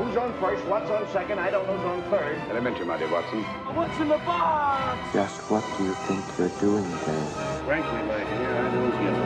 Who's 0.00 0.16
on 0.16 0.32
first? 0.40 0.64
What's 0.64 0.90
on 0.90 1.06
second? 1.12 1.38
I 1.38 1.50
don't 1.50 1.66
know 1.66 1.76
who's 1.76 1.84
on 1.84 2.10
third. 2.10 2.38
Elementary, 2.48 2.86
my 2.86 2.96
dear 2.96 3.10
Watson. 3.12 3.42
What's 3.76 3.98
in 4.00 4.08
the 4.08 4.16
box? 4.24 4.98
Just 5.12 5.36
what 5.50 5.62
do 5.76 5.84
you 5.84 5.92
think 6.08 6.24
you're 6.38 6.48
doing 6.58 6.88
there? 7.04 7.26
Frankly, 7.68 8.00
my 8.08 8.24
dear, 8.24 8.56
I 8.56 8.70
don't 8.74 8.90
give 8.96 9.12
a 9.12 9.20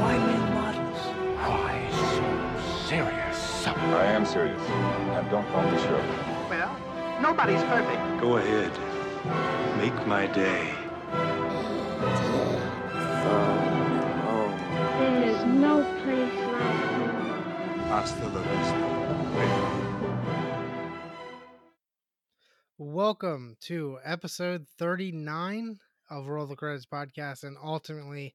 Why 0.00 0.16
make 0.24 0.46
models? 0.56 1.00
Why 1.44 1.90
so 1.92 2.88
serious? 2.88 3.66
I 3.66 4.06
am 4.06 4.24
serious. 4.24 4.62
And 4.62 5.30
don't 5.30 5.46
call 5.52 5.70
me 5.70 5.76
Shirley. 5.82 6.16
Well, 6.48 6.74
nobody's 7.20 7.62
perfect. 7.64 8.20
Go 8.22 8.38
ahead. 8.38 8.72
Make 9.76 10.06
my 10.06 10.26
day. 10.28 10.72
Oh, 14.32 14.48
There 14.98 15.22
is 15.28 15.44
no 15.44 15.84
place 16.02 16.34
like 16.56 16.80
home. 16.88 17.20
Hasta 17.90 18.26
la 18.28 18.40
vista, 18.40 19.89
Welcome 23.00 23.56
to 23.62 23.98
episode 24.04 24.66
39 24.78 25.78
of 26.10 26.28
Roll 26.28 26.44
the 26.44 26.54
Credits 26.54 26.84
podcast, 26.84 27.44
and 27.44 27.56
ultimately 27.64 28.34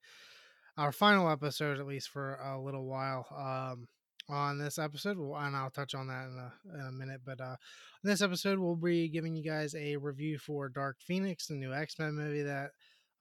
our 0.75 0.91
final 0.91 1.29
episode, 1.29 1.77
at 1.79 1.85
least 1.85 2.09
for 2.09 2.33
a 2.37 2.59
little 2.59 2.87
while. 2.87 3.27
Um, 3.29 3.87
on 4.27 4.57
this 4.57 4.79
episode, 4.79 5.17
and 5.19 5.55
I'll 5.55 5.69
touch 5.69 5.93
on 5.93 6.07
that 6.07 6.25
in 6.25 6.39
a, 6.39 6.79
in 6.79 6.87
a 6.87 6.91
minute. 6.91 7.21
But 7.23 7.41
uh, 7.41 7.57
in 8.03 8.09
this 8.09 8.23
episode, 8.23 8.57
we'll 8.57 8.75
be 8.75 9.07
giving 9.07 9.35
you 9.35 9.43
guys 9.43 9.75
a 9.75 9.97
review 9.97 10.39
for 10.39 10.67
Dark 10.67 10.97
Phoenix, 10.99 11.45
the 11.45 11.53
new 11.53 11.71
X 11.71 11.99
Men 11.99 12.15
movie 12.15 12.41
that 12.41 12.71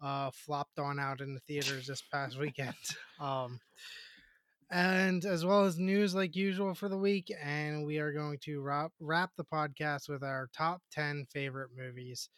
uh, 0.03 0.31
flopped 0.33 0.79
on 0.79 0.99
out 0.99 1.21
in 1.21 1.35
the 1.35 1.41
theaters 1.41 1.89
this 1.89 2.03
past 2.11 2.39
weekend. 2.39 2.75
Um, 3.21 3.61
and 4.75 5.25
as 5.25 5.45
well 5.45 5.65
as 5.65 5.79
news 5.79 6.17
like 6.17 6.35
usual 6.35 6.75
for 6.75 6.89
the 6.89 6.99
week. 6.99 7.33
And 7.41 7.87
we 7.87 7.99
are 7.99 8.13
going 8.13 8.39
to 8.41 8.61
wrap, 8.61 8.91
wrap 8.99 9.31
the 9.37 9.45
podcast 9.45 10.09
with 10.09 10.25
our 10.25 10.51
top 10.53 10.83
10 10.91 11.27
favorite 11.31 11.71
movies 11.77 12.29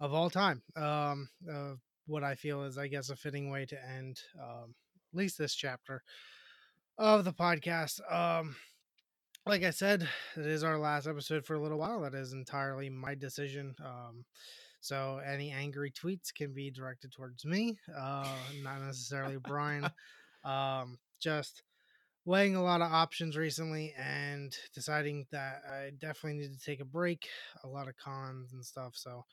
of 0.00 0.14
all 0.14 0.30
time. 0.30 0.62
Um, 0.76 1.28
uh, 1.48 1.74
what 2.06 2.24
I 2.24 2.36
feel 2.36 2.62
is, 2.62 2.78
I 2.78 2.88
guess, 2.88 3.10
a 3.10 3.16
fitting 3.16 3.50
way 3.50 3.66
to 3.66 3.76
end 3.86 4.18
um, 4.42 4.74
at 5.12 5.18
least 5.18 5.36
this 5.36 5.54
chapter 5.54 6.02
of 6.96 7.26
the 7.26 7.34
podcast. 7.34 8.00
Um, 8.10 8.56
like 9.44 9.62
I 9.62 9.70
said, 9.70 10.08
it 10.38 10.46
is 10.46 10.64
our 10.64 10.78
last 10.78 11.06
episode 11.06 11.44
for 11.44 11.52
a 11.54 11.60
little 11.60 11.78
while. 11.78 12.00
That 12.00 12.14
is 12.14 12.32
entirely 12.32 12.88
my 12.88 13.14
decision. 13.14 13.74
Um, 13.84 14.24
so 14.80 15.20
any 15.26 15.50
angry 15.50 15.92
tweets 15.92 16.32
can 16.34 16.54
be 16.54 16.70
directed 16.70 17.12
towards 17.12 17.44
me, 17.44 17.76
uh, 17.94 18.26
not 18.62 18.80
necessarily 18.80 19.36
Brian. 19.36 19.90
Um, 20.44 20.98
just 21.20 21.62
weighing 22.24 22.56
a 22.56 22.62
lot 22.62 22.82
of 22.82 22.92
options 22.92 23.36
recently 23.36 23.94
and 23.98 24.54
deciding 24.74 25.26
that 25.32 25.62
I 25.70 25.90
definitely 25.98 26.40
need 26.40 26.52
to 26.52 26.64
take 26.64 26.80
a 26.80 26.84
break. 26.84 27.26
A 27.64 27.68
lot 27.68 27.88
of 27.88 27.96
cons 27.96 28.52
and 28.52 28.64
stuff. 28.64 28.92
So 28.94 29.24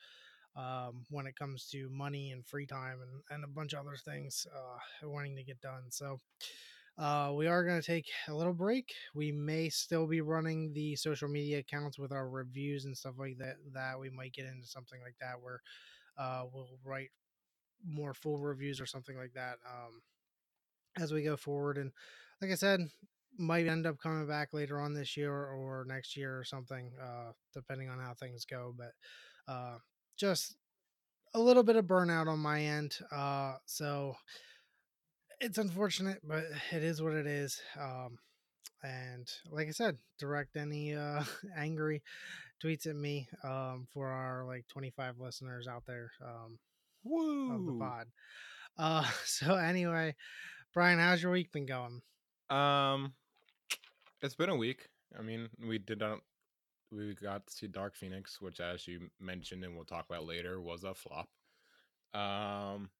um, 0.56 1.04
when 1.10 1.26
it 1.26 1.36
comes 1.36 1.68
to 1.72 1.88
money 1.90 2.30
and 2.32 2.46
free 2.46 2.66
time 2.66 2.98
and, 3.02 3.22
and 3.30 3.44
a 3.44 3.48
bunch 3.48 3.74
of 3.74 3.80
other 3.80 3.96
things 4.04 4.46
uh, 4.54 5.08
wanting 5.08 5.36
to 5.36 5.44
get 5.44 5.60
done. 5.60 5.84
So 5.90 6.20
uh, 6.98 7.32
we 7.34 7.46
are 7.46 7.64
going 7.64 7.80
to 7.80 7.86
take 7.86 8.06
a 8.28 8.34
little 8.34 8.54
break. 8.54 8.94
We 9.14 9.30
may 9.30 9.68
still 9.68 10.06
be 10.06 10.22
running 10.22 10.72
the 10.72 10.96
social 10.96 11.28
media 11.28 11.58
accounts 11.58 11.98
with 11.98 12.10
our 12.10 12.28
reviews 12.28 12.86
and 12.86 12.96
stuff 12.96 13.14
like 13.18 13.36
that. 13.38 13.56
That 13.74 14.00
we 14.00 14.08
might 14.08 14.32
get 14.32 14.46
into 14.46 14.66
something 14.66 15.00
like 15.02 15.16
that 15.20 15.42
where 15.42 15.60
uh, 16.18 16.44
we'll 16.52 16.78
write 16.84 17.10
more 17.86 18.14
full 18.14 18.38
reviews 18.38 18.80
or 18.80 18.86
something 18.86 19.16
like 19.16 19.32
that 19.34 19.58
um, 19.66 20.00
as 20.98 21.12
we 21.12 21.22
go 21.22 21.36
forward. 21.36 21.78
And 21.78 21.92
like 22.40 22.50
I 22.50 22.54
said, 22.54 22.80
might 23.38 23.66
end 23.66 23.86
up 23.86 23.98
coming 23.98 24.26
back 24.26 24.52
later 24.52 24.80
on 24.80 24.94
this 24.94 25.16
year 25.16 25.32
or 25.32 25.84
next 25.86 26.16
year 26.16 26.38
or 26.38 26.44
something, 26.44 26.92
uh, 27.02 27.32
depending 27.54 27.88
on 27.88 27.98
how 27.98 28.14
things 28.14 28.44
go. 28.44 28.74
But 28.76 28.92
uh, 29.52 29.78
just 30.16 30.56
a 31.34 31.40
little 31.40 31.62
bit 31.62 31.76
of 31.76 31.84
burnout 31.84 32.28
on 32.28 32.38
my 32.38 32.62
end. 32.62 32.96
Uh, 33.12 33.56
so 33.66 34.16
it's 35.40 35.58
unfortunate, 35.58 36.20
but 36.24 36.44
it 36.72 36.82
is 36.82 37.02
what 37.02 37.12
it 37.12 37.26
is. 37.26 37.60
Um, 37.78 38.18
and 38.82 39.28
like 39.50 39.68
I 39.68 39.72
said, 39.72 39.98
direct 40.18 40.56
any 40.56 40.94
uh, 40.94 41.24
angry 41.56 42.02
tweets 42.64 42.86
at 42.86 42.96
me 42.96 43.28
um, 43.44 43.86
for 43.92 44.08
our 44.08 44.44
like 44.46 44.66
25 44.68 45.18
listeners 45.18 45.68
out 45.68 45.84
there 45.86 46.10
um, 46.24 46.58
of 47.52 47.66
the 47.66 47.72
pod. 47.78 48.06
Uh, 48.78 49.04
so 49.24 49.54
anyway, 49.56 50.14
Brian, 50.76 50.98
how's 50.98 51.22
your 51.22 51.32
week 51.32 51.50
been 51.52 51.64
going? 51.64 52.02
Um, 52.50 53.14
it's 54.20 54.34
been 54.34 54.50
a 54.50 54.56
week. 54.56 54.90
I 55.18 55.22
mean, 55.22 55.48
we 55.66 55.78
did 55.78 56.00
not. 56.00 56.18
We 56.92 57.14
got 57.14 57.46
to 57.46 57.52
see 57.54 57.66
Dark 57.66 57.96
Phoenix, 57.96 58.42
which, 58.42 58.60
as 58.60 58.86
you 58.86 59.08
mentioned 59.18 59.64
and 59.64 59.74
we'll 59.74 59.86
talk 59.86 60.04
about 60.06 60.26
later, 60.26 60.60
was 60.60 60.84
a 60.84 60.92
flop. 60.92 61.30
Um, 62.12 62.90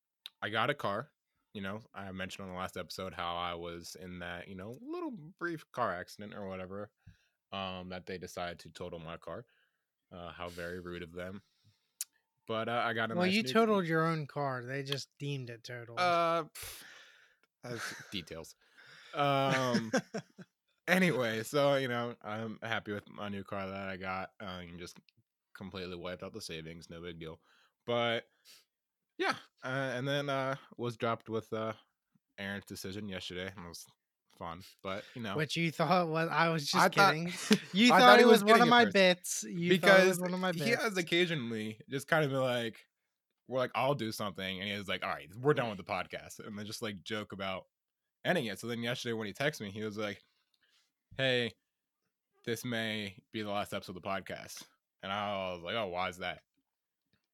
I 0.41 0.49
got 0.51 0.71
a 0.71 0.75
car. 0.75 1.11
You 1.53 1.61
know, 1.61 1.83
I 1.95 2.11
mentioned 2.13 2.47
on 2.49 2.55
the 2.55 2.59
last 2.59 2.79
episode 2.79 3.13
how 3.13 3.37
I 3.37 3.53
was 3.53 3.95
in 4.03 4.21
that, 4.21 4.49
you 4.49 4.55
know, 4.55 4.79
little 4.81 5.13
brief 5.39 5.63
car 5.73 5.95
accident 5.95 6.33
or 6.35 6.49
whatever. 6.49 6.89
Um, 7.53 7.91
that 7.91 8.07
they 8.07 8.17
decided 8.17 8.59
to 8.61 8.71
total 8.71 9.01
my 9.01 9.19
car. 9.19 9.45
Uh, 10.11 10.31
how 10.31 10.49
very 10.49 10.81
rude 10.81 11.03
of 11.03 11.13
them. 11.13 11.43
But 12.49 12.71
uh, 12.71 12.83
I 12.87 12.95
got 12.95 13.11
a 13.11 13.15
Well, 13.15 13.27
nice 13.27 13.35
you 13.35 13.43
totaled 13.43 13.85
your 13.85 14.07
own 14.07 14.27
car. 14.27 14.65
They 14.65 14.83
just 14.83 15.11
deemed 15.19 15.51
it 15.51 15.63
totaled. 15.63 16.01
Uh, 16.01 16.45
pff, 16.45 16.83
that's 17.71 17.95
details. 18.13 18.55
Um. 19.15 19.93
anyway, 20.89 21.43
so 21.43 21.77
you 21.77 21.89
know, 21.89 22.15
I'm 22.25 22.59
happy 22.63 22.93
with 22.93 23.05
my 23.11 23.29
new 23.29 23.45
car 23.45 23.67
that 23.69 23.89
I 23.89 23.97
got. 23.97 24.31
Um, 24.41 24.79
just 24.79 24.97
completely 25.57 25.97
wiped 25.97 26.23
out 26.23 26.33
the 26.33 26.41
savings, 26.41 26.89
no 26.91 27.01
big 27.01 27.19
deal. 27.19 27.39
But 27.87 28.25
yeah, 29.19 29.35
uh, 29.65 29.69
and 29.97 30.07
then 30.07 30.29
uh 30.29 30.57
was 30.77 30.97
dropped 30.97 31.29
with 31.29 31.51
uh 31.53 31.73
Aaron's 32.39 32.65
decision 32.67 33.09
yesterday. 33.09 33.51
and 33.57 33.65
It 33.65 33.69
was 33.69 33.87
fun, 34.39 34.61
but 34.83 35.03
you 35.15 35.23
know, 35.23 35.35
Which 35.37 35.57
you 35.57 35.71
thought 35.71 36.09
was 36.09 36.29
I 36.31 36.51
was 36.51 36.67
just 36.67 36.75
I 36.85 36.89
thought- 36.89 37.15
kidding. 37.15 37.33
You 37.73 37.93
I 37.95 37.99
thought, 38.01 38.19
he 38.19 38.25
it 38.25 38.29
was, 38.29 38.45
one 38.45 38.61
of 38.61 38.69
my 38.69 38.85
first. 38.85 38.95
bits. 38.95 39.45
You 39.49 39.79
thought 39.79 39.81
because 39.81 40.21
one 40.21 40.35
of 40.35 40.41
my 40.41 40.53
bits. 40.53 40.65
he 40.65 40.71
has 40.73 40.97
occasionally 40.99 41.79
just 41.89 42.07
kind 42.09 42.25
of 42.25 42.31
been 42.31 42.41
like, 42.41 42.77
we're 43.49 43.59
like, 43.59 43.71
I'll 43.75 43.95
do 43.95 44.13
something, 44.13 44.61
and 44.61 44.69
he's 44.69 44.89
like, 44.89 45.05
all 45.05 45.11
right, 45.11 45.29
we're 45.41 45.55
done 45.55 45.69
with 45.69 45.79
the 45.79 45.85
podcast, 45.93 46.45
and 46.45 46.59
then 46.59 46.67
just 46.67 46.83
like 46.83 47.03
joke 47.03 47.33
about 47.33 47.65
ending 48.25 48.47
it. 48.47 48.59
So 48.59 48.67
then 48.67 48.83
yesterday 48.83 49.13
when 49.13 49.27
he 49.27 49.33
texted 49.33 49.63
me, 49.63 49.71
he 49.71 49.85
was 49.85 49.97
like, 49.97 50.23
hey, 51.17 51.53
this 52.45 52.65
may 52.65 53.15
be 53.33 53.43
the 53.43 53.51
last 53.51 53.73
episode 53.73 53.97
of 53.97 54.03
the 54.03 54.09
podcast, 54.09 54.63
and 55.03 55.13
I 55.13 55.53
was 55.55 55.63
like, 55.65 55.75
oh, 55.75 55.89
why 55.89 56.09
is 56.09 56.19
that? 56.19 56.41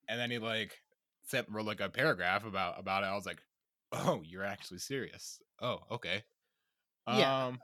And 0.09 0.19
then 0.19 0.31
he 0.31 0.39
like 0.39 0.79
sent 1.25 1.49
wrote 1.49 1.67
like 1.67 1.81
a 1.81 1.89
paragraph 1.89 2.45
about 2.45 2.79
about 2.79 3.05
it. 3.05 3.07
I 3.07 3.15
was 3.15 3.27
like, 3.27 3.43
oh, 3.93 4.23
you're 4.25 4.45
actually 4.45 4.79
serious. 4.79 5.41
Oh, 5.61 5.79
okay. 5.91 6.23
Yeah. 7.07 7.47
Um, 7.47 7.61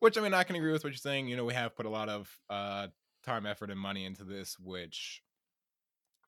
which 0.00 0.18
I 0.18 0.20
mean, 0.20 0.34
I 0.34 0.42
can 0.42 0.56
agree 0.56 0.72
with 0.72 0.82
what 0.82 0.92
you're 0.92 0.96
saying. 0.96 1.28
You 1.28 1.36
know, 1.36 1.44
we 1.44 1.54
have 1.54 1.76
put 1.76 1.86
a 1.86 1.90
lot 1.90 2.08
of 2.08 2.36
uh 2.50 2.88
time, 3.24 3.46
effort, 3.46 3.70
and 3.70 3.78
money 3.78 4.04
into 4.04 4.24
this, 4.24 4.58
which, 4.58 5.22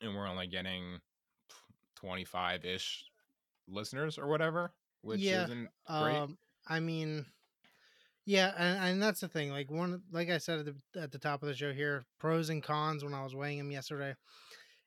and 0.01 0.15
we're 0.15 0.29
only 0.29 0.47
getting 0.47 1.01
25 2.05 2.65
ish 2.65 3.05
listeners 3.67 4.19
or 4.19 4.27
whatever, 4.27 4.73
which 5.01 5.21
Yeah, 5.23 5.45
isn't 5.45 5.71
great. 5.99 6.19
Um, 6.19 6.39
I 6.69 6.81
mean, 6.81 7.27
yeah, 8.27 8.53
and, 8.57 8.91
and 8.91 9.03
that's 9.03 9.21
the 9.21 9.29
thing. 9.29 9.51
Like 9.51 9.71
one, 9.71 10.03
like 10.13 10.31
I 10.31 10.39
said 10.39 10.61
at 10.61 10.67
the 10.67 11.01
at 11.01 11.13
the 11.13 11.19
top 11.19 11.43
of 11.43 11.49
the 11.49 11.55
show 11.55 11.73
here, 11.73 12.05
pros 12.19 12.51
and 12.51 12.63
cons. 12.63 13.05
When 13.05 13.15
I 13.15 13.23
was 13.23 13.35
weighing 13.35 13.59
them 13.59 13.71
yesterday, 13.71 14.15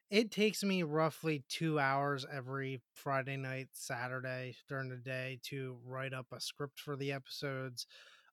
it 0.09 0.31
takes 0.31 0.63
me 0.63 0.83
roughly 0.83 1.43
two 1.49 1.79
hours 1.79 2.25
every 2.31 2.81
Friday 2.93 3.37
night, 3.37 3.69
Saturday 3.73 4.55
during 4.67 4.89
the 4.89 4.97
day 4.97 5.39
to 5.43 5.77
write 5.85 6.13
up 6.13 6.27
a 6.31 6.39
script 6.39 6.79
for 6.79 6.95
the 6.95 7.11
episodes. 7.11 7.87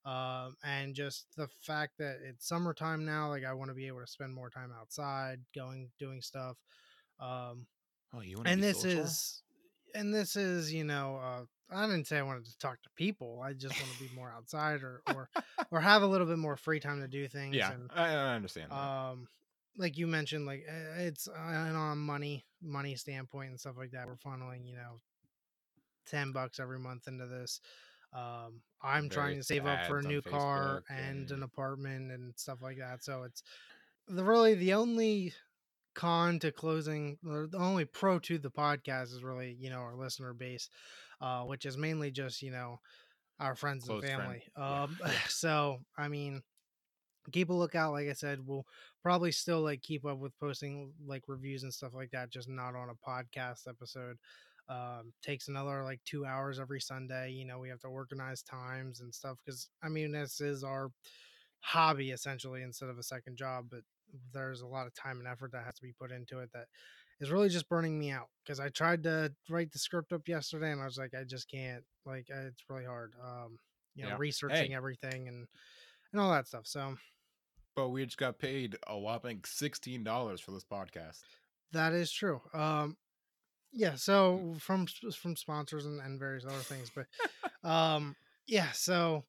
Um, 0.05 0.55
and 0.63 0.93
just 0.93 1.27
the 1.35 1.47
fact 1.47 1.93
that 1.97 2.19
it's 2.23 2.47
summertime 2.47 3.05
now, 3.05 3.29
like 3.29 3.43
I 3.43 3.53
want 3.53 3.69
to 3.69 3.75
be 3.75 3.87
able 3.87 4.01
to 4.01 4.07
spend 4.07 4.33
more 4.33 4.51
time 4.51 4.71
outside, 4.79 5.39
going 5.55 5.89
doing 5.97 6.21
stuff. 6.21 6.57
Um, 7.19 7.67
oh, 8.15 8.21
you 8.21 8.41
and 8.45 8.61
this 8.61 8.83
is 8.83 9.41
and 9.93 10.13
this 10.13 10.35
is 10.35 10.73
you 10.73 10.83
know 10.83 11.19
uh 11.21 11.41
i 11.75 11.85
didn't 11.85 12.05
say 12.05 12.17
i 12.17 12.21
wanted 12.21 12.45
to 12.45 12.57
talk 12.57 12.81
to 12.83 12.89
people 12.95 13.41
i 13.43 13.53
just 13.53 13.79
want 13.79 13.91
to 13.91 13.99
be 13.99 14.09
more 14.15 14.31
outside 14.35 14.81
or 14.83 15.01
or 15.13 15.29
or 15.71 15.79
have 15.79 16.03
a 16.03 16.07
little 16.07 16.27
bit 16.27 16.37
more 16.37 16.55
free 16.55 16.79
time 16.79 17.01
to 17.01 17.07
do 17.07 17.27
things 17.27 17.55
yeah, 17.55 17.71
and 17.71 17.89
I, 17.95 18.09
I 18.09 18.35
understand. 18.35 18.71
that. 18.71 18.77
um 18.77 19.27
like 19.77 19.97
you 19.97 20.07
mentioned 20.07 20.45
like 20.45 20.65
uh, 20.69 21.01
it's 21.01 21.27
uh, 21.27 21.33
and 21.33 21.75
on 21.75 21.93
a 21.93 21.95
money 21.95 22.45
money 22.61 22.95
standpoint 22.95 23.49
and 23.49 23.59
stuff 23.59 23.75
like 23.77 23.91
that 23.91 24.07
we're 24.07 24.15
funneling 24.15 24.65
you 24.67 24.75
know 24.75 24.99
10 26.07 26.31
bucks 26.31 26.59
every 26.59 26.79
month 26.79 27.07
into 27.07 27.25
this 27.25 27.59
um 28.13 28.61
i'm 28.81 29.09
trying 29.09 29.35
to 29.35 29.43
save 29.43 29.65
up 29.65 29.85
for 29.87 29.99
a 29.99 30.03
new 30.03 30.21
car 30.21 30.83
Facebook 30.89 31.09
and 31.09 31.31
an 31.31 31.43
apartment 31.43 32.11
and 32.11 32.33
stuff 32.37 32.61
like 32.61 32.77
that 32.77 33.03
so 33.03 33.23
it's 33.23 33.43
the 34.07 34.23
really 34.23 34.53
the 34.53 34.73
only 34.73 35.33
con 35.95 36.39
to 36.39 36.51
closing 36.51 37.17
or 37.27 37.47
the 37.47 37.57
only 37.57 37.85
pro 37.85 38.19
to 38.19 38.37
the 38.37 38.51
podcast 38.51 39.13
is 39.13 39.23
really 39.23 39.55
you 39.59 39.69
know 39.69 39.77
our 39.79 39.95
listener 39.95 40.33
base 40.33 40.69
uh 41.21 41.41
which 41.43 41.65
is 41.65 41.77
mainly 41.77 42.11
just 42.11 42.41
you 42.41 42.51
know 42.51 42.79
our 43.39 43.55
friends 43.55 43.85
Close 43.85 44.03
and 44.03 44.11
friend- 44.11 44.21
family 44.21 44.43
yeah. 44.57 44.83
um 44.83 44.97
so 45.27 45.79
i 45.97 46.07
mean 46.07 46.41
keep 47.31 47.49
a 47.49 47.53
lookout. 47.53 47.93
Like 47.93 48.07
I 48.07 48.13
said, 48.13 48.39
we'll 48.45 48.65
probably 49.01 49.31
still 49.31 49.61
like 49.61 49.81
keep 49.81 50.05
up 50.05 50.17
with 50.17 50.37
posting 50.39 50.91
like 51.05 51.23
reviews 51.27 51.63
and 51.63 51.73
stuff 51.73 51.93
like 51.93 52.11
that, 52.11 52.31
just 52.31 52.49
not 52.49 52.75
on 52.75 52.89
a 52.89 53.09
podcast 53.09 53.67
episode. 53.67 54.17
Um, 54.67 55.13
takes 55.21 55.47
another 55.47 55.83
like 55.83 55.99
two 56.05 56.25
hours 56.25 56.59
every 56.59 56.81
Sunday. 56.81 57.31
You 57.31 57.45
know, 57.45 57.59
we 57.59 57.69
have 57.69 57.79
to 57.81 57.87
organize 57.87 58.41
times 58.41 59.01
and 59.01 59.13
stuff 59.13 59.37
because 59.45 59.69
I 59.83 59.89
mean, 59.89 60.11
this 60.11 60.41
is 60.41 60.63
our 60.63 60.89
hobby 61.61 62.11
essentially 62.11 62.61
instead 62.61 62.89
of 62.89 62.97
a 62.97 63.03
second 63.03 63.37
job, 63.37 63.65
but 63.69 63.81
there's 64.33 64.61
a 64.61 64.67
lot 64.67 64.87
of 64.87 64.93
time 64.93 65.19
and 65.19 65.27
effort 65.27 65.51
that 65.51 65.63
has 65.65 65.75
to 65.75 65.81
be 65.81 65.93
put 65.99 66.11
into 66.11 66.39
it 66.39 66.49
that 66.53 66.67
is 67.19 67.31
really 67.31 67.49
just 67.49 67.69
burning 67.69 67.97
me 67.97 68.11
out 68.11 68.27
because 68.43 68.59
I 68.59 68.69
tried 68.69 69.03
to 69.03 69.33
write 69.49 69.71
the 69.71 69.79
script 69.79 70.11
up 70.13 70.27
yesterday 70.27 70.71
and 70.71 70.81
I 70.81 70.85
was 70.85 70.97
like, 70.97 71.13
I 71.13 71.23
just 71.23 71.49
can't. 71.49 71.83
Like, 72.05 72.27
it's 72.29 72.63
really 72.69 72.85
hard. 72.85 73.13
Um, 73.23 73.57
you 73.95 74.03
know, 74.03 74.09
Yeah. 74.09 74.15
researching 74.17 74.71
Hey. 74.71 74.75
everything 74.75 75.27
and 75.27 75.47
and 76.11 76.21
all 76.21 76.31
that 76.31 76.47
stuff. 76.47 76.67
So 76.67 76.97
But 77.75 77.89
we 77.89 78.05
just 78.05 78.17
got 78.17 78.37
paid 78.39 78.77
a 78.87 78.97
whopping 78.97 79.41
sixteen 79.45 80.03
dollars 80.03 80.39
for 80.41 80.51
this 80.51 80.63
podcast. 80.65 81.19
that 81.71 81.93
is 81.93 82.11
true. 82.11 82.41
Um, 82.53 82.95
yeah. 83.71 83.95
So 83.95 84.55
from 84.59 84.85
from 84.87 85.35
sponsors 85.35 85.85
and, 85.85 85.99
and 86.01 86.19
various 86.19 86.45
other 86.45 86.55
things, 86.59 86.89
but 86.93 87.07
um, 87.69 88.15
yeah. 88.47 88.71
So 88.73 89.23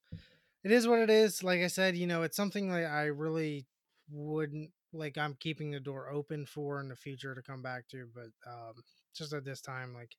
it 0.63 0.71
is 0.71 0.87
what 0.87 0.99
it 0.99 1.09
is. 1.09 1.43
Like 1.43 1.61
I 1.61 1.67
said, 1.67 1.95
you 1.97 2.07
know, 2.07 2.23
it's 2.23 2.35
something 2.37 2.69
that 2.71 2.85
I 2.85 3.05
really 3.05 3.65
wouldn't 4.09 4.71
like. 4.93 5.17
I'm 5.17 5.35
keeping 5.39 5.71
the 5.71 5.79
door 5.79 6.09
open 6.09 6.45
for 6.45 6.79
in 6.79 6.89
the 6.89 6.95
future 6.95 7.35
to 7.35 7.41
come 7.41 7.61
back 7.61 7.87
to, 7.89 8.07
but 8.13 8.29
um, 8.49 8.73
just 9.15 9.33
at 9.33 9.45
this 9.45 9.61
time, 9.61 9.93
like, 9.93 10.15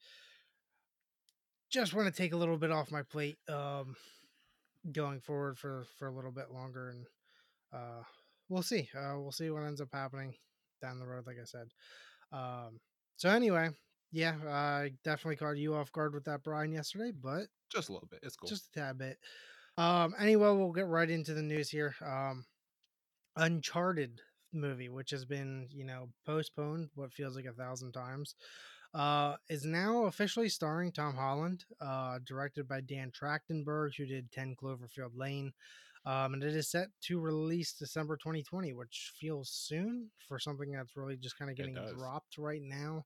just 1.71 1.95
want 1.95 2.13
to 2.13 2.23
take 2.23 2.33
a 2.33 2.37
little 2.37 2.59
bit 2.59 2.71
off 2.71 2.91
my 2.91 3.03
plate. 3.03 3.39
Um, 3.49 3.97
going 4.93 5.21
forward 5.21 5.59
for 5.59 5.85
for 5.99 6.09
a 6.09 6.13
little 6.15 6.33
bit 6.33 6.51
longer, 6.53 6.91
and 6.91 7.07
uh, 7.73 8.03
we'll 8.49 8.63
see. 8.63 8.89
Uh, 8.97 9.19
we'll 9.19 9.33
see 9.33 9.51
what 9.51 9.65
ends 9.65 9.81
up 9.81 9.89
happening 9.93 10.35
down 10.81 10.99
the 10.99 11.07
road. 11.07 11.27
Like 11.27 11.37
I 11.41 11.45
said. 11.45 11.69
Um, 12.33 12.81
so 13.17 13.31
anyway, 13.31 13.71
yeah, 14.13 14.35
I 14.47 14.93
definitely 15.05 15.37
caught 15.37 15.57
you 15.57 15.75
off 15.75 15.93
guard 15.93 16.15
with 16.15 16.25
that, 16.25 16.43
Brian, 16.43 16.73
yesterday, 16.73 17.11
but 17.11 17.47
Just 17.73 17.89
a 17.89 17.93
little 17.93 18.09
bit. 18.09 18.21
It's 18.23 18.37
cool. 18.37 18.49
just 18.49 18.69
a 18.69 18.81
tad 18.81 18.99
bit. 18.99 19.19
Um, 19.77 20.15
anyway, 20.19 20.51
we'll 20.51 20.73
get 20.73 20.87
right 20.87 21.09
into 21.09 21.35
the 21.35 21.43
news 21.43 21.71
here. 21.71 21.95
Um, 22.05 22.45
Uncharted 23.39 24.21
movie, 24.53 24.89
which 24.89 25.11
has 25.11 25.25
been, 25.25 25.69
you 25.71 25.85
know, 25.85 26.11
postponed 26.27 26.91
what 26.95 27.13
feels 27.13 27.37
like 27.37 27.47
a 27.47 27.53
thousand 27.53 27.93
times, 27.93 28.35
uh, 28.95 29.37
is 29.49 29.65
now 29.65 30.05
officially 30.05 30.49
starring 30.49 30.93
Tom 30.93 31.15
Holland, 31.15 31.65
uh, 31.81 32.19
directed 32.27 32.67
by 32.69 32.81
Dan 32.81 33.11
Trachtenberg, 33.11 33.97
who 33.97 34.07
did 34.07 34.33
10 34.33 34.57
Cloverfield 34.63 35.13
Lane. 35.15 35.53
Um, 36.07 36.35
and 36.35 36.43
it 36.43 36.55
is 36.55 36.71
set 36.71 36.89
to 37.03 37.21
release 37.21 37.73
December 37.73 38.17
2020, 38.17 38.73
which 38.73 39.13
feels 39.21 39.51
soon 39.51 40.11
for 40.27 40.39
something 40.39 40.73
that's 40.73 40.97
really 40.97 41.17
just 41.17 41.39
kind 41.39 41.51
of 41.51 41.57
getting 41.57 41.75
dropped 41.97 42.39
right 42.39 42.63
now. 42.63 43.05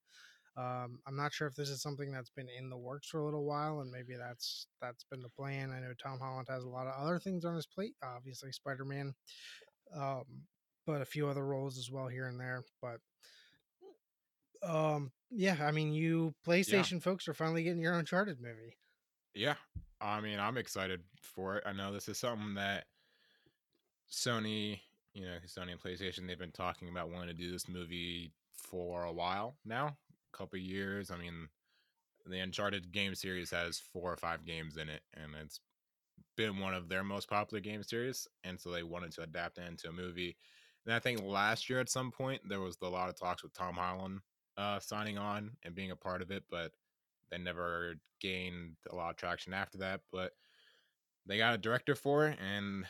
Um, 0.57 1.01
I'm 1.07 1.17
not 1.17 1.33
sure 1.33 1.49
if 1.49 1.55
this 1.55 1.71
is 1.71 1.81
something 1.81 2.13
that's 2.13 2.31
been 2.31 2.49
in 2.49 2.69
the 2.69 2.77
works 2.77 3.09
for 3.09 3.21
a 3.21 3.25
little 3.25 3.45
while, 3.45 3.81
and 3.81 3.91
maybe 3.91 4.15
that's 4.19 4.67
that's 4.83 5.05
been 5.05 5.23
the 5.23 5.31
plan. 5.31 5.73
I 5.73 5.81
know 5.81 5.95
Tom 6.01 6.19
Holland 6.21 6.49
has 6.51 6.65
a 6.65 6.69
lot 6.69 6.87
of 6.87 6.93
other 7.03 7.19
things 7.19 7.47
on 7.47 7.55
his 7.55 7.67
plate, 7.67 7.95
obviously 8.05 8.53
Spider 8.53 8.85
Man, 8.85 9.15
um, 9.95 10.25
but 10.87 11.03
a 11.03 11.07
few 11.07 11.29
other 11.29 11.45
roles 11.45 11.79
as 11.79 11.91
well 11.91 12.09
here 12.09 12.27
and 12.27 12.41
there. 12.41 12.65
But 12.81 13.01
um, 14.63 15.13
yeah, 15.31 15.57
I 15.61 15.71
mean, 15.71 15.93
you 15.93 16.35
PlayStation 16.47 17.03
folks 17.03 17.29
are 17.29 17.35
finally 17.35 17.63
getting 17.63 17.83
your 17.83 17.95
Uncharted 17.95 18.41
movie. 18.41 18.77
Yeah. 19.35 19.55
I 20.01 20.21
mean, 20.21 20.39
I'm 20.41 20.59
excited 20.59 21.01
for 21.21 21.57
it. 21.57 21.65
I 21.67 21.73
know 21.73 21.93
this 21.93 22.09
is 22.09 22.19
something 22.19 22.55
that 22.55 22.87
Sony, 24.11 24.81
you 25.15 25.23
know, 25.23 25.37
Sony 25.47 25.73
and 25.73 25.81
PlayStation, 25.81 26.27
they've 26.27 26.39
been 26.39 26.51
talking 26.51 26.89
about 26.89 27.11
wanting 27.11 27.29
to 27.29 27.35
do 27.35 27.51
this 27.51 27.69
movie 27.69 28.33
for 28.53 29.05
a 29.05 29.13
while 29.13 29.55
now, 29.65 29.97
a 30.33 30.37
couple 30.37 30.59
years. 30.59 31.11
I 31.11 31.17
mean, 31.17 31.49
the 32.27 32.41
Uncharted 32.41 32.93
game 32.93 33.15
series 33.15 33.51
has 33.51 33.79
four 33.79 34.13
or 34.13 34.17
five 34.17 34.45
games 34.45 34.77
in 34.77 34.89
it, 34.89 35.03
and 35.15 35.33
it's 35.41 35.61
been 36.43 36.59
one 36.59 36.75
of 36.75 36.89
their 36.89 37.05
most 37.05 37.29
popular 37.29 37.61
game 37.61 37.83
series. 37.83 38.27
And 38.43 38.59
so 38.59 38.71
they 38.71 38.83
wanted 38.83 39.13
to 39.13 39.23
adapt 39.23 39.59
it 39.59 39.69
into 39.69 39.89
a 39.89 39.93
movie. 39.93 40.37
And 40.85 40.95
I 40.95 40.99
think 40.99 41.23
last 41.23 41.71
year 41.71 41.81
at 41.81 41.89
some 41.89 42.11
point, 42.11 42.43
there 42.49 42.61
was 42.61 42.77
a 42.83 42.89
lot 42.89 43.09
of 43.09 43.19
talks 43.19 43.43
with 43.43 43.55
Tom 43.55 43.75
Holland 43.75 44.21
uh, 44.57 44.81
signing 44.81 45.19
on 45.19 45.53
and 45.63 45.75
being 45.75 45.93
a 45.93 45.97
part 45.97 46.21
of 46.21 46.31
it, 46.31 46.43
but 46.51 46.73
they 47.31 47.39
never 47.39 47.95
gained 48.21 48.75
a 48.91 48.95
lot 48.95 49.11
of 49.11 49.17
traction 49.17 49.55
after 49.55 49.79
that. 49.79 50.01
But 50.11 50.33
they 51.25 51.39
got 51.39 51.55
a 51.55 51.59
director 51.59 51.95
for 51.95 52.27
it, 52.27 52.39
and 52.41 52.85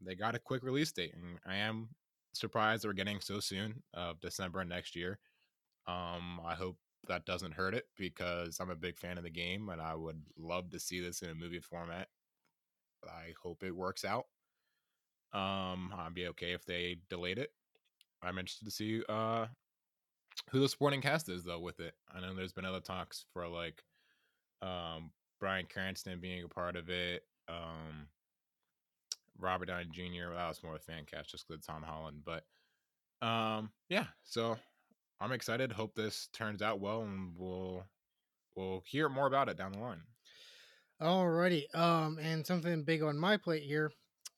they 0.00 0.14
got 0.14 0.36
a 0.36 0.38
quick 0.38 0.62
release 0.62 0.92
date. 0.92 1.14
And 1.14 1.38
I 1.44 1.56
am 1.56 1.88
surprised 2.32 2.84
they're 2.84 2.92
getting 2.92 3.20
so 3.20 3.40
soon 3.40 3.82
of 3.92 4.20
December 4.20 4.64
next 4.64 4.94
year. 4.94 5.18
Um, 5.88 6.40
I 6.46 6.54
hope 6.54 6.76
that 7.08 7.26
doesn't 7.26 7.54
hurt 7.54 7.74
it 7.74 7.86
because 7.96 8.58
I'm 8.60 8.70
a 8.70 8.76
big 8.76 8.98
fan 8.98 9.18
of 9.18 9.24
the 9.24 9.30
game 9.30 9.68
and 9.70 9.80
I 9.80 9.94
would 9.94 10.20
love 10.38 10.70
to 10.70 10.78
see 10.78 11.00
this 11.00 11.22
in 11.22 11.30
a 11.30 11.34
movie 11.34 11.60
format. 11.60 12.08
I 13.06 13.34
hope 13.42 13.62
it 13.62 13.74
works 13.74 14.04
out. 14.04 14.26
Um, 15.32 15.92
I'd 15.96 16.14
be 16.14 16.28
okay 16.28 16.52
if 16.52 16.64
they 16.64 16.96
delayed 17.08 17.38
it. 17.38 17.50
I'm 18.22 18.38
interested 18.38 18.64
to 18.64 18.70
see 18.70 19.02
uh 19.08 19.46
who 20.50 20.60
the 20.60 20.68
supporting 20.68 21.00
cast 21.00 21.28
is 21.28 21.44
though 21.44 21.60
with 21.60 21.80
it. 21.80 21.94
I 22.14 22.20
know 22.20 22.34
there's 22.34 22.52
been 22.52 22.64
other 22.64 22.80
talks 22.80 23.24
for 23.32 23.46
like 23.48 23.82
um 24.62 25.10
Bryan 25.40 25.66
Cranston 25.72 26.20
being 26.20 26.44
a 26.44 26.48
part 26.48 26.76
of 26.76 26.90
it. 26.90 27.24
Um 27.48 28.08
Robert 29.38 29.66
Downey 29.66 29.86
Jr. 29.92 30.34
That 30.34 30.48
was 30.48 30.62
more 30.62 30.74
of 30.74 30.80
a 30.80 30.84
fan 30.84 31.04
cast 31.04 31.30
just 31.30 31.46
because 31.46 31.64
Tom 31.64 31.82
Holland. 31.82 32.22
But 32.24 32.44
um 33.26 33.70
yeah, 33.88 34.06
so 34.24 34.56
I'm 35.20 35.32
excited. 35.32 35.72
Hope 35.72 35.94
this 35.94 36.28
turns 36.32 36.62
out 36.62 36.80
well 36.80 37.02
and 37.02 37.32
we'll 37.36 37.84
we'll 38.56 38.82
hear 38.86 39.08
more 39.08 39.26
about 39.26 39.48
it 39.48 39.56
down 39.56 39.72
the 39.72 39.78
line. 39.78 40.02
Alrighty. 41.00 41.72
Um, 41.76 42.18
and 42.20 42.44
something 42.44 42.82
big 42.82 43.02
on 43.02 43.16
my 43.16 43.36
plate 43.36 43.62
here, 43.62 43.92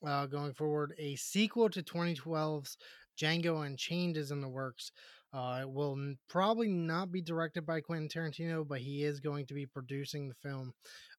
uh, 0.05 0.27
going 0.27 0.53
forward, 0.53 0.93
a 0.99 1.15
sequel 1.15 1.69
to 1.71 1.81
2012's 1.81 2.77
Django 3.19 3.65
Unchained 3.65 4.15
is 4.15 4.29
in 4.29 4.41
the 4.41 4.47
works. 4.47 4.91
Uh, 5.33 5.59
it 5.61 5.69
will 5.71 5.93
n- 5.93 6.17
probably 6.29 6.67
not 6.67 7.11
be 7.11 7.21
directed 7.21 7.65
by 7.65 7.81
Quentin 7.81 8.09
Tarantino, 8.09 8.67
but 8.67 8.79
he 8.79 9.03
is 9.03 9.19
going 9.19 9.47
to 9.47 9.55
be 9.55 9.65
producing 9.65 10.27
the 10.27 10.35
film 10.35 10.73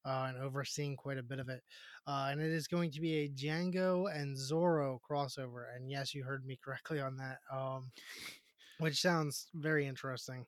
uh, 0.05 0.27
and 0.29 0.37
overseeing 0.37 0.95
quite 0.95 1.17
a 1.17 1.23
bit 1.23 1.39
of 1.39 1.49
it. 1.49 1.61
Uh, 2.07 2.29
and 2.31 2.39
it 2.39 2.51
is 2.51 2.67
going 2.67 2.91
to 2.91 3.01
be 3.01 3.15
a 3.15 3.29
Django 3.29 4.05
and 4.15 4.37
Zorro 4.37 4.99
crossover. 5.09 5.65
And 5.75 5.91
yes, 5.91 6.13
you 6.13 6.23
heard 6.23 6.45
me 6.45 6.57
correctly 6.63 7.01
on 7.01 7.17
that, 7.17 7.39
um, 7.51 7.91
which 8.79 9.01
sounds 9.01 9.47
very 9.53 9.87
interesting. 9.87 10.45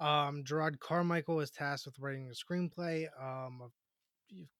Um, 0.00 0.44
Jerrod 0.44 0.78
Carmichael 0.80 1.40
is 1.40 1.50
tasked 1.50 1.86
with 1.86 1.98
writing 1.98 2.28
the 2.28 2.34
screenplay. 2.34 3.06
Um, 3.18 3.70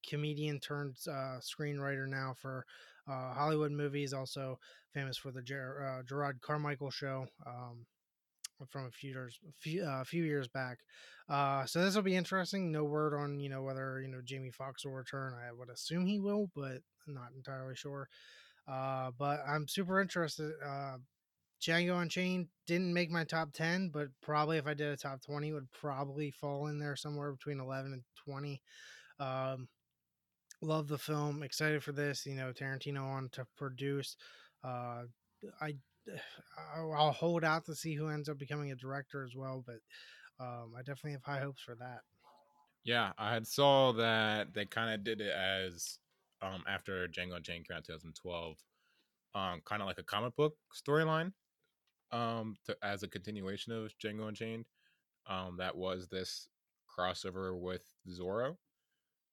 comedian 0.09 0.61
turned 0.61 0.97
uh, 1.09 1.39
screenwriter 1.41 2.07
now 2.09 2.35
for 2.41 2.65
uh, 3.09 3.33
Hollywood 3.33 3.73
movies, 3.73 4.13
also 4.13 4.59
famous 4.93 5.17
for 5.17 5.31
the 5.31 5.43
Ger- 5.43 5.99
uh, 5.99 6.03
Jerrod 6.03 6.41
Carmichael 6.41 6.91
show 6.91 7.27
um, 7.47 7.87
from 8.69 8.87
a 8.87 8.91
few 8.91 9.11
years 9.11 9.39
a 9.49 9.53
few, 9.53 9.85
uh, 9.85 10.05
few 10.05 10.25
years 10.25 10.49
back. 10.49 10.79
Uh, 11.29 11.65
so 11.67 11.83
this 11.85 11.95
will 11.95 12.03
be 12.03 12.17
interesting. 12.17 12.73
No 12.73 12.85
word 12.85 13.15
on 13.15 13.41
you 13.41 13.49
know 13.49 13.63
whether 13.63 14.01
you 14.01 14.09
know 14.09 14.21
Jamie 14.25 14.51
Foxx 14.51 14.85
will 14.85 14.93
return. 14.93 15.35
I 15.35 15.53
would 15.53 15.71
assume 15.71 16.07
he 16.07 16.19
will, 16.19 16.51
but 16.55 16.79
not 17.07 17.33
entirely 17.37 17.75
sure. 17.77 18.09
Uh, 18.67 19.11
but 19.19 19.41
I'm 19.49 19.67
super 19.67 20.01
interested. 20.01 20.53
Uh, 20.65 20.99
Django 21.61 22.01
Unchained 22.01 22.49
didn't 22.67 22.95
make 22.95 23.11
my 23.11 23.25
top 23.25 23.53
10, 23.53 23.91
but 23.93 24.09
probably 24.23 24.59
if 24.59 24.67
I 24.67 24.75
did 24.75 24.93
a 24.93 24.97
top 24.97 25.23
20, 25.23 25.53
would 25.53 25.73
probably 25.73 26.31
fall 26.31 26.69
in 26.69 26.79
there 26.79 26.95
somewhere 26.95 27.33
between 27.33 27.59
11 27.59 27.93
and 27.93 28.03
20. 28.25 28.61
Um, 29.21 29.69
love 30.63 30.89
the 30.89 30.99
film. 30.99 31.43
Excited 31.43 31.83
for 31.83 31.93
this. 31.93 32.27
You 32.27 32.35
know, 32.35 32.53
Tarantino 32.53 33.05
on 33.05 33.29
to 33.33 33.47
produce. 33.57 34.17
Uh, 34.65 35.03
I 35.61 35.75
I'll 36.77 37.13
hold 37.13 37.45
out 37.45 37.67
to 37.67 37.75
see 37.75 37.95
who 37.95 38.09
ends 38.09 38.29
up 38.29 38.39
becoming 38.39 38.73
a 38.73 38.77
director 38.77 39.25
as 39.25 39.35
well, 39.37 39.65
but 39.67 39.77
um, 40.41 40.73
I 40.77 40.81
definitely 40.81 41.13
have 41.13 41.25
high 41.25 41.41
hopes 41.41 41.63
for 41.63 41.75
that. 41.77 42.01
Yeah, 42.85 43.13
I 43.19 43.35
had 43.35 43.47
saw 43.47 43.93
that 43.93 44.55
they 44.55 44.65
kind 44.65 44.95
of 44.95 45.05
did 45.05 45.21
it 45.21 45.33
as 45.33 45.99
um 46.41 46.63
after 46.69 47.09
Django 47.09 47.37
Unchained 47.37 47.69
came 47.69 47.77
out 47.77 47.85
2012, 47.85 48.57
um, 49.35 49.61
kind 49.65 49.83
of 49.83 49.89
like 49.89 49.99
a 49.99 50.05
comic 50.05 50.35
book 50.37 50.55
storyline, 50.75 51.33
um, 52.13 52.57
as 52.83 53.03
a 53.03 53.09
continuation 53.09 53.73
of 53.73 53.93
Django 54.03 54.29
Unchained. 54.29 54.67
Um, 55.29 55.57
that 55.59 55.77
was 55.77 56.09
this 56.09 56.49
crossover 56.89 57.59
with 57.59 57.83
Zorro. 58.09 58.57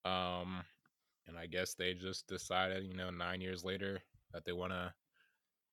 Um, 0.05 0.63
and 1.27 1.38
I 1.38 1.47
guess 1.47 1.74
they 1.74 1.93
just 1.93 2.27
decided, 2.27 2.85
you 2.85 2.95
know, 2.95 3.09
nine 3.09 3.41
years 3.41 3.63
later 3.63 4.00
that 4.31 4.45
they 4.45 4.51
want 4.51 4.71
to, 4.71 4.93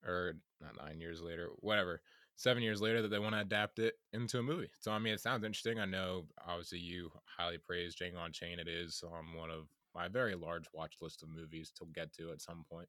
or 0.04 0.34
not 0.60 0.76
nine 0.76 1.00
years 1.00 1.20
later, 1.20 1.50
whatever, 1.60 2.00
seven 2.36 2.62
years 2.62 2.80
later 2.80 3.02
that 3.02 3.08
they 3.08 3.18
want 3.18 3.34
to 3.34 3.40
adapt 3.40 3.78
it 3.78 3.94
into 4.12 4.38
a 4.38 4.42
movie. 4.42 4.70
So 4.80 4.90
I 4.90 4.98
mean, 4.98 5.12
it 5.12 5.20
sounds 5.20 5.44
interesting. 5.44 5.78
I 5.78 5.84
know, 5.84 6.24
obviously, 6.46 6.78
you 6.78 7.10
highly 7.24 7.58
praise 7.58 7.94
Django 7.94 8.24
Unchained. 8.24 8.60
It 8.60 8.68
is 8.68 9.04
on 9.04 9.38
one 9.38 9.50
of 9.50 9.66
my 9.94 10.08
very 10.08 10.34
large 10.34 10.64
watch 10.72 10.94
list 11.02 11.22
of 11.22 11.28
movies 11.28 11.70
to 11.78 11.86
get 11.94 12.12
to 12.14 12.30
at 12.30 12.40
some 12.40 12.64
point. 12.70 12.88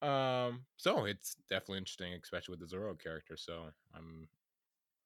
Um, 0.00 0.64
so 0.76 1.04
it's 1.04 1.36
definitely 1.48 1.78
interesting, 1.78 2.12
especially 2.14 2.56
with 2.56 2.68
the 2.68 2.76
Zorro 2.76 2.98
character. 2.98 3.36
So 3.36 3.64
I'm 3.94 4.28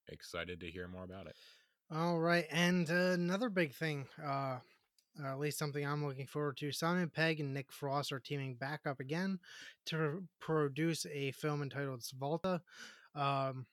excited 0.07 0.59
to 0.61 0.71
hear 0.71 0.87
more 0.87 1.03
about 1.03 1.27
it. 1.27 1.35
All 1.91 2.19
right, 2.19 2.45
and 2.51 2.89
uh, 2.89 3.13
another 3.13 3.49
big 3.49 3.73
thing, 3.73 4.07
uh, 4.23 4.59
uh, 5.23 5.27
at 5.27 5.39
least 5.39 5.57
something 5.57 5.85
I'm 5.85 6.05
looking 6.05 6.27
forward 6.27 6.57
to. 6.57 6.71
Simon 6.71 7.09
Pegg 7.09 7.39
and 7.39 7.53
Nick 7.53 7.71
Frost 7.71 8.11
are 8.11 8.19
teaming 8.19 8.55
back 8.55 8.81
up 8.85 8.99
again 8.99 9.39
to 9.87 10.23
produce 10.39 11.05
a 11.05 11.31
film 11.31 11.61
entitled 11.61 12.01
Svalta. 12.01 12.61
Um, 13.15 13.65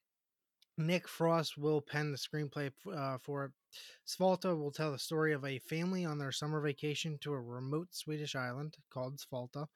Nick 0.78 1.08
Frost 1.08 1.56
will 1.56 1.80
pen 1.80 2.12
the 2.12 2.18
screenplay 2.18 2.70
uh, 2.94 3.18
for 3.18 3.46
it. 3.46 3.52
Svalta 4.06 4.56
will 4.56 4.70
tell 4.70 4.92
the 4.92 4.98
story 4.98 5.32
of 5.32 5.44
a 5.44 5.58
family 5.60 6.04
on 6.04 6.18
their 6.18 6.32
summer 6.32 6.60
vacation 6.60 7.18
to 7.22 7.32
a 7.32 7.40
remote 7.40 7.88
Swedish 7.92 8.36
island 8.36 8.76
called 8.90 9.18
Svalta, 9.18 9.66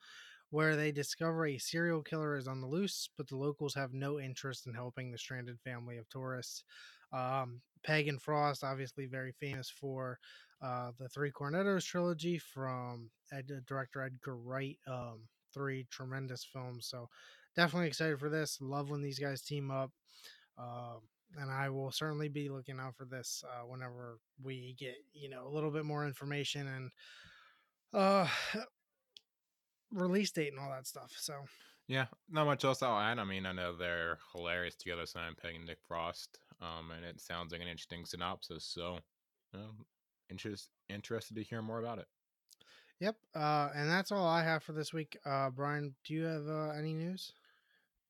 where 0.50 0.76
they 0.76 0.92
discover 0.92 1.46
a 1.46 1.58
serial 1.58 2.02
killer 2.02 2.36
is 2.36 2.46
on 2.46 2.60
the 2.60 2.66
loose, 2.66 3.08
but 3.16 3.28
the 3.28 3.36
locals 3.36 3.74
have 3.74 3.94
no 3.94 4.20
interest 4.20 4.66
in 4.66 4.74
helping 4.74 5.10
the 5.10 5.18
stranded 5.18 5.58
family 5.60 5.96
of 5.96 6.08
tourists. 6.10 6.64
Um, 7.12 7.62
Pegg 7.84 8.08
and 8.08 8.20
Frost, 8.20 8.64
obviously 8.64 9.06
very 9.06 9.32
famous 9.32 9.70
for 9.70 10.18
uh, 10.62 10.90
the 10.98 11.08
Three 11.08 11.30
Cornettos 11.32 11.84
trilogy 11.84 12.38
from 12.38 13.10
Ed, 13.32 13.50
director 13.66 14.02
Edgar 14.02 14.36
Wright. 14.36 14.78
Um, 14.86 15.22
three 15.52 15.86
tremendous 15.90 16.44
films. 16.44 16.86
So 16.86 17.08
definitely 17.56 17.88
excited 17.88 18.18
for 18.18 18.28
this. 18.28 18.58
Love 18.60 18.90
when 18.90 19.02
these 19.02 19.18
guys 19.18 19.42
team 19.42 19.70
up. 19.70 19.90
Um, 20.58 21.00
and 21.36 21.50
I 21.50 21.68
will 21.70 21.90
certainly 21.90 22.28
be 22.28 22.48
looking 22.48 22.80
out 22.80 22.96
for 22.96 23.04
this 23.04 23.44
uh, 23.46 23.66
whenever 23.66 24.18
we 24.42 24.74
get 24.78 24.96
you 25.12 25.28
know 25.28 25.46
a 25.46 25.52
little 25.52 25.70
bit 25.70 25.84
more 25.84 26.04
information 26.06 26.66
and 26.66 26.90
uh 27.94 28.26
release 29.92 30.30
date 30.30 30.52
and 30.52 30.60
all 30.60 30.70
that 30.70 30.86
stuff. 30.86 31.12
So 31.16 31.34
Yeah, 31.88 32.06
not 32.28 32.46
much 32.46 32.64
else 32.64 32.82
I'll 32.82 32.98
add. 32.98 33.18
I 33.18 33.24
mean, 33.24 33.46
I 33.46 33.52
know 33.52 33.74
they're 33.74 34.18
hilarious 34.34 34.76
together, 34.76 35.06
Simon 35.06 35.34
Pegg 35.40 35.56
and 35.56 35.66
Nick 35.66 35.78
Frost. 35.86 36.38
Um, 36.60 36.90
and 36.90 37.04
it 37.04 37.20
sounds 37.20 37.52
like 37.52 37.60
an 37.60 37.68
interesting 37.68 38.04
synopsis. 38.04 38.64
So, 38.64 38.98
um, 39.54 39.84
interest 40.30 40.70
interested 40.88 41.34
to 41.36 41.42
hear 41.42 41.62
more 41.62 41.80
about 41.80 41.98
it. 41.98 42.06
yep, 43.00 43.16
uh, 43.34 43.70
and 43.74 43.90
that's 43.90 44.12
all 44.12 44.26
I 44.26 44.42
have 44.42 44.62
for 44.62 44.72
this 44.72 44.92
week. 44.92 45.16
Uh, 45.24 45.50
Brian, 45.50 45.94
do 46.04 46.14
you 46.14 46.24
have 46.24 46.46
uh, 46.46 46.70
any 46.70 46.92
news? 46.92 47.32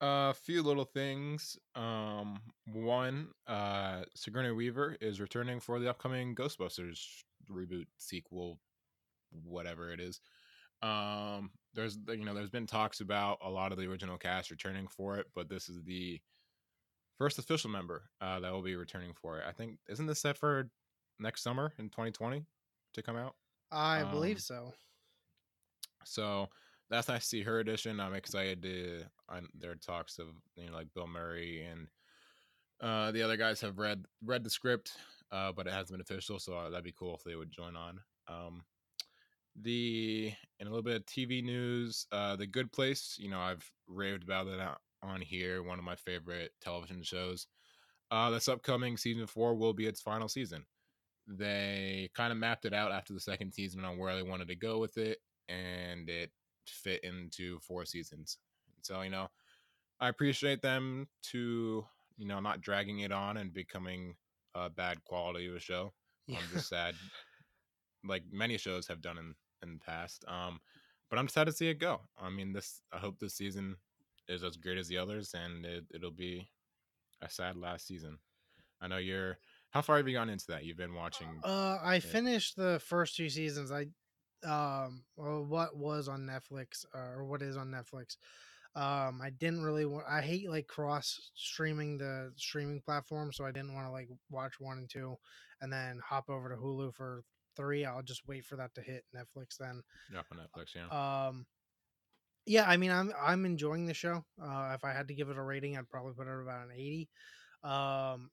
A 0.02 0.33
few 0.33 0.62
little 0.62 0.85
things. 0.85 1.59
Um, 1.75 2.38
one, 2.73 3.28
uh, 3.47 4.02
Sigourney 4.14 4.50
Weaver 4.50 4.97
is 5.00 5.21
returning 5.21 5.61
for 5.61 5.78
the 5.78 5.90
upcoming 5.90 6.35
Ghostbusters 6.35 7.23
reboot 7.50 7.87
sequel, 7.99 8.59
whatever 9.45 9.92
it 9.92 10.00
is. 10.00 10.21
Um, 10.83 11.50
there's 11.75 11.99
you 12.09 12.25
know 12.25 12.35
there's 12.35 12.50
been 12.50 12.66
talks 12.66 13.00
about 13.00 13.38
a 13.45 13.50
lot 13.50 13.73
of 13.73 13.78
the 13.78 13.87
original 13.87 14.16
cast 14.16 14.50
returning 14.50 14.88
for 14.88 15.19
it, 15.19 15.26
but 15.35 15.49
this 15.49 15.69
is 15.69 15.83
the 15.85 16.21
first 17.21 17.39
official 17.39 17.69
member 17.69 18.05
uh, 18.23 18.41
that 18.41 18.50
will 18.50 18.62
be 18.62 18.77
returning 18.77 19.12
for 19.12 19.39
it. 19.39 19.45
I 19.47 19.53
think 19.53 19.77
isn't 19.91 20.07
this 20.07 20.21
set 20.21 20.39
for 20.39 20.71
next 21.19 21.43
summer 21.43 21.75
in 21.79 21.91
2020 21.91 22.47
to 22.95 23.03
come 23.03 23.17
out? 23.17 23.35
I 23.71 24.05
believe 24.05 24.37
Um, 24.37 24.41
so. 24.41 24.75
So 26.05 26.49
that's 26.89 27.09
nice 27.09 27.21
to 27.25 27.29
see 27.29 27.43
her 27.43 27.61
edition. 27.61 28.00
I'm 28.00 28.15
excited 28.15 28.62
to. 28.62 29.03
On, 29.29 29.47
there 29.55 29.71
are 29.71 29.77
talks 29.77 30.19
of 30.19 30.29
you 30.57 30.67
know 30.67 30.73
like 30.73 30.89
Bill 30.95 31.07
Murray 31.07 31.62
and 31.71 31.89
uh, 32.81 33.12
the 33.12 33.23
other 33.23 33.37
guys 33.37 33.61
have 33.61 33.79
read 33.79 34.07
read 34.25 34.43
the 34.43 34.50
script, 34.50 34.93
uh, 35.31 35.53
but 35.53 35.67
it 35.67 35.75
hasn't 35.75 35.91
been 35.91 36.00
official. 36.00 36.39
So 36.39 36.55
uh, 36.55 36.71
that'd 36.71 36.83
be 36.83 36.95
cool 36.99 37.15
if 37.15 37.23
they 37.23 37.37
would 37.37 37.53
join 37.53 37.77
on. 37.77 38.00
Um, 38.29 38.62
the 39.61 40.33
in 40.59 40.67
a 40.67 40.71
little 40.71 40.83
bit 40.83 40.97
of 40.97 41.05
TV 41.05 41.45
news, 41.45 42.07
uh, 42.12 42.37
the 42.37 42.47
Good 42.47 42.73
Place. 42.73 43.17
You 43.21 43.29
know 43.29 43.41
I've 43.41 43.71
raved 43.87 44.23
about 44.23 44.47
it 44.47 44.59
out 44.59 44.81
on 45.02 45.21
here. 45.21 45.62
One 45.62 45.78
of 45.78 45.85
my 45.85 45.97
favorite 45.97 46.52
television 46.61 47.02
shows. 47.02 47.47
Uh, 48.11 48.30
this 48.30 48.49
upcoming 48.49 48.97
season 48.97 49.26
four 49.26 49.54
will 49.54 49.73
be 49.73 49.87
its 49.87 50.00
final 50.00 50.28
season. 50.28 50.64
They 51.26 52.11
kind 52.14 52.33
of 52.33 52.38
mapped 52.38 52.64
it 52.64 52.75
out 52.75 52.90
after 52.90 53.12
the 53.12 53.21
second 53.21 53.52
season 53.52 53.85
on 53.85 53.99
where 53.99 54.16
they 54.16 54.23
wanted 54.23 54.49
to 54.49 54.57
go 54.57 54.78
with 54.78 54.99
it, 54.99 55.19
and 55.49 56.09
it 56.09 56.30
fit 56.66 57.04
into 57.04 57.61
four 57.61 57.85
seasons. 57.85 58.38
So, 58.83 59.02
you 59.02 59.11
know, 59.11 59.28
I 60.00 60.09
appreciate 60.09 60.62
them 60.62 61.07
to, 61.30 61.85
you 62.16 62.26
know, 62.26 62.40
not 62.40 62.62
dragging 62.62 63.00
it 63.00 63.12
on 63.12 63.37
and 63.37 63.52
becoming 63.52 64.16
a 64.54 64.69
bad 64.69 65.04
quality 65.04 65.47
of 65.47 65.54
a 65.54 65.61
show. 65.61 65.92
Yeah. 66.26 66.38
I'm 66.38 66.50
just 66.52 66.69
sad, 66.69 66.95
like 68.04 68.25
many 68.33 68.59
shows 68.59 68.88
have 68.88 69.02
done 69.02 69.19
in 69.19 69.35
in 69.62 69.75
the 69.75 69.85
past. 69.85 70.25
Um, 70.26 70.61
but 71.11 71.19
I'm 71.19 71.28
sad 71.28 71.47
to 71.47 71.52
see 71.52 71.69
it 71.69 71.78
go. 71.78 72.00
I 72.21 72.30
mean, 72.30 72.52
this. 72.52 72.83
I 72.92 72.99
hope 72.99 73.19
this 73.19 73.35
season 73.35 73.76
is 74.31 74.45
as 74.45 74.57
great 74.57 74.79
as 74.79 74.89
the 74.89 74.97
others, 74.99 75.35
and 75.35 75.67
it, 75.67 75.85
it'll 75.93 76.11
be 76.11 76.49
a 77.21 77.29
sad 77.29 77.57
last 77.57 77.87
season. 77.87 78.19
I 78.81 78.89
know 78.89 78.99
you're. 78.99 79.39
How 79.71 79.83
far 79.83 79.99
have 79.99 80.09
you 80.09 80.15
gone 80.15 80.31
into 80.31 80.47
that? 80.49 80.65
You've 80.65 80.77
been 80.77 80.95
watching. 80.95 81.29
Uh, 81.45 81.79
I 81.83 81.95
Yeah. 81.95 82.01
finished 82.01 82.57
the 82.57 82.81
first 82.85 83.17
two 83.17 83.29
seasons. 83.29 83.71
I, 83.71 83.87
um, 84.47 85.05
well, 85.17 85.45
what 85.45 85.77
was 85.77 86.09
on 86.09 86.23
Netflix 86.27 86.85
uh, 86.95 86.99
or 87.17 87.25
what 87.27 87.43
is 87.43 87.57
on 87.57 87.71
Netflix. 87.71 88.17
Um, 88.75 89.21
I 89.21 89.31
didn't 89.31 89.63
really 89.63 89.85
want. 89.85 90.07
I 90.09 90.23
hate 90.23 90.49
like 90.49 90.67
cross 90.69 91.31
streaming 91.35 91.99
the 91.99 92.33
streaming 92.37 92.81
platform, 92.81 93.33
so 93.33 93.45
I 93.45 93.51
didn't 93.51 93.75
want 93.75 93.87
to 93.87 93.91
like 93.91 94.09
watch 94.31 94.61
one 94.61 94.79
and 94.79 94.89
two, 94.89 95.17
and 95.61 95.73
then 95.73 96.01
hop 96.05 96.31
over 96.31 96.49
to 96.49 96.57
Hulu 96.57 96.95
for 96.95 97.25
three. 97.57 97.85
I'll 97.85 98.03
just 98.03 98.27
wait 98.29 98.45
for 98.45 98.57
that 98.57 98.73
to 98.77 98.81
hit 98.81 99.05
Netflix 99.15 99.57
then. 99.59 99.83
Up 100.17 100.27
on 100.33 100.39
Netflix, 100.39 100.75
yeah. 100.77 100.87
Um, 101.27 101.47
yeah, 102.47 102.65
I 102.69 102.77
mean, 102.77 102.91
I'm 102.91 103.13
I'm 103.21 103.45
enjoying 103.47 103.87
the 103.87 103.95
show. 103.95 104.25
Uh, 104.43 104.73
if 104.75 104.85
I 104.85 104.93
had 104.93 105.09
to 105.09 105.15
give 105.15 105.29
it 105.31 105.37
a 105.37 105.43
rating, 105.43 105.77
I'd 105.77 105.89
probably 105.89 106.15
put 106.15 106.27
it 106.27 106.43
about 106.43 106.67
an 106.67 106.73
eighty. 106.75 107.09
Um, 107.63 108.31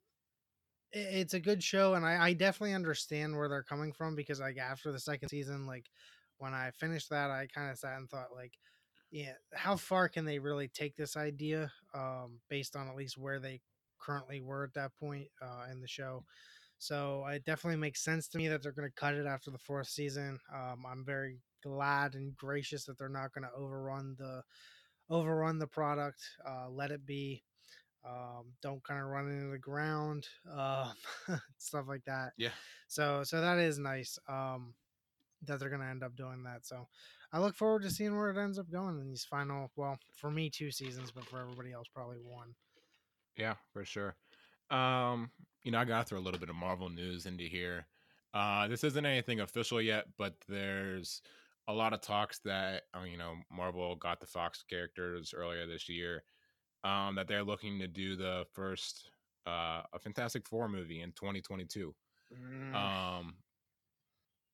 i- 0.93 0.97
it's 0.97 1.33
a 1.33 1.39
good 1.39 1.63
show, 1.63 1.95
and 1.95 2.05
I, 2.05 2.27
I 2.29 2.33
definitely 2.33 2.73
understand 2.75 3.35
where 3.37 3.49
they're 3.49 3.63
coming 3.63 3.93
from 3.93 4.15
because 4.15 4.39
like 4.39 4.57
after 4.57 4.91
the 4.91 4.99
second 4.99 5.29
season, 5.29 5.65
like 5.67 5.87
when 6.37 6.53
I 6.53 6.71
finished 6.71 7.09
that, 7.09 7.31
I 7.31 7.47
kind 7.47 7.71
of 7.71 7.77
sat 7.79 7.97
and 7.97 8.09
thought 8.09 8.33
like, 8.33 8.53
yeah, 9.11 9.33
how 9.53 9.75
far 9.77 10.09
can 10.09 10.25
they 10.25 10.39
really 10.39 10.67
take 10.67 10.95
this 10.95 11.15
idea? 11.17 11.71
Um, 11.93 12.41
based 12.49 12.75
on 12.75 12.87
at 12.89 12.95
least 12.95 13.17
where 13.17 13.39
they 13.39 13.61
currently 13.99 14.41
were 14.41 14.65
at 14.65 14.73
that 14.75 14.95
point 14.95 15.27
uh, 15.41 15.65
in 15.71 15.81
the 15.81 15.87
show. 15.87 16.25
So 16.79 17.25
it 17.27 17.45
definitely 17.45 17.79
makes 17.79 18.03
sense 18.03 18.27
to 18.29 18.37
me 18.37 18.47
that 18.49 18.63
they're 18.63 18.71
going 18.71 18.89
to 18.89 18.93
cut 18.95 19.15
it 19.15 19.25
after 19.25 19.51
the 19.51 19.57
fourth 19.57 19.87
season. 19.87 20.39
Um, 20.53 20.85
I'm 20.87 21.05
very 21.05 21.41
glad 21.63 22.15
and 22.15 22.35
gracious 22.35 22.85
that 22.85 22.97
they're 22.97 23.09
not 23.09 23.33
going 23.33 23.43
to 23.43 23.55
overrun 23.57 24.15
the 24.17 24.43
overrun 25.09 25.59
the 25.59 25.67
product. 25.67 26.21
Uh, 26.47 26.69
let 26.69 26.91
it 26.91 27.05
be. 27.05 27.43
Um, 28.05 28.53
don't 28.61 28.83
kind 28.83 29.01
of 29.01 29.07
run 29.07 29.29
into 29.29 29.51
the 29.51 29.57
ground, 29.57 30.27
um, 30.57 30.93
stuff 31.57 31.85
like 31.87 32.05
that. 32.05 32.31
Yeah. 32.37 32.51
So 32.87 33.23
so 33.23 33.41
that 33.41 33.57
is 33.57 33.79
nice. 33.79 34.17
Um, 34.29 34.73
that 35.43 35.59
they're 35.59 35.69
going 35.69 35.81
to 35.81 35.87
end 35.87 36.03
up 36.03 36.15
doing 36.15 36.43
that. 36.43 36.65
So 36.65 36.87
I 37.31 37.39
look 37.39 37.55
forward 37.55 37.83
to 37.83 37.89
seeing 37.89 38.15
where 38.15 38.29
it 38.29 38.41
ends 38.41 38.57
up 38.57 38.71
going 38.71 38.99
in 38.99 39.07
these 39.07 39.25
final. 39.25 39.71
Well, 39.75 39.99
for 40.15 40.31
me, 40.31 40.49
two 40.49 40.71
seasons, 40.71 41.11
but 41.11 41.25
for 41.25 41.39
everybody 41.39 41.73
else, 41.73 41.87
probably 41.93 42.17
one. 42.17 42.55
Yeah, 43.35 43.55
for 43.71 43.85
sure. 43.85 44.15
Um, 44.71 45.31
you 45.63 45.71
know, 45.71 45.79
I 45.79 45.85
got 45.85 45.99
to 46.01 46.09
throw 46.09 46.19
a 46.19 46.21
little 46.21 46.39
bit 46.39 46.49
of 46.49 46.55
Marvel 46.55 46.89
news 46.89 47.25
into 47.25 47.43
here. 47.43 47.85
Uh, 48.33 48.67
this 48.67 48.83
isn't 48.83 49.05
anything 49.05 49.39
official 49.39 49.81
yet, 49.81 50.05
but 50.17 50.35
there's 50.47 51.21
a 51.67 51.73
lot 51.73 51.93
of 51.93 52.01
talks 52.01 52.39
that 52.45 52.83
uh, 52.95 53.03
you 53.03 53.17
know 53.17 53.35
Marvel 53.51 53.95
got 53.95 54.19
the 54.19 54.25
Fox 54.25 54.63
characters 54.69 55.33
earlier 55.35 55.67
this 55.67 55.87
year. 55.89 56.23
Um, 56.83 57.15
that 57.15 57.27
they're 57.27 57.43
looking 57.43 57.79
to 57.79 57.87
do 57.87 58.15
the 58.15 58.45
first 58.53 59.09
uh 59.45 59.81
a 59.93 59.99
Fantastic 59.99 60.47
Four 60.47 60.67
movie 60.69 61.01
in 61.01 61.11
2022. 61.11 61.93
Mm. 62.33 62.75
Um, 62.75 63.35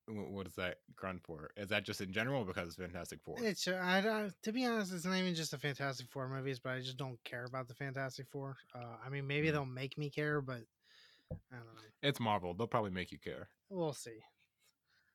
what 0.08 0.46
is 0.48 0.56
that 0.56 0.78
grunt 0.96 1.22
for? 1.24 1.52
Is 1.56 1.70
that 1.70 1.86
just 1.86 2.02
in 2.02 2.12
general 2.12 2.44
because 2.44 2.68
it's 2.68 2.76
Fantastic 2.78 3.20
Four? 3.24 3.38
It's 3.40 3.68
uh, 3.68 3.80
I, 3.82 4.02
don't- 4.02 4.34
to 4.44 4.52
be 4.52 4.66
honest, 4.66 4.94
it's 4.94 5.06
not 5.06 5.18
even 5.18 5.34
just 5.34 5.52
the 5.52 5.58
Fantastic 5.58 6.08
Four 6.12 6.28
movies, 6.28 6.60
but 6.60 6.72
I 6.74 6.80
just 6.80 6.98
don't 6.98 7.18
care 7.24 7.46
about 7.46 7.68
the 7.68 7.74
Fantastic 7.76 8.28
Four. 8.32 8.58
Uh, 8.76 8.98
I 9.06 9.10
mean, 9.10 9.26
maybe 9.28 9.48
Mm. 9.48 9.52
they'll 9.54 9.66
make 9.66 9.98
me 9.98 10.10
care, 10.10 10.42
but 10.42 10.62
I 11.32 11.56
don't 11.56 11.66
know. 11.76 11.82
It's 12.02 12.20
Marvel. 12.20 12.54
They'll 12.54 12.68
probably 12.68 12.92
make 12.92 13.12
you 13.12 13.18
care. 13.20 13.48
We'll 13.70 13.94
see. 13.94 14.20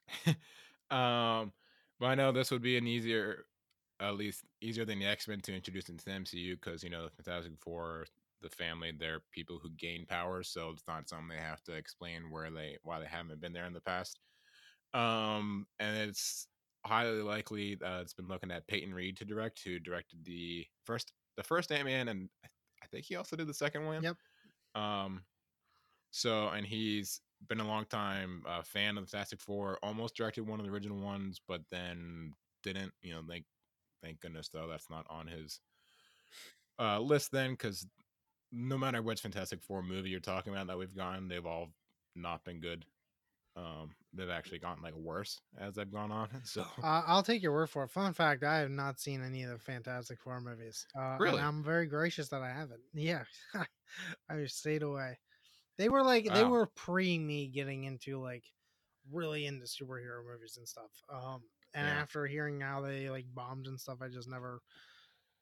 um, 0.91 1.53
but 1.99 2.07
I 2.07 2.15
know 2.15 2.33
this 2.33 2.51
would 2.51 2.63
be 2.63 2.77
an 2.77 2.87
easier, 2.87 3.47
at 4.01 4.15
least 4.17 4.45
easier 4.61 4.85
than 4.85 4.99
the 4.99 5.07
X 5.07 5.29
Men 5.29 5.41
to 5.43 5.55
introduce 5.55 5.89
into 5.89 6.05
the 6.05 6.13
MCU 6.13 6.55
because 6.55 6.83
you 6.85 6.91
know 6.91 7.05
the 7.05 7.11
Fantastic 7.11 7.59
Four, 7.61 8.07
the 8.41 8.51
family, 8.51 8.93
they're 8.93 9.21
people 9.33 9.59
who 9.59 9.71
gain 9.71 10.07
powers, 10.07 10.49
so 10.49 10.71
it's 10.71 10.87
not 10.87 11.09
something 11.09 11.29
they 11.29 11.37
have 11.43 11.63
to 11.65 11.73
explain 11.73 12.31
where 12.31 12.51
they 12.51 12.79
why 12.83 13.01
they 13.01 13.07
haven't 13.07 13.41
been 13.41 13.53
there 13.53 13.67
in 13.67 13.73
the 13.73 13.81
past. 13.81 14.21
Um, 14.95 15.67
and 15.79 15.97
it's 16.09 16.49
highly 16.87 17.23
likely 17.23 17.75
that 17.77 18.03
it's 18.03 18.15
been 18.15 18.29
looking 18.29 18.51
at 18.51 18.67
Peyton 18.69 18.95
Reed 18.95 19.17
to 19.19 19.25
direct, 19.25 19.63
who 19.65 19.79
directed 19.79 20.25
the 20.25 20.67
first 20.85 21.13
the 21.37 21.43
first 21.43 21.71
Ant 21.73 21.85
Man, 21.87 22.09
and 22.09 22.31
I- 22.45 22.49
I 22.81 22.87
think 22.87 23.07
he 23.07 23.17
also 23.17 23.37
did 23.37 23.49
the 23.49 23.55
second 23.55 23.85
one. 23.87 24.03
Yep. 24.03 24.17
Um, 24.75 25.27
so, 26.11 26.49
and 26.49 26.67
he's 26.67 27.21
been 27.49 27.61
a 27.61 27.67
long 27.67 27.85
time 27.87 28.43
uh, 28.47 28.63
fan 28.63 28.99
of 28.99 29.05
the 29.05 29.11
Fantastic 29.11 29.41
Four. 29.41 29.79
Almost 29.83 30.17
directed 30.17 30.47
one 30.47 30.61
of 30.61 30.67
the 30.67 30.73
original 30.73 30.99
ones, 30.99 31.41
but 31.47 31.63
then 31.71 32.33
didn't. 32.63 32.93
You 33.03 33.15
know, 33.15 33.23
like 33.27 33.45
Thank 34.03 34.21
goodness 34.21 34.49
though 34.49 34.69
that's 34.69 34.91
not 34.91 35.07
on 35.11 35.27
his 35.27 35.61
uh, 36.79 37.01
list 37.01 37.33
then, 37.33 37.53
because 37.53 37.87
no 38.53 38.79
matter 38.79 39.03
which 39.03 39.21
Fantastic 39.21 39.63
Four 39.63 39.83
movie 39.83 40.11
you're 40.11 40.21
talking 40.21 40.53
about 40.53 40.69
that 40.69 40.79
we've 40.79 40.95
gotten, 40.97 41.29
they've 41.29 41.45
all 41.47 41.69
not 42.15 42.45
been 42.45 42.61
good. 42.61 42.85
Um, 43.57 43.91
they've 44.13 44.31
actually 44.31 44.61
gotten 44.61 44.83
like 44.85 44.95
worse 44.95 45.41
as 45.59 45.75
they've 45.75 45.91
gone 45.91 46.13
on. 46.13 46.29
So 46.45 46.63
Uh, 46.81 47.03
I'll 47.07 47.25
take 47.25 47.43
your 47.43 47.53
word 47.53 47.71
for 47.71 47.83
it. 47.85 47.91
Fun 47.91 48.13
fact: 48.13 48.45
I 48.45 48.59
have 48.59 48.71
not 48.71 49.01
seen 49.01 49.23
any 49.23 49.43
of 49.43 49.51
the 49.51 49.59
Fantastic 49.59 50.21
Four 50.21 50.41
movies. 50.41 50.87
Uh, 50.97 51.17
Really? 51.19 51.39
And 51.39 51.47
I'm 51.47 51.65
very 51.65 51.87
gracious 51.87 52.29
that 52.29 52.43
I 52.43 52.51
haven't. 52.51 52.81
Yeah, 52.95 53.25
I 54.31 54.45
stayed 54.47 54.83
away. 54.83 55.19
They 55.79 55.89
were 55.89 56.03
like 56.03 56.33
they 56.33 56.45
were 56.45 56.67
pre 56.67 57.19
me 57.19 57.49
getting 57.49 57.85
into 57.85 58.21
like 58.21 58.53
really 59.11 59.47
into 59.47 59.67
superhero 59.67 60.25
movies 60.25 60.57
and 60.59 60.69
stuff. 60.69 61.03
Um, 61.09 61.51
and 61.75 61.89
Yeah. 61.89 62.03
after 62.03 62.27
hearing 62.27 62.61
how 62.61 62.83
they 62.83 63.11
like 63.11 63.33
bombed 63.33 63.67
and 63.69 63.81
stuff, 63.81 64.03
I 64.03 64.09
just 64.09 64.29
never 64.29 64.63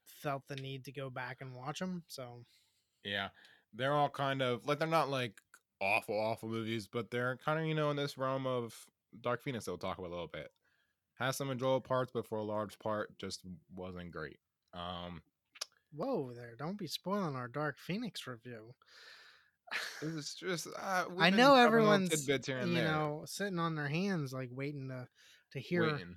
felt 0.07 0.47
the 0.49 0.57
need 0.57 0.85
to 0.87 0.93
go 0.93 1.11
back 1.11 1.41
and 1.41 1.55
watch 1.55 1.81
them. 1.81 2.05
So 2.09 2.45
yeah, 3.05 3.31
they're 3.73 3.93
all 3.93 4.11
kind 4.11 4.43
of 4.43 4.67
like 4.67 4.79
they're 4.79 4.89
not 4.89 5.09
like 5.09 5.41
awful, 5.81 6.19
awful 6.19 6.49
movies, 6.49 6.87
but 6.89 7.11
they're 7.11 7.37
kind 7.37 7.61
of 7.61 7.67
you 7.67 7.75
know 7.75 7.91
in 7.91 7.97
this 7.97 8.19
realm 8.19 8.47
of 8.47 8.87
Dark 9.21 9.43
Phoenix. 9.43 9.65
that 9.65 9.73
We'll 9.73 9.79
talk 9.79 9.99
about 9.99 10.09
a 10.09 10.11
little 10.11 10.29
bit. 10.29 10.53
Has 11.15 11.37
some 11.37 11.51
enjoyable 11.51 11.83
parts, 11.83 12.13
but 12.13 12.27
for 12.27 12.39
a 12.39 12.45
large 12.45 12.79
part, 12.79 13.19
just 13.19 13.45
wasn't 13.75 14.13
great. 14.13 14.41
Um, 14.73 15.23
whoa, 15.91 16.33
there! 16.33 16.55
Don't 16.57 16.79
be 16.79 16.87
spoiling 16.87 17.35
our 17.37 17.49
Dark 17.49 17.79
Phoenix 17.79 18.27
review. 18.27 18.75
It 20.03 20.15
was 20.15 20.35
just 20.35 20.69
uh, 20.81 21.05
I 21.19 21.31
know 21.31 21.55
everyone's 21.55 22.11
tidbits 22.11 22.47
here 22.47 22.59
and 22.59 22.71
you 22.71 22.77
there, 22.77 22.89
know 22.89 23.23
sitting 23.27 23.59
on 23.59 23.75
their 23.75 23.89
hands 23.89 24.33
like 24.33 24.51
waiting 24.53 24.89
to 24.89 25.07
to 25.53 25.59
hear 25.61 25.83
waiting. 25.93 26.17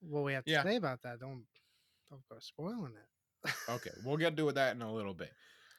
what 0.00 0.24
we 0.24 0.32
have 0.34 0.44
to 0.44 0.50
Yeah. 0.50 0.62
say 0.62 0.76
about 0.76 1.02
that. 1.02 1.18
Don't 1.20 1.44
don't 2.10 2.22
go 2.30 2.36
spoiling 2.40 2.92
it. 3.44 3.52
Okay, 3.68 3.90
we'll 4.04 4.16
get 4.16 4.30
to 4.30 4.36
do 4.36 4.44
with 4.46 4.54
that 4.56 4.74
in 4.76 4.82
a 4.82 4.92
little 4.92 5.14
bit. 5.14 5.30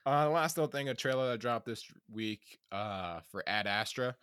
Uh, 0.05 0.29
last 0.29 0.57
little 0.57 0.69
thing, 0.69 0.89
a 0.89 0.93
trailer 0.93 1.29
that 1.31 1.37
dropped 1.39 1.65
this 1.65 1.85
week 2.11 2.59
uh, 2.73 3.21
for 3.31 3.41
Ad 3.47 3.67
Astra. 3.67 4.15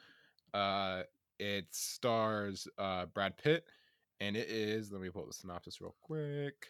Uh, 0.53 1.03
it 1.39 1.65
stars 1.71 2.69
uh, 2.77 3.07
Brad 3.07 3.39
Pitt, 3.39 3.65
and 4.21 4.37
it 4.37 4.51
is. 4.51 4.93
Let 4.93 5.01
me 5.01 5.09
pull 5.09 5.25
the 5.27 5.33
synopsis 5.33 5.81
real 5.81 5.95
quick. 6.03 6.67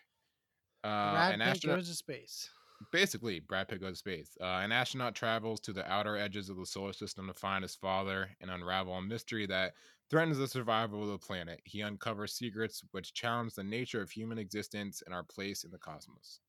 Uh, 0.84 1.10
Brad 1.12 1.32
Pitt 1.32 1.40
astronaut, 1.40 1.78
goes 1.78 1.88
to 1.88 1.94
space. 1.94 2.50
Basically, 2.92 3.40
Brad 3.40 3.68
Pitt 3.68 3.80
goes 3.80 3.92
to 3.92 3.96
space. 3.96 4.36
Uh, 4.40 4.44
an 4.44 4.72
astronaut 4.72 5.14
travels 5.14 5.60
to 5.60 5.72
the 5.72 5.90
outer 5.90 6.16
edges 6.16 6.48
of 6.48 6.56
the 6.56 6.66
solar 6.66 6.92
system 6.92 7.26
to 7.26 7.34
find 7.34 7.62
his 7.62 7.74
father 7.74 8.30
and 8.40 8.50
unravel 8.50 8.94
a 8.94 9.02
mystery 9.02 9.46
that 9.46 9.74
threatens 10.10 10.38
the 10.38 10.48
survival 10.48 11.02
of 11.02 11.08
the 11.08 11.18
planet. 11.18 11.60
He 11.64 11.82
uncovers 11.82 12.32
secrets 12.32 12.82
which 12.90 13.14
challenge 13.14 13.54
the 13.54 13.64
nature 13.64 14.02
of 14.02 14.10
human 14.10 14.38
existence 14.38 15.02
and 15.04 15.14
our 15.14 15.22
place 15.22 15.64
in 15.64 15.70
the 15.70 15.78
cosmos. 15.78 16.40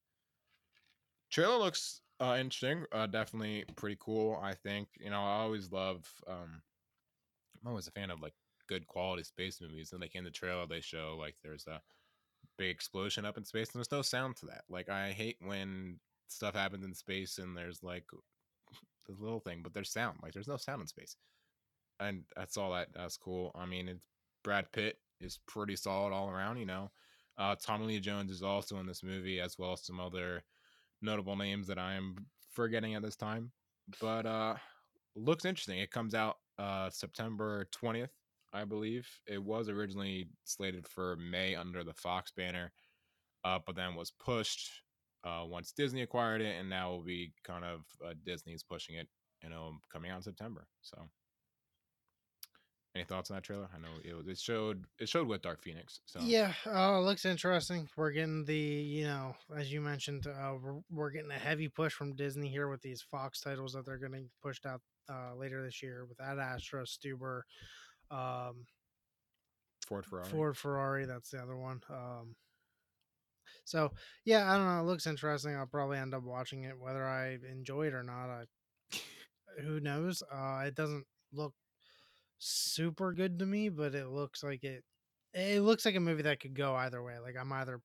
Trailer 1.29 1.57
looks 1.57 2.01
uh, 2.19 2.37
interesting. 2.39 2.85
Uh, 2.91 3.07
definitely 3.07 3.65
pretty 3.75 3.97
cool. 3.99 4.39
I 4.41 4.53
think 4.53 4.87
you 4.99 5.09
know 5.09 5.21
I 5.21 5.39
always 5.41 5.71
love. 5.71 6.07
Um, 6.27 6.61
I'm 7.61 7.69
always 7.69 7.87
a 7.87 7.91
fan 7.91 8.09
of 8.09 8.21
like 8.21 8.33
good 8.67 8.87
quality 8.87 9.23
space 9.23 9.61
movies, 9.61 9.91
and 9.91 10.01
like 10.01 10.15
in 10.15 10.23
the 10.23 10.31
trailer 10.31 10.65
they 10.67 10.81
show 10.81 11.15
like 11.19 11.35
there's 11.43 11.67
a 11.67 11.81
big 12.57 12.69
explosion 12.69 13.25
up 13.25 13.37
in 13.37 13.45
space, 13.45 13.69
and 13.69 13.79
there's 13.79 13.91
no 13.91 14.01
sound 14.01 14.35
to 14.37 14.47
that. 14.47 14.63
Like 14.69 14.89
I 14.89 15.11
hate 15.11 15.37
when 15.39 15.99
stuff 16.31 16.55
happens 16.55 16.85
in 16.85 16.93
space 16.93 17.37
and 17.37 17.55
there's 17.55 17.83
like 17.83 18.05
this 19.07 19.19
little 19.19 19.39
thing, 19.39 19.61
but 19.63 19.73
there's 19.73 19.91
sound. 19.91 20.19
Like 20.21 20.33
there's 20.33 20.47
no 20.47 20.57
sound 20.57 20.81
in 20.81 20.87
space, 20.87 21.15
and 21.99 22.23
that's 22.35 22.57
all 22.57 22.71
that 22.73 22.89
that's 22.93 23.17
cool. 23.17 23.51
I 23.55 23.65
mean, 23.65 23.87
it's 23.87 24.05
Brad 24.43 24.71
Pitt 24.71 24.97
is 25.19 25.39
pretty 25.47 25.75
solid 25.75 26.13
all 26.13 26.29
around. 26.29 26.57
You 26.57 26.65
know, 26.65 26.91
uh, 27.37 27.55
Tommy 27.55 27.85
Lee 27.85 27.99
Jones 27.99 28.31
is 28.31 28.43
also 28.43 28.77
in 28.77 28.85
this 28.85 29.03
movie 29.03 29.39
as 29.39 29.57
well 29.57 29.73
as 29.73 29.85
some 29.85 29.99
other 29.99 30.43
notable 31.01 31.35
names 31.35 31.67
that 31.67 31.79
I 31.79 31.93
am 31.93 32.15
forgetting 32.51 32.95
at 32.95 33.01
this 33.01 33.15
time. 33.15 33.51
But 33.99 34.25
uh 34.25 34.55
looks 35.15 35.45
interesting. 35.45 35.79
It 35.79 35.91
comes 35.91 36.13
out 36.13 36.37
uh 36.57 36.89
September 36.89 37.67
20th, 37.71 38.09
I 38.53 38.63
believe. 38.63 39.07
It 39.27 39.43
was 39.43 39.69
originally 39.69 40.29
slated 40.43 40.87
for 40.87 41.15
May 41.17 41.55
under 41.55 41.83
the 41.83 41.93
Fox 41.93 42.31
banner, 42.35 42.71
uh, 43.43 43.59
but 43.65 43.75
then 43.75 43.95
was 43.95 44.11
pushed 44.11 44.69
uh 45.23 45.43
once 45.45 45.71
Disney 45.71 46.01
acquired 46.01 46.41
it, 46.41 46.55
and 46.59 46.69
now 46.69 46.91
will 46.91 47.03
be 47.03 47.33
kind 47.43 47.63
of 47.65 47.81
uh, 48.05 48.13
Disney's 48.25 48.63
pushing 48.63 48.95
it, 48.95 49.07
you 49.43 49.49
know, 49.49 49.73
coming 49.91 50.11
out 50.11 50.17
in 50.17 50.23
September. 50.23 50.67
So 50.81 50.97
any 52.93 53.05
thoughts 53.05 53.31
on 53.31 53.37
that 53.37 53.43
trailer? 53.43 53.69
I 53.73 53.77
know 53.79 53.87
it, 54.03 54.13
was- 54.13 54.27
it 54.27 54.37
showed 54.37 54.83
it 54.99 55.07
showed 55.07 55.27
with 55.27 55.41
Dark 55.41 55.61
Phoenix. 55.63 56.01
So 56.05 56.19
Yeah, 56.21 56.53
uh, 56.65 56.99
looks 56.99 57.23
interesting. 57.25 57.87
We're 57.95 58.11
getting 58.11 58.43
the, 58.43 58.53
you 58.57 59.05
know, 59.05 59.35
as 59.55 59.71
you 59.71 59.79
mentioned, 59.79 60.27
uh, 60.27 60.53
we're, 60.61 60.79
we're 60.89 61.11
getting 61.11 61.31
a 61.31 61.35
heavy 61.39 61.69
push 61.69 61.93
from 61.93 62.15
Disney 62.15 62.49
here 62.49 62.67
with 62.67 62.81
these 62.81 63.01
Fox 63.01 63.39
titles 63.39 63.73
that 63.73 63.85
they're 63.85 63.97
getting 63.97 64.29
pushed 64.43 64.65
out 64.65 64.81
uh, 65.09 65.35
later 65.37 65.63
this 65.63 65.81
year 65.81 66.05
with 66.05 66.19
Ad 66.19 66.37
Astra, 66.37 66.83
Stuber, 66.83 67.43
um, 68.09 68.65
Ford 69.87 70.05
Ferrari. 70.05 70.29
Ford 70.29 70.57
Ferrari. 70.57 71.05
That's 71.05 71.29
the 71.31 71.39
other 71.39 71.55
one. 71.57 71.79
Um, 71.89 72.35
so 73.63 73.91
yeah, 74.25 74.51
I 74.51 74.57
don't 74.57 74.67
know. 74.67 74.81
It 74.81 74.85
looks 74.85 75.07
interesting. 75.07 75.55
I'll 75.55 75.65
probably 75.65 75.97
end 75.97 76.13
up 76.13 76.23
watching 76.23 76.63
it, 76.63 76.77
whether 76.77 77.05
I 77.05 77.37
enjoy 77.49 77.87
it 77.87 77.93
or 77.93 78.03
not. 78.03 78.29
I 78.29 78.45
who 79.61 79.79
knows? 79.79 80.23
Uh, 80.31 80.63
it 80.65 80.75
doesn't 80.75 81.05
look 81.33 81.53
super 82.37 83.13
good 83.13 83.39
to 83.39 83.45
me, 83.45 83.69
but 83.69 83.95
it 83.95 84.07
looks 84.07 84.43
like 84.43 84.63
it. 84.63 84.83
It 85.33 85.61
looks 85.61 85.85
like 85.85 85.95
a 85.95 85.99
movie 85.99 86.23
that 86.23 86.39
could 86.39 86.55
go 86.55 86.75
either 86.75 87.01
way. 87.01 87.19
Like 87.19 87.35
I'm 87.39 87.51
either, 87.53 87.81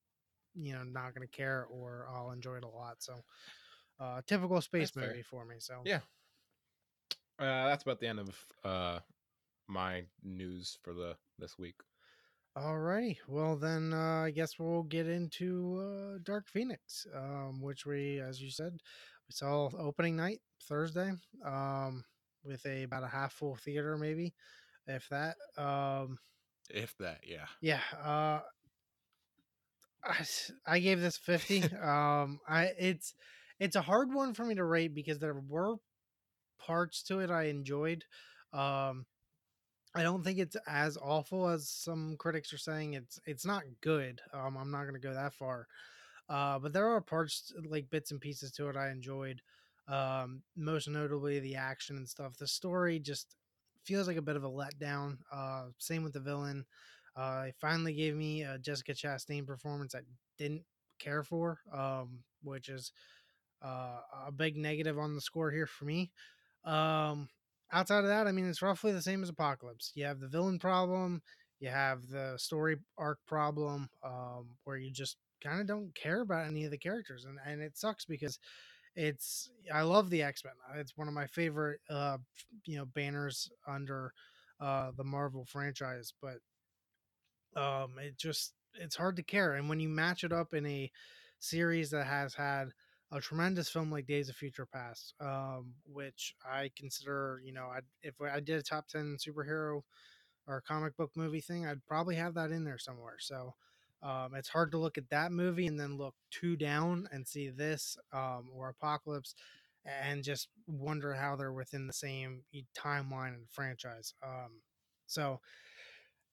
you 0.55 0.73
know, 0.75 0.83
not 0.83 1.15
gonna 1.15 1.27
care 1.27 1.67
or 1.71 2.09
I'll 2.13 2.33
enjoy 2.33 2.57
it 2.57 2.65
a 2.65 2.69
lot. 2.69 2.97
So, 2.99 3.15
uh, 4.01 4.23
typical 4.27 4.61
space 4.61 4.91
That's 4.91 5.07
fair. 5.07 5.09
movie 5.11 5.23
for 5.23 5.45
me. 5.45 5.57
So 5.59 5.83
Yeah. 5.85 6.01
Uh, 7.39 7.67
that's 7.67 7.83
about 7.83 8.01
the 8.01 8.07
end 8.07 8.19
of 8.19 8.45
uh 8.65 9.01
my 9.69 10.05
news 10.23 10.79
for 10.83 10.95
the 10.95 11.17
this 11.39 11.59
week. 11.59 11.77
Alrighty. 12.57 13.19
Well, 13.29 13.57
then 13.57 13.93
uh, 13.93 14.23
I 14.25 14.31
guess 14.31 14.59
we'll 14.59 14.85
get 14.85 15.07
into 15.07 15.79
uh, 16.17 16.19
Dark 16.25 16.49
Phoenix, 16.49 17.07
um, 17.15 17.61
which 17.61 17.85
we, 17.85 18.19
as 18.19 18.41
you 18.41 18.51
said, 18.51 18.73
we 19.29 19.33
saw 19.33 19.69
opening 19.79 20.17
night 20.17 20.41
Thursday 20.63 21.13
um, 21.45 22.05
with 22.43 22.65
a 22.65 22.85
about 22.85 23.05
a 23.05 23.09
half 23.09 23.35
full 23.35 23.57
theater, 23.57 23.99
maybe, 23.99 24.33
if 24.87 25.07
that. 25.11 25.37
Um, 25.59 26.19
If 26.71 26.97
that, 26.99 27.21
yeah. 27.27 27.47
yeah. 27.61 27.81
Uh, 28.03 28.41
I, 30.03 30.25
I 30.67 30.79
gave 30.79 31.01
this 31.01 31.19
50. 31.19 31.65
um, 31.83 32.41
I 32.49 32.71
it's 32.79 33.13
it's 33.61 33.77
a 33.77 33.83
hard 33.83 34.15
one 34.15 34.33
for 34.33 34.47
me 34.47 34.55
to 34.55 34.65
rate 34.65 34.95
because 34.95 35.19
there 35.19 35.35
were 35.35 35.77
parts 36.59 37.03
to 37.05 37.19
it 37.21 37.31
I 37.31 37.45
enjoyed. 37.45 38.05
Um, 38.55 39.05
I 39.97 40.03
don't 40.03 40.23
think 40.23 40.39
it's 40.39 40.57
as 40.69 40.99
awful 40.99 41.49
as 41.49 41.69
some 41.69 42.17
critics 42.19 42.53
are 42.53 42.59
saying. 42.59 42.95
It's 42.95 43.19
it's 43.27 43.47
not 43.47 43.63
good. 43.81 44.21
Um, 44.33 44.57
I'm 44.57 44.71
not 44.71 44.85
gonna 44.85 44.99
go 44.99 45.15
that 45.15 45.35
far. 45.35 45.67
Uh, 46.29 46.59
but 46.59 46.73
there 46.73 46.89
are 46.89 47.01
parts 47.01 47.53
like 47.69 47.91
bits 47.91 48.11
and 48.11 48.21
pieces 48.21 48.53
to 48.53 48.69
it 48.69 48.77
I 48.77 48.91
enjoyed. 48.91 49.41
Um, 49.89 50.43
most 50.57 50.89
notably 50.89 51.41
the 51.41 51.57
action 51.57 51.97
and 51.97 52.09
stuff. 52.09 52.37
The 52.37 52.49
story 52.49 52.99
just 52.99 53.37
feels 53.85 54.09
like 54.09 54.19
a 54.19 54.23
bit 54.23 54.37
of 54.37 54.45
a 54.45 54.51
letdown. 54.51 55.19
Uh, 55.33 55.67
same 55.79 56.03
with 56.05 56.13
the 56.13 56.21
villain. 56.21 56.67
Uh, 57.17 57.47
it 57.49 57.57
finally 57.61 57.95
gave 57.95 58.15
me 58.17 58.43
a 58.43 58.59
Jessica 58.59 58.93
Chastain 58.93 59.47
performance 59.47 59.95
I 59.95 60.01
didn't 60.39 60.65
care 60.99 61.23
for, 61.23 61.61
um, 61.73 62.25
which 62.43 62.69
is 62.69 62.93
uh, 63.65 64.01
a 64.27 64.33
big 64.33 64.57
negative 64.57 64.99
on 64.99 65.15
the 65.15 65.21
score 65.21 65.51
here 65.51 65.67
for 65.67 65.85
me. 65.85 66.13
Um, 66.65 67.29
outside 67.73 68.01
of 68.01 68.09
that, 68.09 68.27
I 68.27 68.33
mean, 68.33 68.49
it's 68.49 68.63
roughly 68.63 68.93
the 68.93 69.03
same 69.03 69.23
as 69.23 69.29
Apocalypse. 69.29 69.93
You 69.95 70.05
have 70.07 70.21
the 70.21 70.29
villain 70.29 70.59
problem, 70.59 71.23
you 71.61 71.69
have 71.69 72.09
the 72.09 72.35
story 72.37 72.77
arc 72.99 73.19
problem, 73.27 73.89
um, 74.05 74.49
where 74.65 74.77
you 74.77 74.91
just 74.91 75.17
kind 75.43 75.61
of 75.61 75.67
don't 75.67 75.95
care 75.95 76.21
about 76.23 76.47
any 76.47 76.65
of 76.65 76.71
the 76.71 76.79
characters, 76.79 77.25
and 77.25 77.39
and 77.47 77.61
it 77.63 77.77
sucks 77.77 78.05
because 78.05 78.39
it's 78.95 79.51
I 79.73 79.83
love 79.83 80.11
the 80.11 80.23
X 80.23 80.45
Men. 80.45 80.55
It's 80.79 80.97
one 80.97 81.09
of 81.09 81.15
my 81.15 81.27
favorite, 81.27 81.81
uh, 81.91 82.19
you 82.65 82.79
know, 82.79 82.87
banners 82.87 83.51
under 83.67 84.13
uh, 84.61 84.93
the 84.97 85.05
Marvel 85.05 85.45
franchise, 85.45 86.13
but 86.23 86.39
um, 87.57 87.95
it 87.99 88.17
just 88.19 88.53
it's 88.75 88.97
hard 88.97 89.17
to 89.17 89.23
care, 89.23 89.55
and 89.55 89.69
when 89.69 89.81
you 89.81 89.89
match 89.89 90.25
it 90.25 90.33
up 90.33 90.53
in 90.55 90.67
a 90.67 90.91
series 91.39 91.91
that 91.91 92.07
has 92.07 92.35
had 92.35 92.69
a 93.13 93.21
tremendous 93.21 93.69
film 93.69 93.91
like 93.91 94.07
Days 94.07 94.29
of 94.29 94.37
Future 94.37 94.67
Past, 94.67 95.15
um, 95.21 95.75
which 95.87 96.35
I 96.45 96.71
consider, 96.77 97.41
you 97.45 97.53
know, 97.53 97.69
I'd, 97.73 97.85
if 98.03 98.15
I 98.21 98.41
did 98.41 98.59
a 98.59 98.63
top 98.63 98.89
10 98.89 99.17
superhero 99.17 99.83
or 100.47 100.63
comic 100.67 100.97
book 100.97 101.13
movie 101.15 101.41
thing, 101.41 101.67
I'd 101.67 101.85
probably 101.87 102.17
have 102.17 102.35
that 102.35 102.51
in 102.51 102.65
there 102.65 102.79
somewhere. 102.79 103.17
So 103.19 103.55
um, 104.03 104.35
it's 104.35 104.49
hard 104.49 104.73
to 104.73 104.79
look 104.79 104.99
at 104.99 105.11
that 105.11 105.33
movie 105.33 105.67
and 105.67 105.79
then 105.79 105.97
look 105.97 106.15
two 106.31 106.57
down 106.57 107.09
and 107.13 107.27
see 107.27 107.49
this 107.49 107.97
um, 108.13 108.49
or 108.55 108.69
Apocalypse 108.69 109.35
and 109.85 110.25
just 110.25 110.49
wonder 110.67 111.15
how 111.15 111.37
they're 111.37 111.53
within 111.53 111.87
the 111.87 111.93
same 111.93 112.43
timeline 112.77 113.35
and 113.35 113.49
franchise. 113.51 114.15
Um, 114.23 114.63
so 115.07 115.41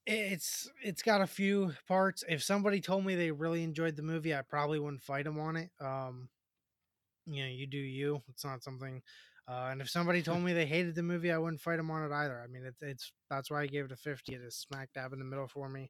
it's 0.06 0.70
it's 0.84 1.02
got 1.02 1.22
a 1.22 1.28
few 1.28 1.74
parts. 1.88 2.24
If 2.28 2.44
somebody 2.44 2.82
told 2.82 3.06
me 3.06 3.16
they 3.16 3.32
really 3.32 3.64
enjoyed 3.64 3.96
the 3.96 4.02
movie, 4.02 4.36
I 4.36 4.42
probably 4.42 4.80
wouldn't 4.80 5.04
fight 5.04 5.26
them 5.26 5.40
on 5.40 5.56
it. 5.56 5.70
Um, 5.80 6.30
you 7.26 7.44
know, 7.44 7.50
you 7.50 7.68
do 7.68 7.78
you. 7.78 8.22
It's 8.30 8.46
not 8.46 8.64
something. 8.64 9.02
Uh, 9.48 9.70
and 9.72 9.82
if 9.82 9.90
somebody 9.90 10.22
told 10.24 10.42
me 10.42 10.54
they 10.54 10.66
hated 10.66 10.96
the 10.96 11.04
movie, 11.04 11.32
I 11.32 11.38
wouldn't 11.38 11.62
fight 11.62 11.78
them 11.78 11.92
on 11.92 12.04
it 12.04 12.14
either. 12.14 12.42
I 12.42 12.48
mean, 12.48 12.64
it's 12.66 12.82
it's 12.82 13.12
that's 13.30 13.52
why 13.52 13.62
I 13.62 13.68
gave 13.68 13.86
it 13.86 13.92
a 13.92 13.98
fifty. 13.98 14.34
It 14.36 14.42
is 14.42 14.56
smack 14.56 14.90
dab 14.94 15.14
in 15.14 15.20
the 15.20 15.26
middle 15.26 15.48
for 15.48 15.70
me. 15.70 15.90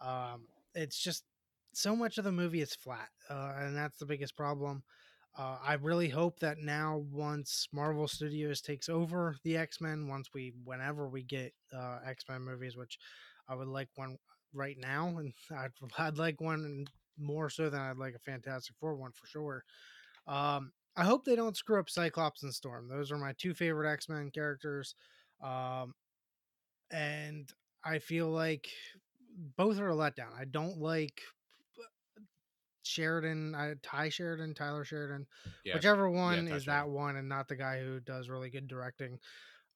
Um, 0.00 0.46
it's 0.74 0.98
just 0.98 1.24
so 1.72 1.96
much 1.96 2.18
of 2.18 2.24
the 2.24 2.32
movie 2.32 2.60
is 2.60 2.74
flat, 2.74 3.08
uh, 3.30 3.54
and 3.58 3.76
that's 3.76 3.98
the 3.98 4.06
biggest 4.06 4.36
problem. 4.36 4.82
Uh, 5.36 5.58
I 5.66 5.74
really 5.74 6.08
hope 6.08 6.38
that 6.40 6.58
now, 6.58 7.04
once 7.10 7.66
Marvel 7.72 8.06
Studios 8.06 8.60
takes 8.60 8.88
over 8.88 9.36
the 9.42 9.56
X 9.56 9.80
Men, 9.80 10.06
once 10.06 10.28
we, 10.32 10.52
whenever 10.64 11.08
we 11.08 11.24
get 11.24 11.52
uh, 11.76 11.98
X 12.06 12.24
Men 12.28 12.42
movies, 12.42 12.76
which 12.76 12.98
I 13.48 13.56
would 13.56 13.66
like 13.66 13.88
one 13.96 14.16
right 14.52 14.76
now, 14.78 15.08
and 15.18 15.32
I'd, 15.50 15.72
I'd 15.98 16.18
like 16.18 16.40
one 16.40 16.86
more 17.18 17.50
so 17.50 17.68
than 17.68 17.80
I'd 17.80 17.96
like 17.96 18.14
a 18.14 18.20
Fantastic 18.20 18.76
Four 18.78 18.94
one 18.94 19.12
for 19.12 19.26
sure. 19.26 19.64
Um, 20.26 20.72
I 20.96 21.04
hope 21.04 21.24
they 21.24 21.36
don't 21.36 21.56
screw 21.56 21.78
up 21.80 21.90
Cyclops 21.90 22.42
and 22.42 22.54
Storm. 22.54 22.88
Those 22.88 23.10
are 23.10 23.18
my 23.18 23.34
two 23.38 23.54
favorite 23.54 23.90
X 23.90 24.08
Men 24.08 24.30
characters. 24.32 24.94
Um, 25.42 25.94
and 26.90 27.48
I 27.84 27.98
feel 27.98 28.28
like 28.28 28.68
both 29.56 29.78
are 29.78 29.90
a 29.90 29.94
letdown. 29.94 30.32
I 30.38 30.44
don't 30.44 30.78
like 30.78 31.20
Sheridan, 32.82 33.54
I, 33.54 33.74
Tye 33.82 34.08
Sheridan, 34.10 34.54
Tyler 34.54 34.84
Sheridan, 34.84 35.26
Yeah, 35.64 35.74
whichever 35.74 36.08
one 36.08 36.46
Ty 36.46 36.54
is 36.56 36.64
Sheridan. 36.64 36.66
that 36.66 36.88
one, 36.88 37.16
and 37.16 37.28
not 37.28 37.48
the 37.48 37.56
guy 37.56 37.80
who 37.80 37.98
does 38.00 38.28
really 38.28 38.50
good 38.50 38.68
directing. 38.68 39.18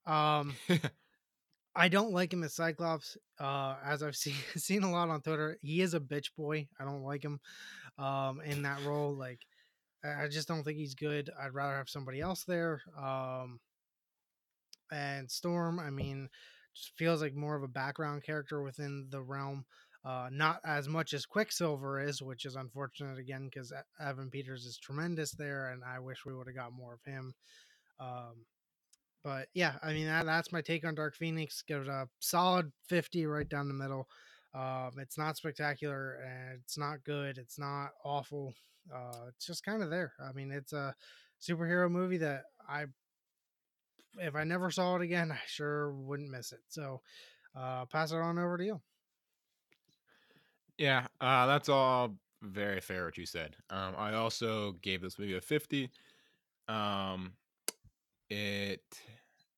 Um, 0.06 0.54
I 1.74 1.88
don't 1.88 2.12
like 2.12 2.32
him 2.32 2.44
as 2.44 2.54
Cyclops. 2.54 3.16
Uh, 3.40 3.76
as 3.84 4.02
I've 4.02 4.16
seen 4.16 4.34
seen 4.56 4.82
a 4.82 4.90
lot 4.90 5.08
on 5.08 5.20
Twitter, 5.22 5.58
he 5.62 5.80
is 5.80 5.94
a 5.94 6.00
bitch 6.00 6.30
boy. 6.36 6.68
I 6.78 6.84
don't 6.84 7.02
like 7.02 7.22
him 7.24 7.40
um, 7.98 8.40
in 8.42 8.62
that 8.62 8.84
role. 8.84 9.14
Like, 9.14 9.40
I 10.04 10.28
just 10.28 10.48
don't 10.48 10.62
think 10.64 10.78
he's 10.78 10.94
good. 10.94 11.30
I'd 11.40 11.54
rather 11.54 11.76
have 11.76 11.88
somebody 11.88 12.20
else 12.20 12.44
there. 12.44 12.80
Um, 12.96 13.60
and 14.92 15.30
Storm, 15.30 15.78
I 15.78 15.90
mean, 15.90 16.28
just 16.74 16.92
feels 16.96 17.20
like 17.20 17.34
more 17.34 17.56
of 17.56 17.62
a 17.62 17.68
background 17.68 18.22
character 18.24 18.62
within 18.62 19.08
the 19.10 19.22
realm. 19.22 19.64
Uh, 20.04 20.28
not 20.30 20.60
as 20.64 20.88
much 20.88 21.12
as 21.12 21.26
Quicksilver 21.26 22.00
is, 22.00 22.22
which 22.22 22.44
is 22.44 22.54
unfortunate 22.54 23.18
again 23.18 23.50
because 23.52 23.72
Evan 24.00 24.30
Peters 24.30 24.64
is 24.64 24.78
tremendous 24.78 25.32
there, 25.32 25.70
and 25.70 25.82
I 25.84 25.98
wish 25.98 26.24
we 26.24 26.34
would 26.34 26.46
have 26.46 26.56
got 26.56 26.72
more 26.72 26.94
of 26.94 27.04
him. 27.04 27.34
Um, 27.98 28.46
but 29.24 29.48
yeah, 29.54 29.74
I 29.82 29.92
mean 29.92 30.06
that, 30.06 30.24
that's 30.24 30.52
my 30.52 30.62
take 30.62 30.86
on 30.86 30.94
Dark 30.94 31.16
Phoenix. 31.16 31.62
Give 31.66 31.82
it 31.82 31.88
a 31.88 32.08
solid 32.20 32.72
fifty 32.88 33.26
right 33.26 33.48
down 33.48 33.68
the 33.68 33.74
middle. 33.74 34.06
Um, 34.54 34.92
it's 34.98 35.18
not 35.18 35.36
spectacular 35.36 36.20
and 36.24 36.60
it's 36.62 36.78
not 36.78 37.04
good. 37.04 37.36
It's 37.36 37.58
not 37.58 37.90
awful. 38.04 38.54
Uh, 38.92 39.26
it's 39.28 39.46
just 39.46 39.64
kind 39.64 39.82
of 39.82 39.90
there. 39.90 40.12
I 40.20 40.32
mean, 40.32 40.50
it's 40.52 40.72
a 40.72 40.94
superhero 41.40 41.90
movie 41.90 42.18
that 42.18 42.44
I, 42.68 42.86
if 44.18 44.34
I 44.34 44.44
never 44.44 44.70
saw 44.70 44.96
it 44.96 45.02
again, 45.02 45.32
I 45.32 45.40
sure 45.46 45.92
wouldn't 45.92 46.30
miss 46.30 46.52
it. 46.52 46.60
So, 46.68 47.02
uh, 47.54 47.86
pass 47.86 48.12
it 48.12 48.16
on 48.16 48.38
over 48.38 48.58
to 48.58 48.64
you. 48.64 48.82
Yeah, 50.78 51.06
uh, 51.20 51.46
that's 51.46 51.68
all 51.68 52.16
very 52.42 52.80
fair 52.80 53.06
what 53.06 53.18
you 53.18 53.26
said. 53.26 53.56
Um, 53.70 53.94
I 53.96 54.14
also 54.14 54.72
gave 54.72 55.02
this 55.02 55.18
movie 55.18 55.36
a 55.36 55.40
fifty. 55.40 55.90
Um, 56.68 57.32
it 58.30 58.82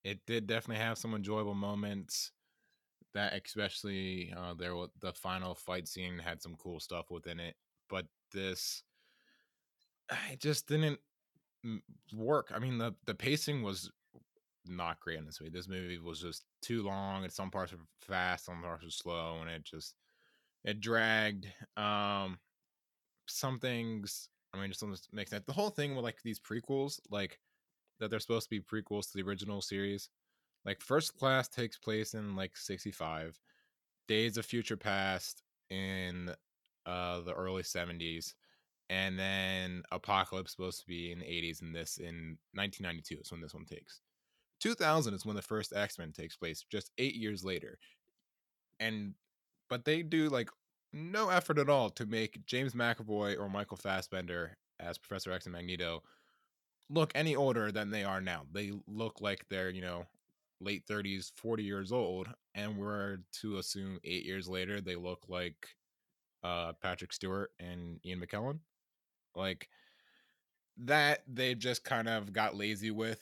it 0.04 0.24
did 0.26 0.46
definitely 0.46 0.82
have 0.82 0.98
some 0.98 1.14
enjoyable 1.14 1.54
moments. 1.54 2.32
That 3.14 3.34
especially 3.34 4.32
uh, 4.36 4.54
there 4.54 4.74
the 5.00 5.12
final 5.12 5.54
fight 5.54 5.88
scene 5.88 6.18
had 6.18 6.42
some 6.42 6.56
cool 6.56 6.80
stuff 6.80 7.10
within 7.10 7.40
it, 7.40 7.56
but 7.88 8.06
this 8.32 8.84
it 10.30 10.40
just 10.40 10.66
didn't 10.66 11.00
work. 12.12 12.50
I 12.54 12.58
mean 12.58 12.78
the 12.78 12.94
the 13.06 13.14
pacing 13.14 13.62
was 13.62 13.90
not 14.66 15.00
great 15.00 15.18
in 15.18 15.26
this 15.26 15.40
movie. 15.40 15.52
This 15.52 15.68
movie 15.68 15.98
was 15.98 16.20
just 16.20 16.44
too 16.62 16.82
long, 16.82 17.24
and 17.24 17.32
some 17.32 17.50
parts 17.50 17.72
were 17.72 17.78
fast, 18.00 18.46
some 18.46 18.62
parts 18.62 18.84
were 18.84 18.90
slow, 18.90 19.38
and 19.40 19.50
it 19.50 19.64
just 19.64 19.96
it 20.64 20.80
dragged. 20.80 21.46
Um, 21.76 22.38
some 23.28 23.58
things, 23.58 24.28
I 24.54 24.60
mean, 24.60 24.70
just 24.70 24.80
doesn't 24.80 25.08
make 25.12 25.28
sense. 25.28 25.44
The 25.46 25.52
whole 25.54 25.70
thing 25.70 25.94
with 25.96 26.04
like 26.04 26.22
these 26.22 26.40
prequels, 26.40 27.00
like 27.10 27.40
that 28.00 28.10
they're 28.10 28.20
supposed 28.20 28.50
to 28.50 28.50
be 28.50 28.60
prequels 28.60 29.10
to 29.12 29.18
the 29.18 29.28
original 29.28 29.62
series. 29.62 30.10
Like 30.64 30.80
First 30.82 31.16
Class 31.16 31.48
takes 31.48 31.78
place 31.78 32.14
in 32.14 32.36
like 32.36 32.56
'65, 32.56 33.38
Days 34.08 34.38
of 34.38 34.46
Future 34.46 34.76
Past 34.76 35.42
in 35.70 36.34
uh 36.86 37.20
the 37.20 37.34
early 37.34 37.62
'70s, 37.62 38.34
and 38.90 39.18
then 39.18 39.82
Apocalypse 39.92 40.50
supposed 40.50 40.80
to 40.80 40.86
be 40.86 41.12
in 41.12 41.20
the 41.20 41.24
'80s, 41.24 41.62
and 41.62 41.74
this 41.74 41.96
in 41.96 42.36
1992 42.52 43.20
is 43.20 43.30
when 43.30 43.40
this 43.40 43.54
one 43.54 43.64
takes. 43.64 44.00
2000 44.60 45.14
is 45.14 45.24
when 45.24 45.36
the 45.36 45.42
first 45.42 45.72
X 45.74 45.98
Men 45.98 46.12
takes 46.12 46.36
place, 46.36 46.66
just 46.70 46.90
eight 46.98 47.14
years 47.14 47.42
later, 47.44 47.78
and 48.78 49.14
but 49.70 49.84
they 49.84 50.02
do 50.02 50.28
like 50.28 50.50
no 50.92 51.30
effort 51.30 51.58
at 51.58 51.70
all 51.70 51.88
to 51.90 52.04
make 52.04 52.44
James 52.44 52.74
McAvoy 52.74 53.38
or 53.38 53.48
Michael 53.48 53.76
Fassbender 53.76 54.56
as 54.80 54.98
Professor 54.98 55.32
X 55.32 55.46
and 55.46 55.54
Magneto 55.54 56.02
look 56.88 57.12
any 57.14 57.36
older 57.36 57.70
than 57.70 57.90
they 57.90 58.02
are 58.02 58.20
now. 58.20 58.42
They 58.52 58.72
look 58.88 59.20
like 59.20 59.46
they're, 59.48 59.70
you 59.70 59.82
know, 59.82 60.06
late 60.60 60.84
30s, 60.86 61.30
40 61.36 61.62
years 61.62 61.92
old, 61.92 62.28
and 62.54 62.76
we're 62.76 63.18
to 63.40 63.58
assume 63.58 64.00
eight 64.04 64.24
years 64.24 64.48
later 64.48 64.80
they 64.80 64.96
look 64.96 65.24
like 65.28 65.68
uh, 66.42 66.72
Patrick 66.82 67.12
Stewart 67.12 67.52
and 67.60 68.00
Ian 68.04 68.20
McKellen. 68.20 68.58
Like 69.34 69.68
that, 70.78 71.22
they 71.26 71.54
just 71.54 71.84
kind 71.84 72.08
of 72.08 72.32
got 72.32 72.56
lazy 72.56 72.90
with, 72.90 73.20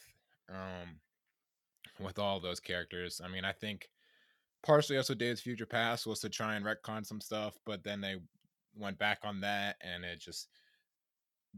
um, 0.49 1.01
with 2.01 2.19
all 2.19 2.41
those 2.41 2.61
characters. 2.61 3.21
I 3.25 3.29
mean, 3.29 3.45
I 3.45 3.53
think 3.53 3.89
partially 4.63 4.97
also 4.97 5.15
Days 5.15 5.41
Future 5.41 5.67
Past 5.67 6.07
was 6.07 6.21
to 6.21 6.29
try 6.29 6.55
and 6.55 6.65
retcon 6.65 7.05
some 7.05 7.21
stuff, 7.21 7.59
but 7.65 7.83
then 7.85 8.01
they 8.01 8.17
went 8.77 8.99
back 8.99 9.19
on 9.23 9.41
that, 9.41 9.77
and 9.81 10.05
it 10.05 10.21
just 10.21 10.49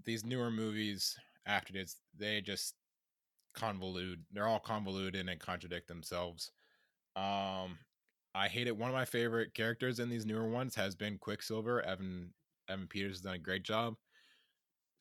these 0.05 0.25
newer 0.25 0.51
movies 0.51 1.17
after 1.47 1.73
this 1.73 1.97
they 2.17 2.41
just 2.41 2.75
convolute. 3.57 4.19
They're 4.33 4.47
all 4.47 4.61
convoluted 4.61 5.29
and 5.29 5.41
contradict 5.41 5.89
themselves. 5.89 6.53
Um, 7.17 7.79
I 8.35 8.49
hate 8.49 8.69
it. 8.69 8.77
One 8.77 8.89
of 8.89 8.95
my 8.95 9.05
favorite 9.05 9.55
characters 9.55 9.99
in 9.99 10.09
these 10.09 10.27
newer 10.27 10.49
ones 10.49 10.75
has 10.77 10.95
been 10.95 11.19
Quicksilver. 11.19 11.83
Evan 11.83 12.33
Evan 12.69 12.87
Peters 12.87 13.13
has 13.13 13.21
done 13.21 13.35
a 13.35 13.39
great 13.39 13.65
job. 13.65 13.97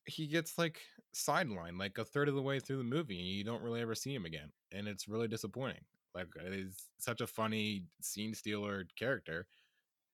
He 0.09 0.27
gets 0.27 0.57
like 0.57 0.81
sidelined 1.15 1.79
like 1.79 1.97
a 1.97 2.05
third 2.05 2.27
of 2.29 2.35
the 2.35 2.41
way 2.41 2.59
through 2.59 2.77
the 2.77 2.83
movie, 2.83 3.19
and 3.19 3.27
you 3.27 3.43
don't 3.43 3.63
really 3.63 3.81
ever 3.81 3.95
see 3.95 4.13
him 4.13 4.25
again, 4.25 4.51
and 4.71 4.87
it's 4.87 5.07
really 5.07 5.27
disappointing. 5.27 5.83
Like 6.15 6.27
he's 6.51 6.87
such 6.97 7.21
a 7.21 7.27
funny 7.27 7.85
scene 8.01 8.33
stealer 8.33 8.85
character, 8.97 9.47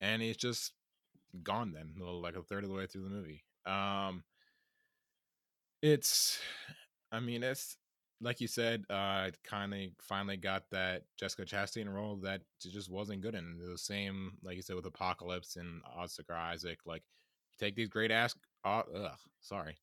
and 0.02 0.22
he's 0.22 0.38
just 0.38 0.74
gone 1.44 1.74
then, 1.74 1.94
like 1.98 2.36
a 2.36 2.44
third 2.44 2.64
of 2.64 2.70
the 2.70 2.76
way 2.76 2.88
through 2.88 3.04
the 3.04 3.10
movie. 3.10 3.44
Um, 3.66 4.24
it's, 5.82 6.40
I 7.12 7.20
mean, 7.20 7.44
it's 7.44 7.78
like 8.22 8.40
you 8.42 8.48
said, 8.48 8.84
uh, 8.90 9.30
kind 9.44 9.74
of 9.74 9.80
finally 10.02 10.38
got 10.38 10.64
that 10.72 11.04
Jessica 11.18 11.44
Chastain 11.44 11.92
role 11.94 12.16
that 12.18 12.42
just 12.60 12.90
wasn't 12.90 13.22
good 13.22 13.36
in. 13.36 13.58
The 13.60 13.78
same, 13.78 14.34
like 14.44 14.56
you 14.56 14.62
said, 14.62 14.76
with 14.76 14.86
Apocalypse 14.86 15.58
and 15.58 15.82
Oscar 15.96 16.34
Isaac. 16.34 16.80
Like, 16.86 17.04
take 17.60 17.76
these 17.76 17.90
great 17.90 18.12
ass, 18.12 18.36
uh, 18.64 18.84
ugh, 18.96 19.18
sorry, 19.42 19.78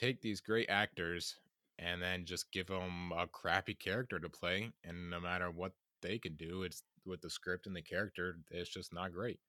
take 0.00 0.20
these 0.20 0.40
great 0.40 0.70
actors 0.70 1.36
and 1.78 2.00
then 2.00 2.24
just 2.24 2.50
give 2.52 2.66
them 2.66 3.12
a 3.16 3.26
crappy 3.26 3.74
character 3.74 4.18
to 4.18 4.28
play, 4.28 4.70
and 4.84 5.10
no 5.10 5.20
matter 5.20 5.50
what 5.50 5.72
they 6.02 6.18
can 6.18 6.34
do, 6.34 6.62
it's 6.62 6.82
with 7.06 7.20
the 7.22 7.30
script 7.30 7.66
and 7.66 7.74
the 7.74 7.82
character, 7.82 8.36
it's 8.50 8.68
just 8.68 8.92
not 8.92 9.12
great. 9.12 9.40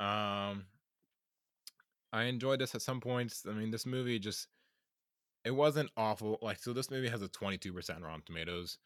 Um, 0.00 0.66
I 2.12 2.24
enjoyed 2.24 2.60
this 2.60 2.74
at 2.74 2.82
some 2.82 3.00
points. 3.00 3.44
I 3.48 3.52
mean, 3.52 3.70
this 3.70 3.86
movie 3.86 4.18
just 4.18 4.48
it 5.44 5.54
wasn't 5.54 5.90
awful. 5.96 6.38
Like, 6.42 6.58
so 6.58 6.72
this 6.72 6.90
movie 6.90 7.08
has 7.08 7.22
a 7.22 7.28
22% 7.28 8.02
Rotten 8.02 8.22
Tomatoes, 8.26 8.78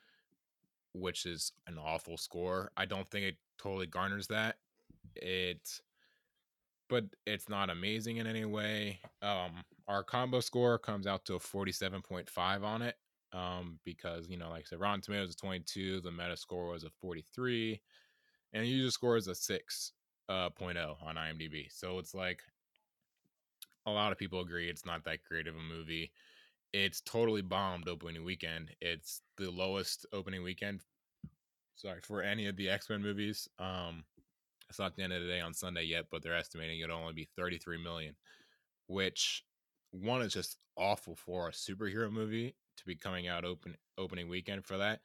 which 0.92 1.24
is 1.24 1.52
an 1.66 1.78
awful 1.78 2.18
score. 2.18 2.70
I 2.76 2.85
don't 2.85 3.09
think 3.09 3.24
it 3.24 3.37
totally 3.56 3.87
garners 3.87 4.26
that. 4.26 4.56
It, 5.16 5.80
but 6.88 7.04
it's 7.26 7.48
not 7.48 7.70
amazing 7.70 8.18
in 8.18 8.26
any 8.26 8.44
way. 8.44 9.00
Um, 9.22 9.64
our 9.90 10.05
combo 10.05 10.40
score 10.40 10.79
comes 10.79 11.07
out 11.07 11.24
to 11.26 11.35
a 11.35 11.38
47.5 11.40 12.62
on 12.62 12.83
it. 12.83 12.94
Um, 13.33 13.79
because 13.85 14.29
you 14.29 14.37
know, 14.37 14.48
like 14.50 14.62
I 14.62 14.70
said, 14.70 14.81
Rotten 14.81 15.00
Tomatoes 15.00 15.31
is 15.31 15.37
22, 15.37 16.00
the 16.00 16.11
Meta 16.11 16.37
score 16.37 16.68
was 16.68 16.85
a 16.85 16.90
43, 17.00 17.81
and 18.53 18.66
user 18.66 18.90
score 18.90 19.16
is 19.16 19.29
a 19.29 19.35
6 19.35 19.92
uh, 20.29 20.50
0.0 20.50 20.96
on 21.05 21.16
IMDb. 21.16 21.66
So 21.70 21.98
it's 21.98 22.14
like 22.14 22.40
a 23.87 23.90
lot 23.90 24.12
of 24.12 24.18
people 24.18 24.40
agree 24.40 24.68
it's 24.68 24.87
not 24.87 25.05
that 25.05 25.20
great 25.29 25.46
of 25.46 25.55
a 25.55 25.61
movie. 25.61 26.12
It's 26.72 27.00
totally 27.00 27.42
bombed 27.42 27.88
opening 27.88 28.24
weekend. 28.24 28.70
It's 28.81 29.22
the 29.37 29.50
lowest 29.50 30.07
opening 30.12 30.42
weekend. 30.42 30.81
Sorry 31.76 32.00
for 32.03 32.22
any 32.22 32.46
of 32.46 32.57
the 32.57 32.68
X 32.68 32.90
Men 32.90 33.03
movies. 33.03 33.48
Um, 33.59 34.05
It's 34.68 34.79
not 34.79 34.94
the 34.94 35.03
end 35.03 35.12
of 35.12 35.22
the 35.22 35.29
day 35.29 35.40
on 35.40 35.55
Sunday 35.55 35.85
yet, 35.85 36.07
but 36.11 36.22
they're 36.22 36.37
estimating 36.37 36.81
it'll 36.81 36.98
only 36.98 37.12
be 37.12 37.29
33 37.37 37.83
million, 37.83 38.14
which 38.87 39.44
one 39.90 40.22
is 40.22 40.33
just 40.33 40.57
awful 40.76 41.16
for 41.16 41.48
a 41.48 41.53
superhero 41.53 42.11
movie 42.11 42.55
to 42.76 42.85
be 42.87 42.94
coming 42.94 43.29
out 43.29 43.44
open 43.44 43.76
opening 43.98 44.29
weekend 44.29 44.64
for 44.64 44.79
that. 44.79 45.00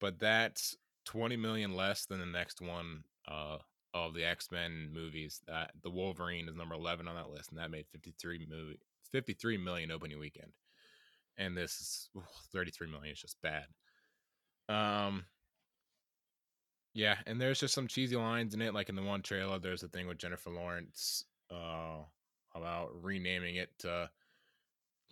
But 0.00 0.18
that's 0.18 0.76
20 1.06 1.36
million 1.36 1.74
less 1.74 2.06
than 2.06 2.20
the 2.20 2.26
next 2.26 2.60
one 2.60 3.04
uh, 3.26 3.58
of 3.94 4.14
the 4.14 4.24
X 4.24 4.50
Men 4.50 4.90
movies. 4.92 5.40
That 5.46 5.72
the 5.82 5.90
Wolverine 5.90 6.48
is 6.48 6.56
number 6.56 6.74
11 6.74 7.08
on 7.08 7.16
that 7.16 7.30
list, 7.30 7.50
and 7.50 7.58
that 7.58 7.70
made 7.70 7.86
53 7.92 8.46
movie 8.48 8.78
53 9.12 9.56
million 9.58 9.90
opening 9.90 10.18
weekend. 10.18 10.52
And 11.36 11.56
this 11.56 11.80
is 11.80 12.10
ugh, 12.16 12.24
33 12.52 12.90
million 12.90 13.12
is 13.12 13.20
just 13.20 13.40
bad. 13.42 13.64
Um, 14.68 15.24
yeah, 16.94 17.16
and 17.26 17.40
there's 17.40 17.60
just 17.60 17.74
some 17.74 17.86
cheesy 17.86 18.16
lines 18.16 18.54
in 18.54 18.60
it, 18.62 18.74
like 18.74 18.88
in 18.88 18.96
the 18.96 19.02
one 19.02 19.22
trailer. 19.22 19.58
There's 19.58 19.82
a 19.82 19.88
thing 19.88 20.06
with 20.06 20.18
Jennifer 20.18 20.50
Lawrence 20.50 21.24
uh, 21.50 22.02
about 22.58 22.90
renaming 23.02 23.56
it 23.56 23.70
to 23.80 24.10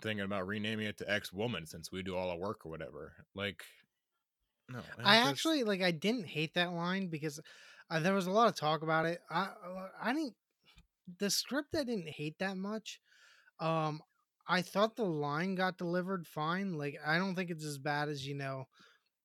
thinking 0.00 0.24
about 0.24 0.46
renaming 0.46 0.86
it 0.86 0.98
to 0.98 1.10
X 1.10 1.32
Woman 1.32 1.66
since 1.66 1.90
we 1.90 2.02
do 2.02 2.16
all 2.16 2.30
our 2.30 2.36
work 2.36 2.66
or 2.66 2.70
whatever. 2.70 3.14
Like, 3.34 3.64
no, 4.68 4.80
I 5.02 5.18
just- 5.18 5.30
actually 5.30 5.64
like. 5.64 5.82
I 5.82 5.90
didn't 5.90 6.26
hate 6.26 6.54
that 6.54 6.72
line 6.72 7.08
because 7.08 7.40
uh, 7.90 8.00
there 8.00 8.14
was 8.14 8.26
a 8.26 8.32
lot 8.32 8.48
of 8.48 8.56
talk 8.56 8.82
about 8.82 9.06
it. 9.06 9.20
I 9.30 9.42
uh, 9.42 9.88
I 10.00 10.12
didn't. 10.12 10.34
The 11.18 11.30
script 11.30 11.74
I 11.74 11.84
didn't 11.84 12.08
hate 12.08 12.38
that 12.40 12.56
much. 12.56 13.00
Um, 13.60 14.02
I 14.48 14.62
thought 14.62 14.96
the 14.96 15.04
line 15.04 15.54
got 15.54 15.78
delivered 15.78 16.26
fine. 16.26 16.76
Like 16.76 16.96
I 17.04 17.18
don't 17.18 17.34
think 17.34 17.50
it's 17.50 17.64
as 17.64 17.78
bad 17.78 18.08
as 18.08 18.26
you 18.26 18.34
know. 18.34 18.66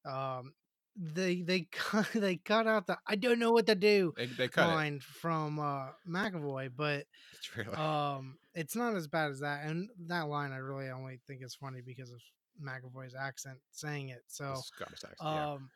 Um, 0.05 0.53
they 0.95 1.41
they 1.41 1.67
cut 1.71 2.07
they 2.13 2.37
cut 2.37 2.67
out 2.67 2.87
the 2.87 2.97
I 3.07 3.15
don't 3.15 3.39
know 3.39 3.51
what 3.51 3.67
to 3.67 3.75
do 3.75 4.13
they, 4.17 4.25
they 4.25 4.47
cut 4.47 4.69
it. 4.69 4.73
line 4.73 4.99
from 4.99 5.59
uh 5.59 5.87
McAvoy, 6.07 6.71
but 6.75 7.05
the 7.31 7.37
trailer. 7.63 7.77
um 7.79 8.37
it's 8.53 8.75
not 8.75 8.95
as 8.95 9.07
bad 9.07 9.31
as 9.31 9.39
that 9.39 9.65
and 9.65 9.89
that 10.07 10.27
line 10.27 10.51
i 10.51 10.57
really 10.57 10.89
only 10.89 11.19
think 11.27 11.41
is 11.41 11.55
funny 11.55 11.79
because 11.85 12.11
of 12.11 12.19
mcavoy's 12.61 13.15
accent 13.15 13.57
saying 13.71 14.09
it 14.09 14.21
so 14.27 14.53
Scottish 14.55 14.99
accent, 15.03 15.17
yeah. 15.23 15.51
um 15.53 15.69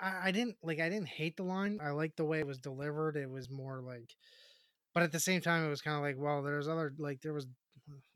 I, 0.00 0.28
I 0.28 0.30
didn't 0.30 0.56
like 0.62 0.80
i 0.80 0.88
didn't 0.88 1.08
hate 1.08 1.36
the 1.36 1.42
line 1.42 1.80
i 1.82 1.90
liked 1.90 2.16
the 2.16 2.24
way 2.24 2.38
it 2.38 2.46
was 2.46 2.58
delivered 2.58 3.16
it 3.16 3.28
was 3.28 3.50
more 3.50 3.80
like 3.80 4.14
but 4.94 5.02
at 5.02 5.12
the 5.12 5.20
same 5.20 5.40
time 5.40 5.66
it 5.66 5.70
was 5.70 5.82
kind 5.82 5.96
of 5.96 6.02
like 6.02 6.16
well 6.18 6.42
there's 6.42 6.68
other 6.68 6.92
like 6.98 7.20
there 7.20 7.32
was 7.32 7.46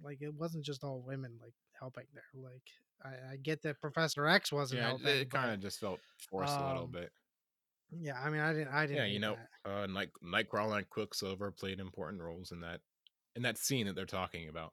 like 0.03 0.19
it 0.23 0.33
wasn't 0.35 0.65
just 0.65 0.85
all 0.85 1.03
women 1.05 1.33
like 1.43 1.55
helping 1.79 2.05
there 2.15 2.23
like 2.41 2.63
i, 3.05 3.33
I 3.33 3.37
get 3.37 3.63
that 3.63 3.81
professor 3.81 4.27
x 4.27 4.53
wasn't 4.53 4.81
yeah, 4.81 4.87
it- 4.87 4.89
helping 4.91 5.07
it 5.09 5.31
kind 5.31 5.53
of 5.53 5.61
just 5.61 5.79
felt 5.81 6.01
forced 6.31 6.59
a 6.59 6.67
little 6.67 6.85
um, 6.85 6.91
bit. 6.91 7.11
yeah 8.01 8.19
i 8.25 8.31
mean 8.31 8.41
i 8.41 8.53
didn't 8.53 8.69
i 8.73 8.87
didn't 8.87 8.97
Yeah, 8.99 9.05
you 9.07 9.19
know, 9.21 9.37
that. 9.65 9.71
uh, 9.71 9.87
Night 9.87 10.11
Nightcrawler 10.25 10.79
and 10.79 10.91
Quicksilver 10.91 11.51
played 11.51 11.81
important 11.81 12.23
roles 12.23 12.51
in 12.53 12.61
that 12.61 12.81
in 13.37 13.43
that 13.43 13.59
scene 13.59 13.87
that 13.87 13.95
they're 13.97 14.07
talking 14.07 14.49
about. 14.49 14.73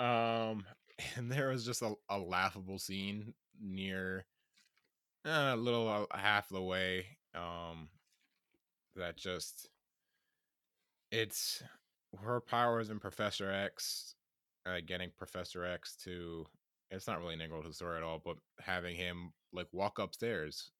Um, 0.00 0.64
and 1.16 1.30
there 1.30 1.48
was 1.50 1.64
just 1.64 1.80
a, 1.82 1.94
a 2.08 2.18
laughable 2.18 2.78
scene 2.78 3.34
near 3.62 4.24
uh, 5.24 5.52
a 5.54 5.56
little 5.56 5.88
uh, 5.88 6.16
half 6.16 6.48
the 6.48 6.60
way. 6.62 7.06
Um, 7.34 7.88
that 8.96 9.16
just 9.16 9.68
it's 11.10 11.62
her 12.22 12.40
powers 12.40 12.90
and 12.90 13.00
Professor 13.00 13.50
X, 13.50 14.14
uh, 14.66 14.78
getting 14.86 15.10
Professor 15.16 15.64
X 15.64 15.96
to. 16.04 16.46
It's 16.94 17.06
not 17.06 17.20
really 17.20 17.34
an 17.34 17.40
integral 17.40 17.62
to 17.62 17.68
the 17.68 17.74
story 17.74 17.96
at 17.96 18.02
all, 18.02 18.20
but 18.24 18.36
having 18.60 18.96
him 18.96 19.32
like 19.52 19.66
walk 19.72 19.98
upstairs 19.98 20.70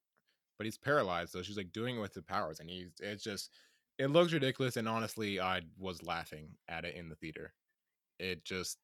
but 0.59 0.67
he's 0.67 0.79
paralyzed. 0.79 1.33
So 1.33 1.43
she's 1.43 1.57
like 1.57 1.73
doing 1.73 1.97
it 1.97 2.01
with 2.01 2.15
the 2.15 2.23
powers, 2.23 2.61
and 2.61 2.69
he's 2.71 2.91
it's 3.01 3.25
just 3.25 3.51
it 3.99 4.09
looks 4.09 4.33
ridiculous. 4.33 4.77
And 4.77 4.89
honestly, 4.89 5.41
I 5.41 5.63
was 5.79 6.03
laughing 6.03 6.49
at 6.69 6.85
it 6.85 6.97
in 6.97 7.09
the 7.09 7.17
theater. 7.17 7.53
It 8.19 8.45
just 8.45 8.79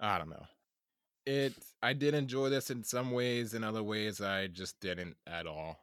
I 0.00 0.18
don't 0.18 0.30
know. 0.30 0.46
It 1.26 1.54
I 1.82 1.92
did 1.92 2.14
enjoy 2.14 2.48
this 2.48 2.70
in 2.70 2.84
some 2.84 3.12
ways, 3.12 3.54
in 3.54 3.64
other 3.64 3.82
ways 3.82 4.20
I 4.20 4.48
just 4.48 4.80
didn't 4.80 5.16
at 5.26 5.46
all. 5.46 5.78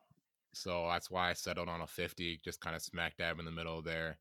So 0.54 0.88
that's 0.90 1.12
why 1.12 1.30
I 1.30 1.34
settled 1.34 1.70
on 1.70 1.82
a 1.82 1.88
50, 1.88 2.40
just 2.44 2.60
kind 2.60 2.76
of 2.76 2.82
smack 2.82 3.18
dab 3.18 3.40
in 3.40 3.46
the 3.46 3.52
middle 3.52 3.82
there. 3.82 4.18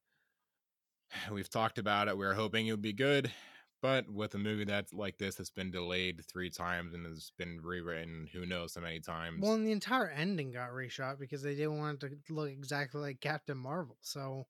We've 1.33 1.49
talked 1.49 1.79
about 1.79 2.09
it. 2.09 2.19
We 2.19 2.27
were 2.27 2.35
hoping 2.35 2.67
it 2.67 2.73
would 2.73 2.83
be 2.83 2.93
good, 2.93 3.33
but 3.81 4.09
with 4.11 4.35
a 4.35 4.39
movie 4.39 4.65
that's 4.65 4.93
like 4.93 5.19
this 5.19 5.37
that's 5.37 5.51
been 5.51 5.71
delayed 5.71 6.25
three 6.27 6.51
times 6.51 6.95
and 6.95 7.07
has 7.07 7.33
been 7.39 7.61
rewritten 7.61 8.27
who 8.33 8.47
knows 8.47 8.75
how 8.75 8.81
many 8.81 9.01
times. 9.01 9.37
well 9.37 9.55
and 9.55 9.67
the 9.67 9.73
entire 9.73 10.09
ending 10.09 10.51
got 10.53 10.71
reshot 10.71 11.19
because 11.19 11.43
they 11.43 11.55
didn't 11.55 11.79
want 11.79 12.03
it 12.03 12.25
to 12.27 12.33
look 12.35 12.51
exactly 12.51 13.01
like 13.01 13.21
captain 13.21 13.59
marvel 13.59 13.99
so 14.01 14.45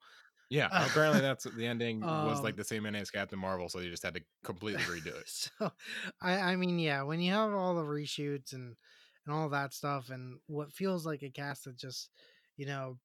Yeah, 0.50 0.70
Uh, 0.70 0.80
apparently 0.80 1.20
that's 1.20 1.44
the 1.44 1.66
ending 1.66 2.08
was 2.22 2.42
um, 2.42 2.42
like 2.42 2.56
the 2.56 2.64
same 2.64 2.86
ending 2.86 3.02
as 3.02 3.10
Captain 3.10 3.38
Marvel, 3.38 3.68
so 3.68 3.78
they 3.80 3.88
just 3.90 4.02
had 4.02 4.14
to 4.14 4.24
completely 4.42 4.84
redo 4.84 5.14
it. 5.20 5.28
so 5.28 5.72
I, 6.20 6.52
I 6.52 6.56
mean 6.56 6.78
yeah 6.78 7.02
when 7.02 7.20
you 7.20 7.32
have 7.32 7.52
all 7.52 7.74
the 7.74 7.82
reshoots 7.82 8.52
and 8.52 8.76
and 9.24 9.34
all 9.34 9.48
that 9.50 9.74
stuff 9.74 10.08
and 10.10 10.40
what 10.46 10.72
feels 10.72 11.04
like 11.04 11.22
a 11.22 11.30
cast 11.30 11.64
that 11.64 11.76
just 11.76 12.10
you 12.56 12.66
know 12.66 12.98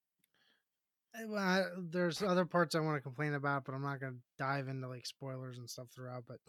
I, 1.14 1.64
there's 1.90 2.22
other 2.22 2.44
parts 2.44 2.74
i 2.74 2.80
want 2.80 2.96
to 2.96 3.00
complain 3.02 3.34
about 3.34 3.64
but 3.64 3.74
i'm 3.74 3.82
not 3.82 4.00
going 4.00 4.14
to 4.14 4.18
dive 4.38 4.68
into 4.68 4.88
like 4.88 5.06
spoilers 5.06 5.58
and 5.58 5.68
stuff 5.70 5.86
throughout 5.94 6.24
but 6.26 6.40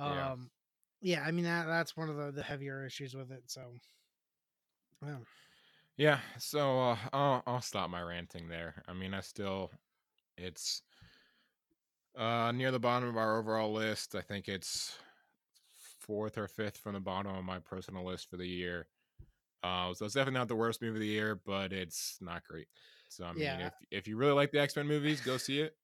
um 0.00 0.50
Yeah. 1.02 1.20
yeah, 1.20 1.24
i 1.26 1.30
mean 1.30 1.44
that 1.44 1.66
that's 1.66 1.96
one 1.96 2.08
of 2.08 2.16
the, 2.16 2.32
the 2.32 2.42
heavier 2.42 2.84
issues 2.86 3.14
with 3.14 3.30
it 3.30 3.42
so 3.46 3.60
yeah 5.04 5.16
Yeah, 5.96 6.20
so 6.38 6.80
uh, 6.80 6.96
I'll 7.12 7.42
I'll 7.46 7.60
stop 7.60 7.90
my 7.90 8.00
ranting 8.00 8.48
there. 8.48 8.82
I 8.88 8.92
mean, 8.94 9.14
I 9.14 9.20
still 9.20 9.70
it's 10.38 10.82
uh 12.16 12.52
near 12.52 12.70
the 12.70 12.78
bottom 12.78 13.08
of 13.08 13.16
our 13.16 13.38
overall 13.38 13.72
list. 13.72 14.14
I 14.14 14.20
think 14.22 14.48
it's 14.48 14.98
fourth 16.00 16.36
or 16.38 16.48
fifth 16.48 16.78
from 16.78 16.94
the 16.94 17.00
bottom 17.00 17.34
of 17.34 17.44
my 17.44 17.58
personal 17.58 18.04
list 18.04 18.28
for 18.28 18.36
the 18.36 18.46
year. 18.48 18.86
Uh, 19.62 19.94
so 19.94 20.04
it's 20.04 20.14
definitely 20.14 20.38
not 20.38 20.48
the 20.48 20.56
worst 20.56 20.82
movie 20.82 20.96
of 20.96 21.00
the 21.00 21.06
year, 21.06 21.40
but 21.46 21.72
it's 21.72 22.18
not 22.20 22.42
great. 22.44 22.66
So 23.16 23.24
I 23.24 23.32
mean, 23.32 23.42
Yeah. 23.42 23.66
if 23.68 23.74
if 23.90 24.08
you 24.08 24.16
really 24.16 24.32
like 24.32 24.50
the 24.52 24.60
X 24.60 24.76
Men 24.76 24.86
movies, 24.86 25.20
go 25.20 25.36
see 25.36 25.60
it. 25.60 25.76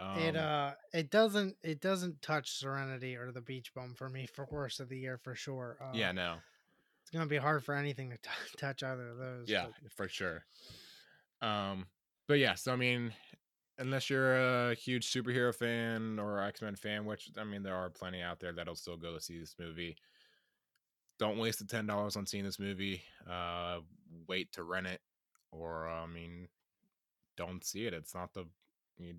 it 0.00 0.36
Um, 0.36 0.36
uh 0.36 0.72
it 0.92 1.10
doesn't 1.10 1.56
it 1.62 1.80
doesn't 1.80 2.20
touch 2.22 2.50
serenity 2.58 3.16
or 3.16 3.30
the 3.32 3.40
beach 3.40 3.72
bum 3.74 3.94
for 3.94 4.08
me 4.08 4.26
for 4.26 4.46
worst 4.50 4.80
of 4.80 4.88
the 4.88 4.98
year 4.98 5.18
for 5.18 5.34
sure 5.34 5.78
uh, 5.80 5.92
yeah, 5.94 6.10
no, 6.12 6.38
it's 7.02 7.10
gonna 7.10 7.26
be 7.26 7.36
hard 7.36 7.62
for 7.64 7.74
anything 7.74 8.10
to 8.10 8.16
t- 8.16 8.30
touch 8.58 8.82
either 8.82 9.08
of 9.10 9.18
those 9.18 9.48
yeah, 9.48 9.66
but- 9.82 9.92
for 9.92 10.08
sure. 10.08 10.44
Um, 11.40 11.86
but 12.28 12.38
yeah, 12.38 12.54
so 12.54 12.72
I 12.72 12.76
mean, 12.76 13.12
unless 13.78 14.08
you're 14.08 14.70
a 14.70 14.74
huge 14.74 15.12
superhero 15.12 15.54
fan 15.54 16.18
or 16.18 16.40
X 16.40 16.62
Men 16.62 16.76
fan, 16.76 17.04
which 17.04 17.30
I 17.36 17.44
mean, 17.44 17.62
there 17.62 17.74
are 17.76 17.90
plenty 17.90 18.22
out 18.22 18.38
there 18.40 18.52
that'll 18.52 18.76
still 18.76 18.96
go 18.96 19.14
to 19.14 19.20
see 19.20 19.38
this 19.38 19.56
movie. 19.58 19.96
Don't 21.18 21.38
waste 21.38 21.58
the 21.58 21.64
ten 21.66 21.86
dollars 21.86 22.16
on 22.16 22.26
seeing 22.26 22.44
this 22.44 22.58
movie. 22.58 23.02
Uh, 23.28 23.80
wait 24.28 24.50
to 24.52 24.62
rent 24.62 24.86
it, 24.86 25.00
or 25.52 25.88
I 25.88 26.06
mean, 26.06 26.48
don't 27.36 27.64
see 27.64 27.86
it. 27.86 27.94
It's 27.94 28.14
not 28.14 28.32
the, 28.34 28.46
you, 28.98 29.14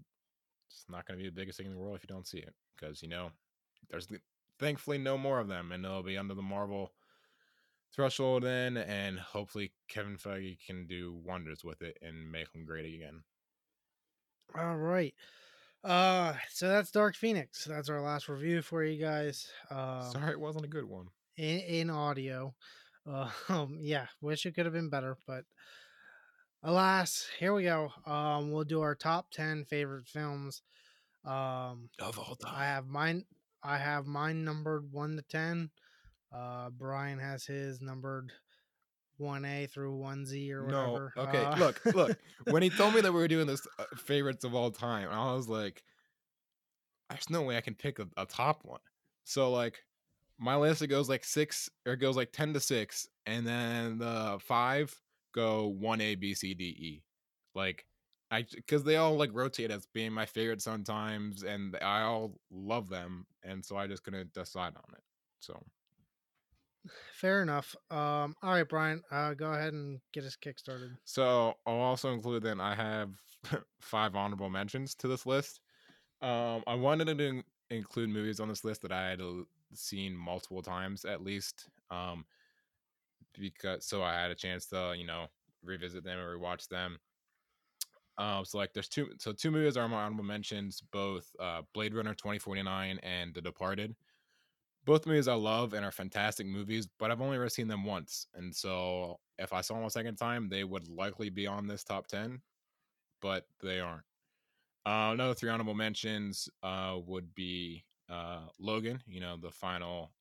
it's 0.69 0.85
not 0.89 1.05
going 1.07 1.17
to 1.17 1.23
be 1.23 1.29
the 1.29 1.35
biggest 1.35 1.57
thing 1.57 1.67
in 1.67 1.73
the 1.73 1.79
world 1.79 1.95
if 1.95 2.03
you 2.03 2.13
don't 2.13 2.27
see 2.27 2.39
it, 2.39 2.53
because 2.75 3.01
you 3.01 3.07
know, 3.09 3.31
there's 3.89 4.07
the- 4.07 4.19
thankfully 4.59 4.97
no 4.97 5.17
more 5.17 5.39
of 5.39 5.47
them, 5.47 5.71
and 5.71 5.83
they'll 5.85 6.03
be 6.03 6.17
under 6.17 6.33
the 6.33 6.41
Marvel 6.41 6.91
threshold 7.93 8.43
then, 8.43 8.75
and 8.77 9.19
hopefully 9.19 9.71
Kevin 9.87 10.17
Feige 10.17 10.57
can 10.65 10.87
do 10.87 11.13
wonders 11.23 11.63
with 11.63 11.81
it 11.81 11.97
and 12.01 12.31
make 12.31 12.51
them 12.51 12.65
great 12.65 12.93
again. 12.93 13.23
all 14.57 14.77
right 14.77 15.13
uh 15.83 16.33
so 16.49 16.67
that's 16.67 16.91
dark 16.91 17.15
phoenix 17.15 17.65
that's 17.65 17.89
our 17.89 18.01
last 18.01 18.29
review 18.29 18.61
for 18.61 18.83
you 18.83 19.01
guys 19.01 19.47
um 19.71 20.11
Sorry, 20.11 20.31
it 20.31 20.39
wasn't 20.39 20.63
a 20.63 20.69
good 20.69 20.85
one. 20.85 21.07
in, 21.37 21.59
in 21.59 21.89
audio 21.89 22.53
uh, 23.09 23.29
um 23.49 23.77
yeah 23.81 24.05
wish 24.21 24.45
it 24.45 24.53
could 24.53 24.65
have 24.65 24.73
been 24.73 24.89
better 24.89 25.17
but 25.27 25.43
alas 26.63 27.27
here 27.39 27.53
we 27.53 27.63
go 27.63 27.91
um 28.05 28.51
we'll 28.51 28.63
do 28.63 28.81
our 28.81 28.95
top 28.95 29.29
10 29.31 29.65
favorite 29.65 30.07
films 30.07 30.61
um 31.25 31.89
Of 32.01 32.19
all 32.19 32.35
time, 32.35 32.53
I 32.55 32.65
have 32.65 32.87
mine. 32.87 33.25
I 33.63 33.77
have 33.77 34.05
mine 34.05 34.43
numbered 34.43 34.91
one 34.91 35.15
to 35.15 35.21
ten. 35.21 35.69
Uh, 36.35 36.69
Brian 36.69 37.17
has 37.17 37.45
his 37.45 37.79
numbered 37.81 38.33
one 39.17 39.45
A 39.45 39.67
through 39.67 39.95
one 39.95 40.25
Z 40.25 40.51
or 40.51 40.65
whatever. 40.65 41.13
No, 41.15 41.23
okay. 41.23 41.45
Uh, 41.45 41.55
Look, 41.57 41.85
look. 41.95 42.17
When 42.49 42.61
he 42.61 42.69
told 42.69 42.93
me 42.93 42.99
that 42.99 43.13
we 43.13 43.19
were 43.19 43.29
doing 43.29 43.47
this 43.53 43.65
uh, 43.79 43.85
favorites 43.95 44.43
of 44.43 44.53
all 44.53 44.69
time, 44.69 45.07
I 45.09 45.33
was 45.33 45.47
like, 45.47 45.81
"There's 47.09 47.29
no 47.29 47.43
way 47.43 47.55
I 47.55 47.61
can 47.61 47.75
pick 47.75 47.99
a, 47.99 48.07
a 48.17 48.25
top 48.25 48.65
one." 48.65 48.81
So 49.23 49.49
like, 49.49 49.81
my 50.37 50.57
list 50.57 50.81
it 50.81 50.87
goes 50.87 51.07
like 51.07 51.23
six 51.23 51.69
or 51.85 51.93
it 51.93 52.01
goes 52.01 52.17
like 52.17 52.33
ten 52.33 52.51
to 52.53 52.59
six, 52.59 53.07
and 53.25 53.47
then 53.47 53.97
the 53.97 54.39
five 54.41 54.93
go 55.33 55.67
one 55.67 56.01
A 56.01 56.15
B 56.15 56.33
C 56.33 56.53
D 56.53 56.65
E. 56.65 57.03
Like, 57.55 57.85
I 58.31 58.45
because 58.55 58.83
they 58.83 58.95
all 58.95 59.15
like 59.15 59.31
rotate 59.33 59.71
as 59.71 59.85
being 59.93 60.13
my 60.13 60.25
favorite 60.25 60.61
sometimes, 60.61 61.43
and 61.43 61.75
I 61.81 62.01
all 62.01 62.39
love 62.51 62.89
them, 62.89 63.25
and 63.43 63.63
so 63.63 63.77
I 63.77 63.87
just 63.87 64.03
couldn't 64.03 64.33
decide 64.33 64.73
on 64.75 64.93
it. 64.95 65.03
So 65.39 65.63
Fair 67.13 67.41
enough. 67.41 67.75
Um, 67.91 68.35
all 68.43 68.51
right, 68.53 68.67
Brian, 68.67 69.01
uh, 69.11 69.33
go 69.33 69.53
ahead 69.53 69.73
and 69.73 69.99
get 70.11 70.25
us 70.25 70.35
kick 70.35 70.59
started. 70.59 70.91
So 71.05 71.53
I'll 71.65 71.75
also 71.75 72.11
include 72.11 72.43
then 72.43 72.59
I 72.59 72.75
have 72.75 73.11
five 73.79 74.15
honorable 74.15 74.49
mentions 74.49 74.93
to 74.95 75.07
this 75.07 75.25
list. 75.25 75.61
Um, 76.21 76.63
I 76.67 76.75
wanted 76.75 77.05
to 77.17 77.23
in- 77.23 77.43
include 77.69 78.09
movies 78.09 78.39
on 78.39 78.49
this 78.49 78.63
list 78.63 78.81
that 78.81 78.91
I 78.91 79.09
had 79.09 79.21
seen 79.73 80.15
multiple 80.15 80.61
times 80.61 81.05
at 81.05 81.23
least. 81.23 81.69
Um, 81.89 82.25
because 83.39 83.85
so 83.85 84.03
I 84.03 84.13
had 84.13 84.31
a 84.31 84.35
chance 84.35 84.65
to 84.67 84.95
you 84.97 85.05
know 85.05 85.27
revisit 85.63 86.03
them 86.03 86.19
and 86.19 86.27
rewatch 86.27 86.67
them. 86.67 86.99
Um, 88.17 88.45
so 88.45 88.59
like 88.59 88.73
there's 88.73 88.89
two 88.89 89.09
so 89.17 89.33
two 89.33 89.51
movies 89.51 89.75
are 89.77 89.87
my 89.87 90.03
honorable 90.03 90.23
mentions, 90.23 90.81
both 90.81 91.29
uh 91.39 91.63
Blade 91.73 91.93
Runner 91.93 92.13
2049 92.13 92.99
and 92.99 93.33
The 93.33 93.41
Departed. 93.41 93.95
Both 94.85 95.05
movies 95.07 95.29
I 95.29 95.35
love 95.35 95.73
and 95.73 95.85
are 95.85 95.91
fantastic 95.91 96.45
movies, 96.45 96.87
but 96.99 97.09
I've 97.09 97.21
only 97.21 97.37
ever 97.37 97.47
seen 97.49 97.69
them 97.69 97.85
once. 97.85 98.27
And 98.33 98.53
so 98.53 99.19
if 99.39 99.53
I 99.53 99.61
saw 99.61 99.75
them 99.75 99.85
a 99.85 99.89
second 99.89 100.17
time, 100.17 100.49
they 100.49 100.65
would 100.65 100.89
likely 100.89 101.29
be 101.29 101.47
on 101.47 101.67
this 101.67 101.85
top 101.85 102.07
10, 102.07 102.41
but 103.21 103.47
they 103.61 103.79
aren't. 103.79 104.03
Uh, 104.85 105.11
another 105.13 105.33
three 105.33 105.49
honorable 105.49 105.73
mentions 105.73 106.49
uh, 106.61 106.99
would 107.05 107.33
be 107.33 107.85
uh, 108.09 108.47
Logan, 108.59 109.01
you 109.07 109.21
know, 109.21 109.37
the 109.37 109.51
final 109.51 110.13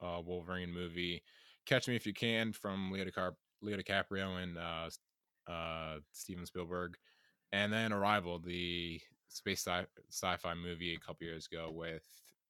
uh, 0.00 0.20
Wolverine 0.24 0.72
movie. 0.72 1.22
Catch 1.68 1.86
Me 1.86 1.96
If 1.96 2.06
You 2.06 2.14
Can 2.14 2.52
from 2.52 2.90
Leo, 2.90 3.04
DiCap- 3.04 3.36
Leo 3.60 3.76
DiCaprio 3.76 4.42
and 4.42 4.56
uh, 4.56 4.88
uh, 5.50 5.98
Steven 6.12 6.46
Spielberg. 6.46 6.96
And 7.52 7.70
then 7.70 7.92
Arrival, 7.92 8.38
the 8.38 9.00
space 9.28 9.60
sci- 9.60 9.86
sci-fi 10.10 10.54
movie 10.54 10.94
a 10.94 10.98
couple 10.98 11.26
years 11.26 11.46
ago 11.50 11.70
with 11.70 12.02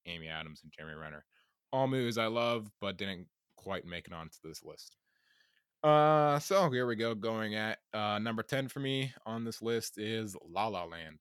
Amy 0.05 0.29
Adams 0.29 0.61
and 0.63 0.71
Jeremy 0.71 0.95
Renner. 0.95 1.25
All 1.73 1.87
movies 1.87 2.17
I 2.17 2.27
love, 2.27 2.71
but 2.79 2.97
didn't 2.97 3.27
quite 3.57 3.85
make 3.85 4.07
it 4.07 4.13
onto 4.13 4.37
this 4.43 4.63
list. 4.63 4.95
Uh, 5.83 6.39
so 6.39 6.69
here 6.71 6.87
we 6.87 6.95
go. 6.95 7.13
Going 7.13 7.55
at 7.55 7.79
uh, 7.93 8.19
number 8.19 8.43
10 8.43 8.69
for 8.69 8.79
me 8.79 9.13
on 9.25 9.43
this 9.43 9.61
list 9.61 9.97
is 9.97 10.35
La 10.49 10.67
La 10.67 10.85
Land. 10.85 11.19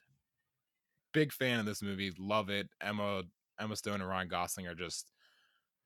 Big 1.12 1.32
fan 1.32 1.58
of 1.58 1.66
this 1.66 1.82
movie. 1.82 2.12
Love 2.16 2.48
it. 2.48 2.68
Emma 2.80 3.22
Emma 3.60 3.74
Stone 3.74 4.00
and 4.00 4.08
Ryan 4.08 4.28
Gosling 4.28 4.68
are 4.68 4.74
just 4.74 5.10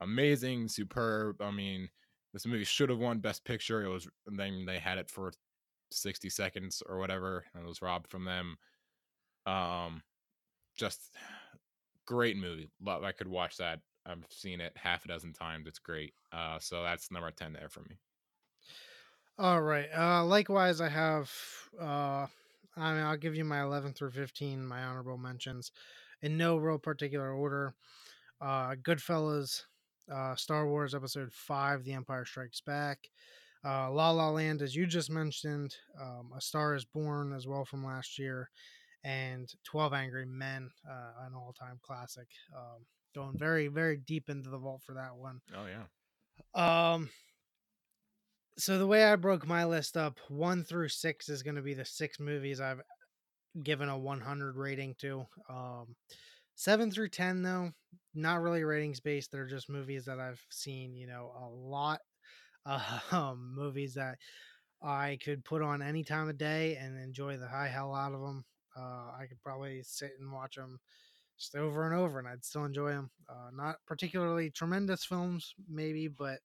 amazing, 0.03 0.69
superb. 0.69 1.41
I 1.41 1.51
mean, 1.51 1.89
this 2.33 2.47
movie 2.47 2.65
should 2.65 2.89
have 2.89 2.99
won 2.99 3.19
Best 3.19 3.45
Picture. 3.45 3.85
It 3.85 3.89
was 3.89 4.09
then 4.27 4.65
they 4.67 4.79
had 4.79 4.99
it 4.99 5.11
for 5.11 5.33
60 5.91 6.31
seconds 6.31 6.83
or 6.87 6.99
whatever, 6.99 7.45
and 7.55 7.65
it 7.65 7.69
was 7.69 7.83
robbed 7.83 8.09
from 8.09 8.25
them. 8.25 8.57
Um, 9.47 10.03
just 10.77 11.11
great 12.07 12.37
movie. 12.37 12.71
Love. 12.81 13.05
I 13.05 13.13
could 13.13 13.29
watch 13.29 13.57
that. 13.59 13.81
I've 14.05 14.25
seen 14.31 14.61
it 14.61 14.77
half 14.77 15.05
a 15.05 15.09
dozen 15.09 15.33
times. 15.33 15.67
It's 15.69 15.79
great. 15.79 16.15
Uh, 16.33 16.59
so 16.59 16.83
that's 16.83 17.11
number 17.11 17.31
10 17.31 17.53
there 17.53 17.69
for 17.69 17.81
me. 17.81 17.99
All 19.39 19.63
right. 19.63 19.89
Uh, 19.97 20.25
likewise, 20.25 20.81
I 20.81 20.89
have. 20.89 21.31
Uh, 21.79 22.27
I 22.77 22.95
mean, 22.95 23.03
I'll 23.03 23.17
give 23.17 23.35
you 23.35 23.45
my 23.45 23.63
11 23.63 23.93
through 23.93 24.11
15, 24.13 24.65
my 24.65 24.83
honorable 24.83 25.19
mentions, 25.19 25.73
in 26.21 26.37
no 26.37 26.57
real 26.57 26.79
particular 26.79 27.33
order. 27.33 27.75
Uh, 28.41 28.75
Goodfellas, 28.75 29.63
uh, 30.13 30.37
Star 30.37 30.67
Wars 30.67 30.95
Episode 30.95 31.33
Five, 31.33 31.85
The 31.85 31.93
Empire 31.93 32.25
Strikes 32.25 32.61
Back, 32.61 32.99
uh, 33.65 33.91
La 33.91 34.11
La 34.11 34.31
Land, 34.31 34.63
as 34.63 34.75
you 34.75 34.87
just 34.87 35.11
mentioned, 35.11 35.75
um, 36.01 36.31
A 36.37 36.41
Star 36.41 36.75
Is 36.75 36.85
Born 36.85 37.33
as 37.33 37.47
well 37.47 37.65
from 37.65 37.85
last 37.85 38.19
year, 38.19 38.51
and 39.05 39.49
12 39.65 39.93
Angry 39.93 40.27
Men, 40.27 40.71
uh, 40.89 41.27
an 41.27 41.35
all-time 41.35 41.79
classic. 41.83 42.29
Um, 42.57 42.85
going 43.15 43.39
very, 43.39 43.69
very 43.69 43.99
deep 43.99 44.29
into 44.29 44.51
the 44.51 44.59
vault 44.59 44.83
for 44.85 44.95
that 44.95 45.17
one. 45.17 45.41
Oh 45.55 45.67
yeah. 45.67 45.85
Um, 46.95 47.11
so 48.59 48.79
the 48.79 48.87
way 48.87 49.05
I 49.05 49.17
broke 49.17 49.47
my 49.47 49.65
list 49.65 49.97
up, 49.97 50.19
one 50.29 50.65
through 50.65 50.89
six 50.89 51.29
is 51.29 51.43
going 51.43 51.57
to 51.57 51.63
be 51.63 51.75
the 51.75 51.85
six 51.85 52.21
movies 52.21 52.61
I've 52.61 52.81
given 53.63 53.89
a 53.89 53.99
100 53.99 54.57
rating 54.57 54.95
to. 55.01 55.27
Um, 55.49 55.97
seven 56.63 56.91
through 56.91 57.09
10, 57.09 57.43
though, 57.43 57.73
not 58.15 58.41
really 58.41 58.65
ratings 58.65 59.01
based. 59.01 59.33
They're 59.33 59.47
just 59.47 59.69
movies 59.69 60.05
that 60.05 60.21
I've 60.21 60.45
seen, 60.51 60.95
you 60.97 61.07
know, 61.07 61.33
a 61.41 61.49
lot. 61.49 62.01
Um, 63.11 63.55
movies 63.57 63.95
that 63.95 64.19
I 64.83 65.19
could 65.25 65.45
put 65.45 65.63
on 65.63 65.83
any 65.83 66.05
time 66.05 66.29
of 66.29 66.39
day 66.39 66.77
and 66.77 66.99
enjoy 66.99 67.37
the 67.37 67.49
high 67.49 67.69
hell 67.69 67.95
out 67.95 68.15
of 68.15 68.21
them. 68.21 68.45
Uh, 68.77 69.13
I 69.19 69.27
could 69.29 69.43
probably 69.43 69.83
sit 69.83 70.13
and 70.21 70.33
watch 70.33 70.57
them 70.57 70.79
just 71.39 71.57
over 71.57 71.87
and 71.87 71.95
over, 71.95 72.19
and 72.21 72.29
I'd 72.29 72.45
still 72.45 72.65
enjoy 72.65 72.91
them. 72.91 73.11
Uh, 73.29 73.51
not 73.53 73.77
particularly 73.87 74.51
tremendous 74.51 75.05
films, 75.05 75.55
maybe, 75.69 76.09
but 76.09 76.41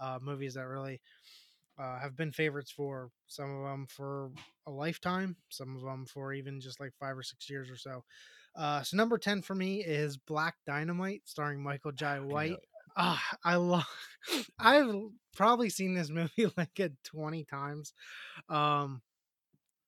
uh, 0.00 0.18
movies 0.22 0.54
that 0.54 0.66
really 0.66 1.00
uh, 1.78 1.98
have 2.00 2.16
been 2.16 2.32
favorites 2.32 2.70
for 2.70 3.10
some 3.26 3.50
of 3.58 3.64
them 3.64 3.86
for 3.86 4.30
a 4.66 4.70
lifetime, 4.70 5.36
some 5.50 5.76
of 5.76 5.82
them 5.82 6.06
for 6.06 6.32
even 6.32 6.60
just 6.60 6.80
like 6.80 6.92
five 6.98 7.16
or 7.16 7.22
six 7.22 7.48
years 7.48 7.70
or 7.70 7.76
so. 7.76 8.04
Uh, 8.56 8.82
so 8.82 8.96
number 8.96 9.18
ten 9.18 9.42
for 9.42 9.54
me 9.54 9.84
is 9.84 10.16
Black 10.16 10.56
Dynamite, 10.66 11.22
starring 11.24 11.62
Michael 11.62 11.92
Jai 11.92 12.20
White. 12.20 12.58
Ah, 12.96 13.22
I 13.44 13.56
love. 13.56 13.86
I've 14.58 14.92
probably 15.36 15.70
seen 15.70 15.94
this 15.94 16.08
movie 16.10 16.52
like 16.56 16.78
a 16.80 16.90
twenty 17.04 17.44
times. 17.44 17.92
Um, 18.48 19.02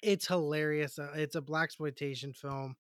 it's 0.03 0.27
hilarious. 0.27 0.99
Uh, 0.99 1.11
it's 1.15 1.35
a 1.37 1.43
blaxploitation 1.43 2.35
film, 2.37 2.77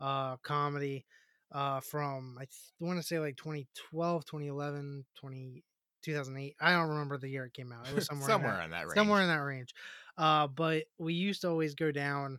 uh, 0.00 0.36
comedy, 0.38 1.04
uh, 1.52 1.80
from 1.80 2.36
I 2.40 2.46
want 2.80 2.98
to 2.98 3.06
say 3.06 3.18
like 3.20 3.36
2012, 3.36 4.24
2011, 4.24 5.04
20, 5.14 5.62
2008. 6.02 6.56
I 6.60 6.72
don't 6.72 6.88
remember 6.88 7.16
the 7.18 7.28
year 7.28 7.44
it 7.44 7.52
came 7.54 7.70
out. 7.70 7.86
It 7.88 7.94
was 7.94 8.06
somewhere 8.06 8.26
Somewhere 8.28 8.52
in 8.52 8.58
that, 8.58 8.64
in 8.64 8.70
that 8.70 8.86
range. 8.86 8.94
somewhere 8.94 9.22
in 9.22 9.28
that 9.28 9.36
range. 9.42 9.74
Uh, 10.18 10.46
but 10.48 10.84
we 10.98 11.14
used 11.14 11.42
to 11.42 11.48
always 11.48 11.74
go 11.74 11.92
down, 11.92 12.38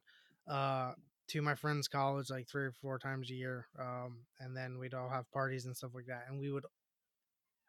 uh, 0.50 0.92
to 1.30 1.42
my 1.42 1.56
friend's 1.56 1.88
college 1.88 2.30
like 2.30 2.48
three 2.48 2.66
or 2.66 2.72
four 2.72 3.00
times 3.00 3.30
a 3.32 3.36
year. 3.36 3.68
Um, 3.80 4.26
and 4.40 4.56
then 4.56 4.78
we'd 4.80 4.94
all 4.94 5.10
have 5.10 5.32
parties 5.32 5.66
and 5.66 5.76
stuff 5.76 5.92
like 5.96 6.06
that. 6.08 6.26
And 6.30 6.40
we 6.40 6.52
would 6.52 6.66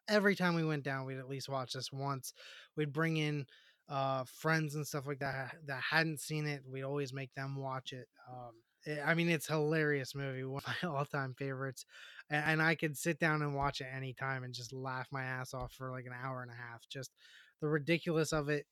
every 0.08 0.36
time 0.36 0.54
we 0.54 0.64
went 0.64 0.84
down, 0.84 1.06
we'd 1.06 1.18
at 1.18 1.28
least 1.28 1.48
watch 1.48 1.72
this 1.72 1.92
once. 1.92 2.32
We'd 2.76 2.92
bring 2.92 3.16
in 3.16 3.46
uh 3.88 4.24
friends 4.24 4.74
and 4.74 4.84
stuff 4.84 5.06
like 5.06 5.20
that 5.20 5.54
that 5.66 5.80
hadn't 5.90 6.20
seen 6.20 6.46
it. 6.46 6.62
We'd 6.68 6.82
always 6.82 7.12
make 7.12 7.32
them 7.34 7.56
watch 7.56 7.92
it. 7.92 8.08
Um, 8.28 8.52
it- 8.84 9.00
I 9.04 9.14
mean, 9.14 9.28
it's 9.28 9.46
hilarious 9.46 10.14
movie, 10.14 10.44
one 10.44 10.62
of 10.66 10.74
my 10.82 10.88
all-time 10.88 11.34
favorites, 11.38 11.84
and, 12.30 12.44
and 12.46 12.62
I 12.62 12.74
could 12.74 12.96
sit 12.96 13.18
down 13.20 13.42
and 13.42 13.54
watch 13.54 13.80
it 13.80 13.88
anytime 13.94 14.44
and 14.44 14.54
just 14.54 14.72
laugh 14.72 15.08
my 15.12 15.22
ass 15.22 15.54
off 15.54 15.72
for 15.72 15.90
like 15.90 16.06
an 16.06 16.12
hour 16.20 16.42
and 16.42 16.50
a 16.50 16.54
half. 16.54 16.82
Just 16.90 17.12
the 17.60 17.68
ridiculous 17.68 18.32
of 18.32 18.48
it. 18.48 18.66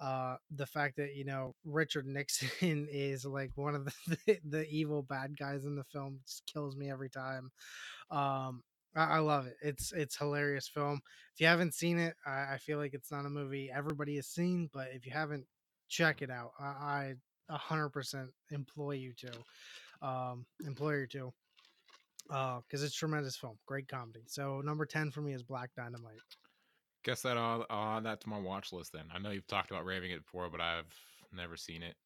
Uh, 0.00 0.36
the 0.54 0.66
fact 0.66 0.96
that 0.96 1.14
you 1.14 1.24
know 1.24 1.54
Richard 1.64 2.06
Nixon 2.06 2.86
is 2.92 3.24
like 3.24 3.50
one 3.56 3.74
of 3.74 3.84
the, 3.84 3.92
the, 4.26 4.38
the 4.48 4.68
evil 4.68 5.02
bad 5.02 5.36
guys 5.38 5.64
in 5.64 5.74
the 5.76 5.84
film 5.84 6.20
just 6.26 6.44
kills 6.52 6.76
me 6.76 6.90
every 6.90 7.10
time. 7.10 7.50
Um, 8.10 8.62
I, 8.96 9.16
I 9.16 9.18
love 9.18 9.46
it. 9.46 9.56
It's 9.62 9.92
it's 9.92 10.16
hilarious 10.16 10.68
film. 10.68 11.00
If 11.34 11.40
you 11.40 11.46
haven't 11.46 11.74
seen 11.74 11.98
it, 11.98 12.14
I, 12.26 12.54
I 12.54 12.58
feel 12.58 12.78
like 12.78 12.94
it's 12.94 13.10
not 13.10 13.26
a 13.26 13.30
movie 13.30 13.70
everybody 13.74 14.16
has 14.16 14.28
seen, 14.28 14.70
but 14.72 14.88
if 14.92 15.04
you 15.06 15.12
haven't, 15.12 15.46
check 15.88 16.22
it 16.22 16.30
out. 16.30 16.52
I 16.60 17.14
hundred 17.50 17.90
percent 17.90 18.30
employ 18.50 18.92
you 18.92 19.12
to, 19.14 20.06
um, 20.06 20.46
employ 20.66 20.96
you 20.98 21.06
to, 21.08 21.32
uh, 22.30 22.60
because 22.60 22.82
it's 22.82 22.94
tremendous 22.94 23.36
film, 23.36 23.58
great 23.66 23.88
comedy. 23.88 24.22
So 24.26 24.60
number 24.60 24.86
ten 24.86 25.10
for 25.10 25.22
me 25.22 25.34
is 25.34 25.42
Black 25.42 25.70
Dynamite. 25.76 26.18
Guess 27.04 27.22
that 27.22 27.36
I'll, 27.38 27.64
I'll 27.70 27.98
add 27.98 28.04
that 28.04 28.20
to 28.22 28.28
my 28.28 28.38
watch 28.38 28.72
list 28.72 28.92
then. 28.92 29.06
I 29.12 29.18
know 29.18 29.30
you've 29.30 29.46
talked 29.46 29.70
about 29.70 29.84
raving 29.84 30.10
it 30.10 30.24
before, 30.24 30.50
but 30.50 30.60
I've 30.60 30.92
never 31.32 31.56
seen 31.56 31.82
it. 31.82 31.96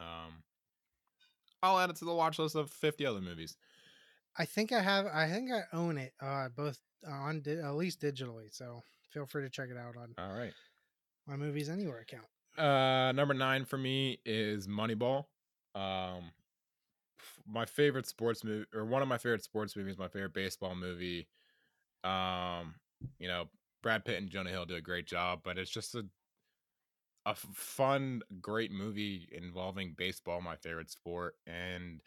Um, 0.00 0.42
I'll 1.62 1.78
add 1.78 1.90
it 1.90 1.96
to 1.96 2.04
the 2.04 2.14
watch 2.14 2.38
list 2.38 2.54
of 2.54 2.70
50 2.70 3.06
other 3.06 3.20
movies. 3.20 3.56
I 4.36 4.44
think 4.44 4.72
I 4.72 4.82
have. 4.82 5.06
I 5.06 5.28
think 5.30 5.50
I 5.50 5.62
own 5.72 5.96
it, 5.96 6.12
uh, 6.20 6.48
both 6.50 6.78
on 7.06 7.40
di- 7.40 7.60
at 7.60 7.74
least 7.74 8.00
digitally. 8.00 8.52
So 8.52 8.82
feel 9.10 9.26
free 9.26 9.42
to 9.44 9.50
check 9.50 9.70
it 9.70 9.76
out 9.78 9.96
on 9.96 10.14
All 10.18 10.36
right. 10.36 10.52
my 11.26 11.36
Movies 11.36 11.68
Anywhere 11.68 12.00
account. 12.00 12.26
Uh, 12.58 13.12
number 13.12 13.34
nine 13.34 13.64
for 13.64 13.78
me 13.78 14.18
is 14.24 14.66
Moneyball. 14.66 15.26
Um, 15.74 16.30
my 17.46 17.64
favorite 17.64 18.06
sports 18.06 18.44
movie, 18.44 18.66
or 18.74 18.84
one 18.84 19.02
of 19.02 19.08
my 19.08 19.18
favorite 19.18 19.44
sports 19.44 19.76
movies, 19.76 19.98
my 19.98 20.08
favorite 20.08 20.34
baseball 20.34 20.74
movie. 20.74 21.28
Um, 22.04 22.74
you 23.18 23.28
know, 23.28 23.48
Brad 23.82 24.04
Pitt 24.04 24.18
and 24.18 24.30
Jonah 24.30 24.50
Hill 24.50 24.66
do 24.66 24.74
a 24.76 24.80
great 24.80 25.06
job, 25.06 25.40
but 25.44 25.58
it's 25.58 25.70
just 25.70 25.94
a 25.94 26.06
a 27.24 27.34
fun, 27.34 28.22
great 28.40 28.70
movie 28.70 29.28
involving 29.32 29.94
baseball, 29.94 30.40
my 30.40 30.56
favorite 30.56 30.90
sport, 30.90 31.34
and 31.46 32.00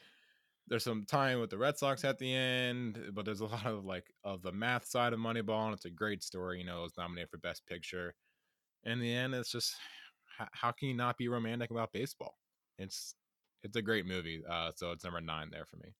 there's 0.67 0.83
some 0.83 1.03
time 1.03 1.39
with 1.39 1.49
the 1.49 1.57
Red 1.57 1.77
Sox 1.77 2.05
at 2.05 2.19
the 2.19 2.33
end, 2.33 3.11
but 3.13 3.25
there's 3.25 3.41
a 3.41 3.45
lot 3.47 3.65
of 3.65 3.85
like 3.85 4.13
of 4.23 4.41
the 4.41 4.51
math 4.51 4.85
side 4.85 5.13
of 5.13 5.19
Moneyball, 5.19 5.65
and 5.65 5.73
it's 5.73 5.85
a 5.85 5.89
great 5.89 6.23
story. 6.23 6.59
You 6.59 6.65
know, 6.65 6.79
it 6.79 6.83
was 6.83 6.97
nominated 6.97 7.29
for 7.29 7.37
Best 7.37 7.65
Picture. 7.65 8.15
In 8.83 8.99
the 8.99 9.13
end, 9.13 9.35
it's 9.35 9.51
just 9.51 9.75
how, 10.37 10.47
how 10.53 10.71
can 10.71 10.89
you 10.89 10.93
not 10.95 11.17
be 11.17 11.27
romantic 11.27 11.71
about 11.71 11.91
baseball? 11.93 12.39
It's 12.77 13.15
it's 13.63 13.75
a 13.75 13.81
great 13.81 14.05
movie. 14.05 14.43
Uh, 14.47 14.71
so 14.75 14.91
it's 14.91 15.03
number 15.03 15.21
nine 15.21 15.49
there 15.51 15.65
for 15.65 15.77
me. 15.77 15.95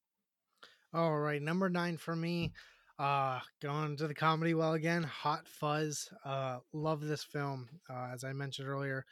All 0.94 1.20
right, 1.20 1.42
number 1.42 1.70
nine 1.70 1.98
for 1.98 2.16
me. 2.16 2.54
Uh, 3.00 3.40
going 3.62 3.96
to 3.96 4.08
the 4.08 4.14
comedy 4.14 4.54
well 4.54 4.74
again. 4.74 5.04
Hot 5.04 5.48
Fuzz. 5.48 6.10
Uh, 6.26 6.58
love 6.74 7.00
this 7.00 7.24
film. 7.24 7.70
Uh, 7.90 8.10
as 8.14 8.26
I 8.26 8.34
mentioned 8.34 8.68
earlier, 8.68 9.06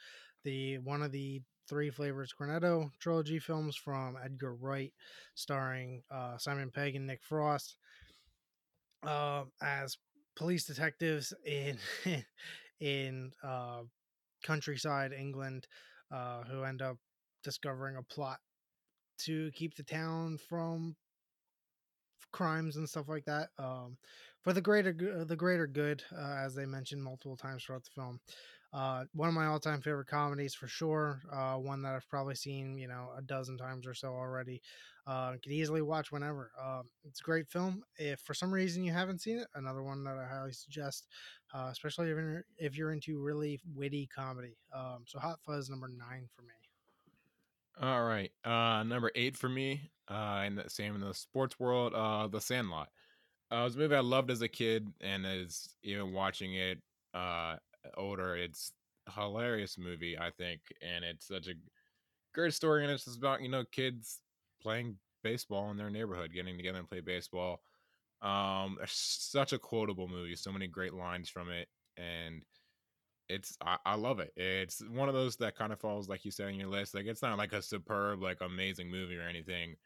the 0.44 0.76
one 0.78 1.02
of 1.02 1.10
the 1.10 1.40
three 1.68 1.88
flavors 1.88 2.34
Cornetto 2.38 2.90
trilogy 3.00 3.38
films 3.38 3.76
from 3.76 4.18
Edgar 4.22 4.54
Wright, 4.54 4.92
starring 5.34 6.02
uh, 6.10 6.36
Simon 6.36 6.70
Pegg 6.70 6.96
and 6.96 7.06
Nick 7.06 7.20
Frost 7.22 7.76
uh, 9.06 9.44
as 9.62 9.96
police 10.36 10.66
detectives 10.66 11.32
in 11.46 11.78
in 12.80 13.32
uh, 13.42 13.80
countryside 14.44 15.12
England, 15.12 15.66
uh, 16.12 16.42
who 16.44 16.62
end 16.62 16.82
up 16.82 16.98
discovering 17.42 17.96
a 17.96 18.02
plot 18.02 18.38
to 19.20 19.50
keep 19.54 19.74
the 19.76 19.82
town 19.82 20.38
from 20.48 20.94
crimes 22.32 22.76
and 22.76 22.88
stuff 22.88 23.08
like 23.08 23.24
that 23.24 23.48
um, 23.58 23.96
for 24.42 24.52
the 24.52 24.60
greater 24.60 24.92
the 25.24 25.36
greater 25.36 25.66
good 25.66 26.02
uh, 26.16 26.36
as 26.44 26.54
they 26.54 26.66
mentioned 26.66 27.02
multiple 27.02 27.36
times 27.36 27.64
throughout 27.64 27.84
the 27.84 27.90
film. 27.90 28.20
Uh, 28.70 29.04
one 29.14 29.28
of 29.28 29.34
my 29.34 29.46
all-time 29.46 29.80
favorite 29.80 30.06
comedies 30.08 30.54
for 30.54 30.68
sure 30.68 31.22
uh, 31.32 31.54
one 31.54 31.80
that 31.80 31.94
i've 31.94 32.08
probably 32.10 32.34
seen 32.34 32.76
you 32.76 32.86
know 32.86 33.08
a 33.16 33.22
dozen 33.22 33.56
times 33.56 33.86
or 33.86 33.94
so 33.94 34.08
already 34.08 34.60
uh, 35.06 35.32
could 35.42 35.52
easily 35.52 35.80
watch 35.80 36.12
whenever 36.12 36.50
uh, 36.60 36.82
it's 37.06 37.20
a 37.20 37.24
great 37.24 37.48
film. 37.48 37.82
If 37.96 38.20
for 38.20 38.34
some 38.34 38.52
reason 38.52 38.84
you 38.84 38.92
haven't 38.92 39.22
seen 39.22 39.38
it 39.38 39.46
another 39.54 39.82
one 39.82 40.04
that 40.04 40.18
i 40.18 40.26
highly 40.26 40.52
suggest 40.52 41.06
uh, 41.54 41.68
especially 41.72 42.10
if 42.10 42.16
you're, 42.16 42.44
if 42.58 42.76
you're 42.76 42.92
into 42.92 43.18
really 43.22 43.58
witty 43.74 44.06
comedy 44.14 44.58
um, 44.74 45.04
so 45.06 45.18
hot 45.18 45.38
fuzz 45.46 45.70
number 45.70 45.88
nine 45.88 46.28
for 46.36 46.42
me 46.42 46.57
All 47.80 48.04
right. 48.04 48.32
Uh 48.44 48.82
number 48.82 49.10
eight 49.14 49.36
for 49.36 49.48
me, 49.48 49.90
uh 50.10 50.42
and 50.44 50.58
the 50.58 50.68
same 50.68 50.94
in 50.94 51.00
the 51.00 51.14
sports 51.14 51.58
world, 51.60 51.94
uh 51.94 52.26
The 52.28 52.40
Sandlot. 52.40 52.90
Uh 53.52 53.56
it 53.58 53.64
was 53.64 53.76
a 53.76 53.78
movie 53.78 53.94
I 53.96 54.00
loved 54.00 54.30
as 54.30 54.42
a 54.42 54.48
kid 54.48 54.88
and 55.00 55.26
as 55.26 55.76
even 55.82 56.12
watching 56.12 56.54
it 56.54 56.82
uh 57.14 57.58
older, 57.96 58.36
it's 58.36 58.72
hilarious 59.14 59.78
movie, 59.78 60.18
I 60.18 60.30
think, 60.32 60.62
and 60.82 61.04
it's 61.04 61.26
such 61.28 61.48
a 61.48 61.54
great 62.34 62.54
story 62.54 62.84
and 62.84 62.92
it's 62.92 63.04
just 63.06 63.18
about, 63.18 63.42
you 63.42 63.48
know, 63.50 63.64
kids 63.64 64.22
playing 64.62 64.98
baseball 65.22 65.70
in 65.70 65.76
their 65.78 65.90
neighborhood, 65.90 66.32
getting 66.34 66.56
together 66.56 66.78
and 66.80 66.88
play 66.88 67.00
baseball. 67.00 67.62
Um 68.22 68.78
such 68.86 69.52
a 69.52 69.58
quotable 69.60 70.08
movie, 70.08 70.36
so 70.36 70.52
many 70.52 70.68
great 70.68 70.94
lines 70.94 71.28
from 71.30 71.50
it 71.50 71.68
and 71.96 72.44
it's 73.28 73.56
I, 73.60 73.76
I 73.84 73.94
love 73.96 74.20
it. 74.20 74.32
It's 74.36 74.82
one 74.90 75.08
of 75.08 75.14
those 75.14 75.36
that 75.36 75.56
kind 75.56 75.72
of 75.72 75.80
falls 75.80 76.08
like 76.08 76.24
you 76.24 76.30
said 76.30 76.46
on 76.46 76.54
your 76.54 76.68
list. 76.68 76.94
Like 76.94 77.06
it's 77.06 77.22
not 77.22 77.38
like 77.38 77.52
a 77.52 77.62
superb, 77.62 78.22
like 78.22 78.38
amazing 78.40 78.90
movie 78.90 79.16
or 79.16 79.28
anything, 79.28 79.76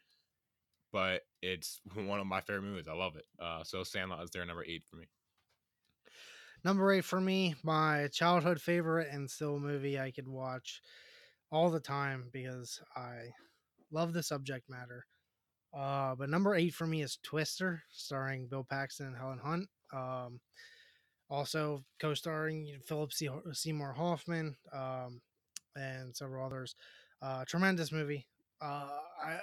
but 0.91 1.21
it's 1.41 1.81
one 1.93 2.19
of 2.19 2.27
my 2.27 2.41
favorite 2.41 2.63
movies. 2.63 2.87
I 2.87 2.93
love 2.93 3.15
it. 3.15 3.25
Uh, 3.39 3.63
so 3.63 3.83
Sandlot 3.83 4.23
is 4.23 4.31
there 4.31 4.45
number 4.45 4.65
eight 4.65 4.83
for 4.89 4.95
me. 4.95 5.05
Number 6.63 6.93
eight 6.93 7.03
for 7.03 7.19
me, 7.19 7.55
my 7.63 8.07
childhood 8.13 8.61
favorite 8.61 9.09
and 9.11 9.29
still 9.29 9.59
movie 9.59 9.99
I 9.99 10.11
could 10.11 10.29
watch 10.29 10.81
all 11.51 11.69
the 11.69 11.79
time 11.79 12.29
because 12.31 12.81
I 12.95 13.33
love 13.91 14.13
the 14.13 14.23
subject 14.23 14.69
matter. 14.69 15.05
Uh, 15.77 16.15
but 16.15 16.29
number 16.29 16.55
eight 16.55 16.73
for 16.73 16.87
me 16.87 17.01
is 17.01 17.17
Twister, 17.21 17.83
starring 17.91 18.47
Bill 18.47 18.63
Paxton 18.63 19.07
and 19.07 19.17
Helen 19.17 19.39
Hunt. 19.39 19.67
Um, 19.91 20.39
also 21.29 21.83
co-starring 21.99 22.65
you 22.65 22.73
know, 22.75 22.79
Philip 22.85 23.13
Se- 23.13 23.29
Seymour 23.53 23.93
Hoffman 23.93 24.55
um, 24.73 25.21
and 25.75 26.15
several 26.15 26.45
others. 26.45 26.75
Uh, 27.21 27.45
tremendous 27.45 27.91
movie. 27.91 28.27
Uh, 28.61 28.89
I, 29.25 29.39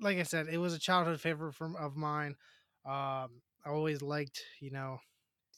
like 0.00 0.18
I 0.18 0.22
said, 0.22 0.48
it 0.48 0.58
was 0.58 0.74
a 0.74 0.78
childhood 0.78 1.20
favorite 1.20 1.54
from 1.54 1.76
of 1.76 1.96
mine. 1.96 2.36
Um, 2.84 3.42
I 3.64 3.70
always 3.70 4.02
liked, 4.02 4.40
you 4.60 4.70
know, 4.70 4.98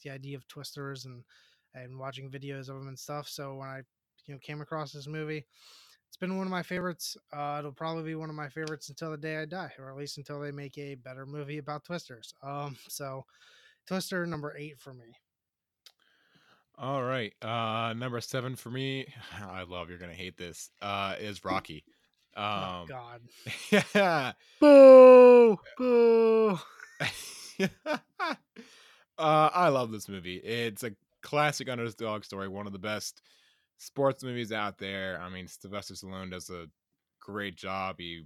the 0.03 0.09
idea 0.11 0.37
of 0.37 0.47
twisters 0.47 1.05
and 1.05 1.23
and 1.73 1.97
watching 1.97 2.29
videos 2.29 2.61
of 2.69 2.77
them 2.77 2.87
and 2.87 2.99
stuff. 2.99 3.27
So 3.29 3.55
when 3.55 3.67
I 3.69 3.81
you 4.25 4.33
know 4.33 4.39
came 4.41 4.61
across 4.61 4.91
this 4.91 5.07
movie, 5.07 5.45
it's 6.07 6.17
been 6.17 6.37
one 6.37 6.47
of 6.47 6.51
my 6.51 6.63
favorites. 6.63 7.17
Uh, 7.33 7.57
it'll 7.59 7.71
probably 7.73 8.03
be 8.03 8.15
one 8.15 8.29
of 8.29 8.35
my 8.35 8.49
favorites 8.49 8.89
until 8.89 9.11
the 9.11 9.17
day 9.17 9.37
I 9.37 9.45
die, 9.45 9.73
or 9.79 9.89
at 9.91 9.97
least 9.97 10.17
until 10.17 10.39
they 10.39 10.51
make 10.51 10.77
a 10.77 10.95
better 10.95 11.25
movie 11.25 11.59
about 11.59 11.83
twisters. 11.85 12.33
Um, 12.43 12.77
so 12.89 13.25
Twister 13.87 14.25
number 14.25 14.53
eight 14.57 14.79
for 14.79 14.93
me. 14.93 15.15
All 16.77 17.03
right. 17.03 17.33
Uh, 17.41 17.93
number 17.93 18.21
seven 18.21 18.55
for 18.55 18.69
me. 18.71 19.07
I 19.41 19.63
love. 19.63 19.89
You're 19.89 19.99
gonna 19.99 20.13
hate 20.13 20.37
this. 20.37 20.69
Uh, 20.81 21.15
is 21.19 21.43
Rocky. 21.45 21.83
oh 22.35 22.43
Um, 22.43 22.85
God. 22.87 23.21
yeah. 23.93 24.31
Boo! 24.59 25.59
Boo! 25.77 26.59
uh, 27.59 27.97
I 29.17 29.67
love 29.69 29.91
this 29.91 30.07
movie. 30.09 30.37
It's 30.37 30.83
a 30.83 30.91
classic 31.21 31.69
underdog 31.69 32.23
story, 32.23 32.47
one 32.47 32.67
of 32.67 32.73
the 32.73 32.79
best 32.79 33.21
sports 33.77 34.23
movies 34.23 34.51
out 34.51 34.77
there. 34.77 35.19
I 35.21 35.29
mean, 35.29 35.47
Sylvester 35.47 35.93
Stallone 35.93 36.31
does 36.31 36.49
a 36.49 36.65
great 37.19 37.55
job. 37.55 37.95
He 37.99 38.23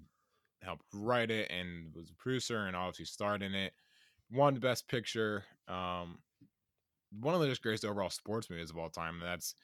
helped 0.61 0.85
write 0.93 1.31
it 1.31 1.51
and 1.51 1.93
was 1.95 2.09
a 2.09 2.15
producer 2.15 2.65
and 2.67 2.75
obviously 2.75 3.05
starred 3.05 3.41
in 3.41 3.53
it. 3.53 3.73
Won 4.35 4.55
best 4.55 4.87
picture. 4.87 5.43
Um, 5.67 6.19
one 7.19 7.35
of 7.35 7.41
the 7.41 7.47
just 7.47 7.61
greatest 7.61 7.85
overall 7.85 8.09
sports 8.09 8.49
movies 8.49 8.69
of 8.69 8.77
all 8.77 8.89
time. 8.89 9.19
That's 9.23 9.55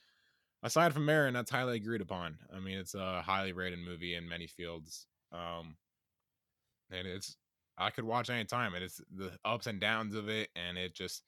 aside 0.63 0.93
from 0.93 1.09
Aaron, 1.09 1.33
that's 1.33 1.51
highly 1.51 1.75
agreed 1.77 2.01
upon. 2.01 2.37
I 2.55 2.59
mean, 2.59 2.77
it's 2.77 2.95
a 2.95 3.21
highly 3.21 3.53
rated 3.53 3.79
movie 3.79 4.15
in 4.15 4.27
many 4.29 4.47
fields. 4.47 5.07
Um, 5.31 5.75
and 6.91 7.07
it's 7.07 7.35
I 7.77 7.89
could 7.89 8.03
watch 8.03 8.29
any 8.29 8.45
time, 8.45 8.73
and 8.73 8.83
it's 8.83 9.01
the 9.15 9.31
ups 9.43 9.67
and 9.67 9.79
downs 9.79 10.15
of 10.15 10.29
it, 10.29 10.49
and 10.55 10.77
it 10.77 10.93
just 10.93 11.23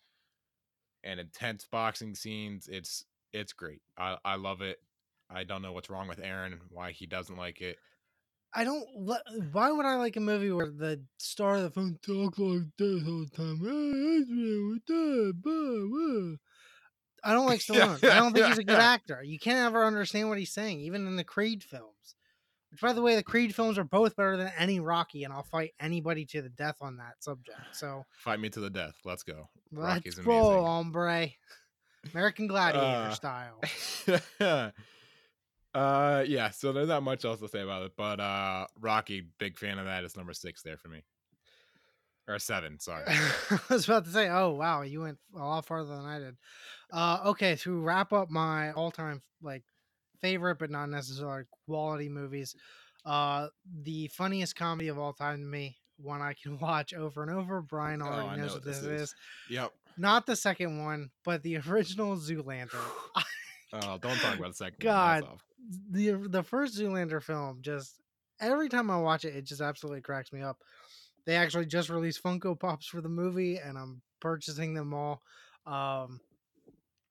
and 1.03 1.19
intense 1.19 1.65
boxing 1.69 2.15
scenes. 2.15 2.67
It's 2.71 3.05
it's 3.31 3.53
great. 3.53 3.81
I 3.97 4.17
I 4.23 4.35
love 4.35 4.61
it. 4.61 4.77
I 5.29 5.43
don't 5.43 5.61
know 5.61 5.71
what's 5.71 5.89
wrong 5.89 6.07
with 6.07 6.19
Aaron, 6.19 6.59
why 6.69 6.91
he 6.91 7.05
doesn't 7.07 7.37
like 7.37 7.61
it. 7.61 7.77
I 8.55 8.63
don't. 8.63 8.85
Why 9.51 9.71
would 9.71 9.85
I 9.85 9.95
like 9.95 10.15
a 10.15 10.19
movie 10.19 10.51
where 10.51 10.67
the 10.69 11.01
star 11.17 11.55
of 11.55 11.63
the 11.63 11.71
film 11.71 11.97
talks 12.05 12.37
like 12.37 12.61
this 12.77 13.03
all 13.07 13.25
the 13.25 13.31
time? 13.35 13.59
"Hey, 13.59 14.21
Adrian, 14.21 14.69
what's 14.85 15.29
up? 15.29 15.35
Blah, 15.41 15.87
blah." 15.89 16.35
I 17.25 17.33
don't 17.33 17.45
like 17.47 17.67
Yeah, 17.69 17.95
Stallone. 17.97 18.09
I 18.11 18.15
don't 18.15 18.33
think 18.33 18.45
he's 18.47 18.57
a 18.57 18.63
good 18.63 18.79
actor. 18.79 19.23
You 19.23 19.39
can't 19.39 19.65
ever 19.65 19.85
understand 19.85 20.29
what 20.29 20.37
he's 20.37 20.53
saying, 20.53 20.81
even 20.81 21.07
in 21.07 21.15
the 21.15 21.23
Creed 21.23 21.63
films. 21.63 22.15
Which, 22.69 22.81
by 22.81 22.91
the 22.93 23.01
way, 23.01 23.15
the 23.15 23.23
Creed 23.23 23.55
films 23.55 23.77
are 23.77 23.83
both 23.83 24.15
better 24.15 24.35
than 24.35 24.51
any 24.57 24.79
Rocky, 24.79 25.23
and 25.23 25.31
I'll 25.33 25.43
fight 25.43 25.71
anybody 25.79 26.25
to 26.25 26.41
the 26.41 26.49
death 26.49 26.77
on 26.81 26.97
that 26.97 27.23
subject. 27.23 27.57
So 27.71 28.03
Fight 28.23 28.39
me 28.39 28.49
to 28.49 28.59
the 28.59 28.69
death. 28.69 28.95
Let's 29.05 29.23
go. 29.23 29.47
let's 29.71 30.05
Rocky's 30.05 30.25
roll, 30.25 30.49
amazing. 30.51 30.65
hombre. 30.65 31.29
American 32.11 32.47
Gladiator 32.47 33.09
Uh, 33.09 33.11
style. 33.13 33.61
uh 35.73 36.23
yeah, 36.27 36.49
so 36.51 36.71
there's 36.71 36.87
not 36.87 37.03
much 37.03 37.25
else 37.25 37.39
to 37.39 37.47
say 37.47 37.61
about 37.61 37.83
it, 37.83 37.93
but 37.97 38.19
uh 38.19 38.67
Rocky, 38.79 39.27
big 39.39 39.57
fan 39.57 39.79
of 39.79 39.85
that. 39.85 40.03
It's 40.03 40.15
number 40.17 40.33
six 40.33 40.61
there 40.61 40.77
for 40.77 40.87
me. 40.89 41.03
Or 42.27 42.39
seven, 42.39 42.79
sorry. 42.79 43.03
I 43.07 43.59
was 43.69 43.85
about 43.85 44.05
to 44.05 44.11
say, 44.11 44.29
oh 44.29 44.51
wow, 44.51 44.81
you 44.83 45.01
went 45.01 45.17
a 45.35 45.39
lot 45.39 45.65
farther 45.65 45.95
than 45.95 46.05
I 46.05 46.19
did. 46.19 46.37
Uh, 46.91 47.19
okay, 47.25 47.55
to 47.57 47.81
wrap 47.81 48.13
up 48.13 48.29
my 48.29 48.71
all-time 48.73 49.21
like 49.41 49.63
favorite 50.21 50.57
but 50.59 50.69
not 50.69 50.85
necessarily 50.89 51.43
quality 51.65 52.07
movies, 52.07 52.55
uh, 53.05 53.47
the 53.81 54.07
funniest 54.09 54.55
comedy 54.55 54.87
of 54.87 54.97
all 54.97 55.11
time 55.11 55.39
to 55.39 55.45
me, 55.45 55.75
one 55.97 56.21
I 56.21 56.33
can 56.41 56.57
watch 56.61 56.93
over 56.93 57.23
and 57.23 57.31
over. 57.31 57.61
Brian 57.61 58.01
Oh, 58.01 58.05
already 58.05 58.29
I 58.29 58.35
knows 58.37 58.49
know 58.49 58.53
what 58.55 58.63
this 58.63 58.77
is. 58.77 59.01
is. 59.01 59.15
Yep. 59.49 59.73
Not 59.97 60.25
the 60.25 60.35
second 60.37 60.81
one, 60.83 61.09
but 61.25 61.43
the 61.43 61.57
original 61.67 62.15
Zoolander. 62.15 62.69
Oh, 63.75 63.97
don't 63.97 64.15
talk 64.17 64.37
about 64.37 64.49
the 64.49 64.53
second 64.53 64.77
God. 64.81 65.23
one. 65.23 65.31
Off. 65.31 65.41
The 65.89 66.11
the 66.29 66.43
first 66.43 66.77
Zoolander 66.77 67.21
film 67.21 67.59
just 67.61 68.01
every 68.39 68.69
time 68.69 68.89
I 68.89 68.97
watch 68.97 69.25
it, 69.25 69.35
it 69.35 69.45
just 69.45 69.61
absolutely 69.61 70.01
cracks 70.01 70.33
me 70.33 70.41
up. 70.41 70.61
They 71.25 71.35
actually 71.35 71.65
just 71.65 71.89
released 71.89 72.21
Funko 72.23 72.59
Pops 72.59 72.87
for 72.87 73.01
the 73.01 73.09
movie, 73.09 73.57
and 73.57 73.77
I'm 73.77 74.01
purchasing 74.19 74.73
them 74.73 74.93
all. 74.93 75.21
Um, 75.65 76.19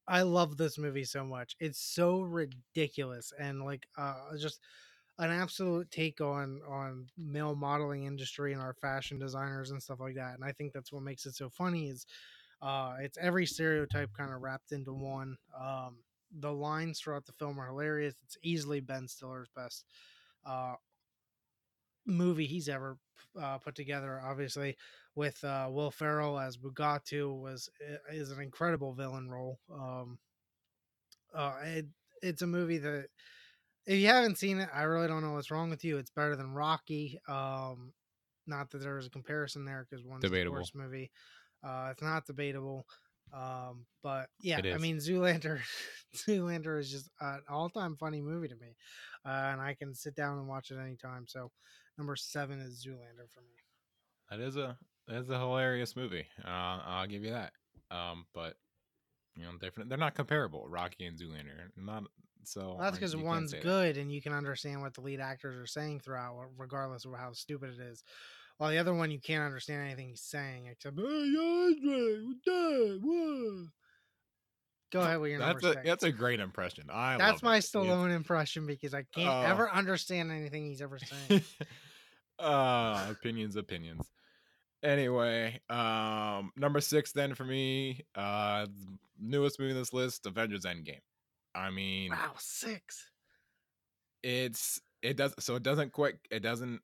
I 0.06 0.22
love 0.22 0.56
this 0.56 0.78
movie 0.78 1.04
so 1.04 1.24
much. 1.24 1.56
It's 1.60 1.78
so 1.78 2.20
ridiculous 2.20 3.32
and 3.38 3.64
like 3.64 3.86
uh, 3.96 4.36
just 4.38 4.60
an 5.18 5.30
absolute 5.30 5.90
take 5.90 6.20
on 6.20 6.60
on 6.68 7.06
male 7.16 7.54
modeling 7.54 8.04
industry 8.04 8.52
and 8.52 8.60
our 8.60 8.74
fashion 8.74 9.18
designers 9.18 9.70
and 9.70 9.82
stuff 9.82 10.00
like 10.00 10.16
that. 10.16 10.34
And 10.34 10.44
I 10.44 10.52
think 10.52 10.72
that's 10.72 10.92
what 10.92 11.02
makes 11.02 11.26
it 11.26 11.34
so 11.34 11.48
funny 11.48 11.88
is 11.88 12.06
uh, 12.60 12.96
it's 13.00 13.18
every 13.18 13.46
stereotype 13.46 14.10
kind 14.16 14.32
of 14.32 14.40
wrapped 14.40 14.72
into 14.72 14.92
one. 14.92 15.36
Um, 15.58 15.98
the 16.38 16.52
lines 16.52 17.00
throughout 17.00 17.26
the 17.26 17.32
film 17.32 17.58
are 17.58 17.66
hilarious. 17.68 18.14
It's 18.24 18.38
easily 18.42 18.80
Ben 18.80 19.08
Stiller's 19.08 19.48
best 19.54 19.84
uh, 20.46 20.74
movie 22.06 22.46
he's 22.46 22.68
ever 22.68 22.96
uh, 23.40 23.58
put 23.58 23.74
together. 23.74 24.20
Obviously, 24.24 24.76
with 25.14 25.42
uh, 25.44 25.68
Will 25.70 25.90
Ferrell 25.90 26.38
as 26.38 26.56
Mugatu 26.56 27.38
was 27.38 27.68
is 28.10 28.30
an 28.30 28.40
incredible 28.40 28.94
villain 28.94 29.28
role. 29.30 29.58
Um, 29.72 30.18
uh, 31.34 31.54
it, 31.64 31.86
it's 32.22 32.42
a 32.42 32.46
movie 32.46 32.78
that 32.78 33.06
if 33.86 33.98
you 33.98 34.06
haven't 34.06 34.38
seen 34.38 34.58
it, 34.58 34.68
I 34.72 34.82
really 34.82 35.08
don't 35.08 35.22
know 35.22 35.32
what's 35.32 35.50
wrong 35.50 35.70
with 35.70 35.84
you. 35.84 35.98
It's 35.98 36.10
better 36.10 36.36
than 36.36 36.54
Rocky. 36.54 37.18
Um, 37.28 37.92
not 38.46 38.70
that 38.70 38.78
there 38.78 38.94
was 38.94 39.06
a 39.06 39.10
comparison 39.10 39.64
there 39.64 39.86
because 39.88 40.04
one's 40.04 40.22
Debatable. 40.22 40.54
the 40.54 40.60
worst 40.60 40.74
movie. 40.74 41.10
Uh, 41.64 41.88
it's 41.92 42.02
not 42.02 42.26
debatable. 42.26 42.86
Um, 43.32 43.86
but 44.02 44.28
yeah, 44.40 44.60
I 44.62 44.78
mean, 44.78 44.98
Zoolander, 44.98 45.60
Zoolander 46.16 46.78
is 46.78 46.90
just 46.90 47.08
an 47.20 47.40
all-time 47.48 47.96
funny 47.96 48.20
movie 48.20 48.48
to 48.48 48.56
me, 48.56 48.76
uh, 49.24 49.50
and 49.52 49.60
I 49.60 49.74
can 49.74 49.94
sit 49.94 50.14
down 50.14 50.38
and 50.38 50.48
watch 50.48 50.70
it 50.70 50.78
anytime. 50.78 51.24
So, 51.26 51.50
number 51.96 52.14
seven 52.14 52.60
is 52.60 52.84
Zoolander 52.86 53.30
for 53.32 53.40
me. 53.40 53.56
That 54.30 54.40
is 54.40 54.56
a 54.56 54.76
that 55.08 55.16
is 55.16 55.30
a 55.30 55.38
hilarious 55.38 55.96
movie. 55.96 56.26
Uh, 56.44 56.80
I'll 56.84 57.06
give 57.06 57.24
you 57.24 57.30
that. 57.30 57.52
Um, 57.90 58.26
but 58.34 58.54
you 59.36 59.44
know, 59.44 59.52
different. 59.60 59.88
They're 59.88 59.98
not 59.98 60.14
comparable. 60.14 60.66
Rocky 60.68 61.06
and 61.06 61.18
Zoolander, 61.18 61.70
not 61.76 62.04
so. 62.44 62.60
Well, 62.60 62.78
that's 62.80 62.96
because 62.96 63.16
one's 63.16 63.52
say 63.52 63.58
that. 63.58 63.62
good 63.62 63.96
and 63.96 64.12
you 64.12 64.20
can 64.20 64.32
understand 64.32 64.82
what 64.82 64.94
the 64.94 65.00
lead 65.00 65.20
actors 65.20 65.56
are 65.56 65.66
saying 65.66 66.00
throughout, 66.00 66.36
regardless 66.58 67.04
of 67.04 67.14
how 67.14 67.32
stupid 67.32 67.70
it 67.78 67.82
is. 67.82 68.02
While 68.62 68.70
the 68.70 68.78
other 68.78 68.94
one, 68.94 69.10
you 69.10 69.18
can't 69.18 69.42
understand 69.42 69.82
anything 69.84 70.10
he's 70.10 70.20
saying 70.22 70.66
except, 70.68 70.96
"Hey, 70.96 71.04
Andre, 71.04 72.22
what 72.22 72.36
the- 72.44 72.98
what?" 73.02 73.72
Go 74.92 75.00
ahead 75.00 75.18
with 75.18 75.30
your 75.32 75.40
number 75.40 75.54
That's 75.60 75.64
a 75.64 75.72
six. 75.72 75.84
that's 75.84 76.04
a 76.04 76.12
great 76.12 76.38
impression. 76.38 76.88
I 76.88 77.18
That's 77.18 77.42
my 77.42 77.56
it. 77.56 77.62
Stallone 77.64 78.14
impression 78.14 78.64
because 78.68 78.94
I 78.94 79.02
can't 79.02 79.28
Oh. 79.28 79.42
ever 79.50 79.68
understand 79.68 80.30
anything 80.30 80.64
he's 80.66 80.80
ever 80.80 81.00
saying. 81.00 81.42
uh 82.38 83.06
opinions 83.10 83.56
opinions 83.56 84.08
anyway 84.84 85.60
um 85.68 86.52
number 86.54 86.80
six 86.80 87.10
then 87.10 87.34
for 87.34 87.44
me 87.44 88.06
uh 88.14 88.64
newest 89.18 89.58
movie 89.58 89.72
in 89.72 89.76
this 89.76 89.92
list 89.92 90.24
avengers 90.26 90.64
endgame 90.64 91.00
i 91.54 91.68
mean 91.68 92.12
wow, 92.12 92.34
six. 92.38 93.10
it's 94.22 94.80
it 95.02 95.16
does 95.16 95.34
so 95.40 95.56
it 95.56 95.64
doesn't 95.64 95.90
quite 95.92 96.14
it 96.30 96.40
doesn't 96.40 96.80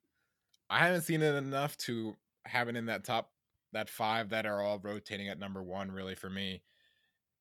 i 0.69 0.79
haven't 0.79 1.01
seen 1.01 1.21
it 1.21 1.35
enough 1.35 1.77
to 1.77 2.15
have 2.45 2.67
it 2.69 2.75
in 2.75 2.85
that 2.87 3.03
top 3.03 3.31
that 3.73 3.89
five 3.89 4.29
that 4.29 4.45
are 4.45 4.61
all 4.61 4.79
rotating 4.79 5.27
at 5.27 5.39
number 5.39 5.61
one 5.61 5.91
really 5.91 6.15
for 6.15 6.29
me. 6.29 6.61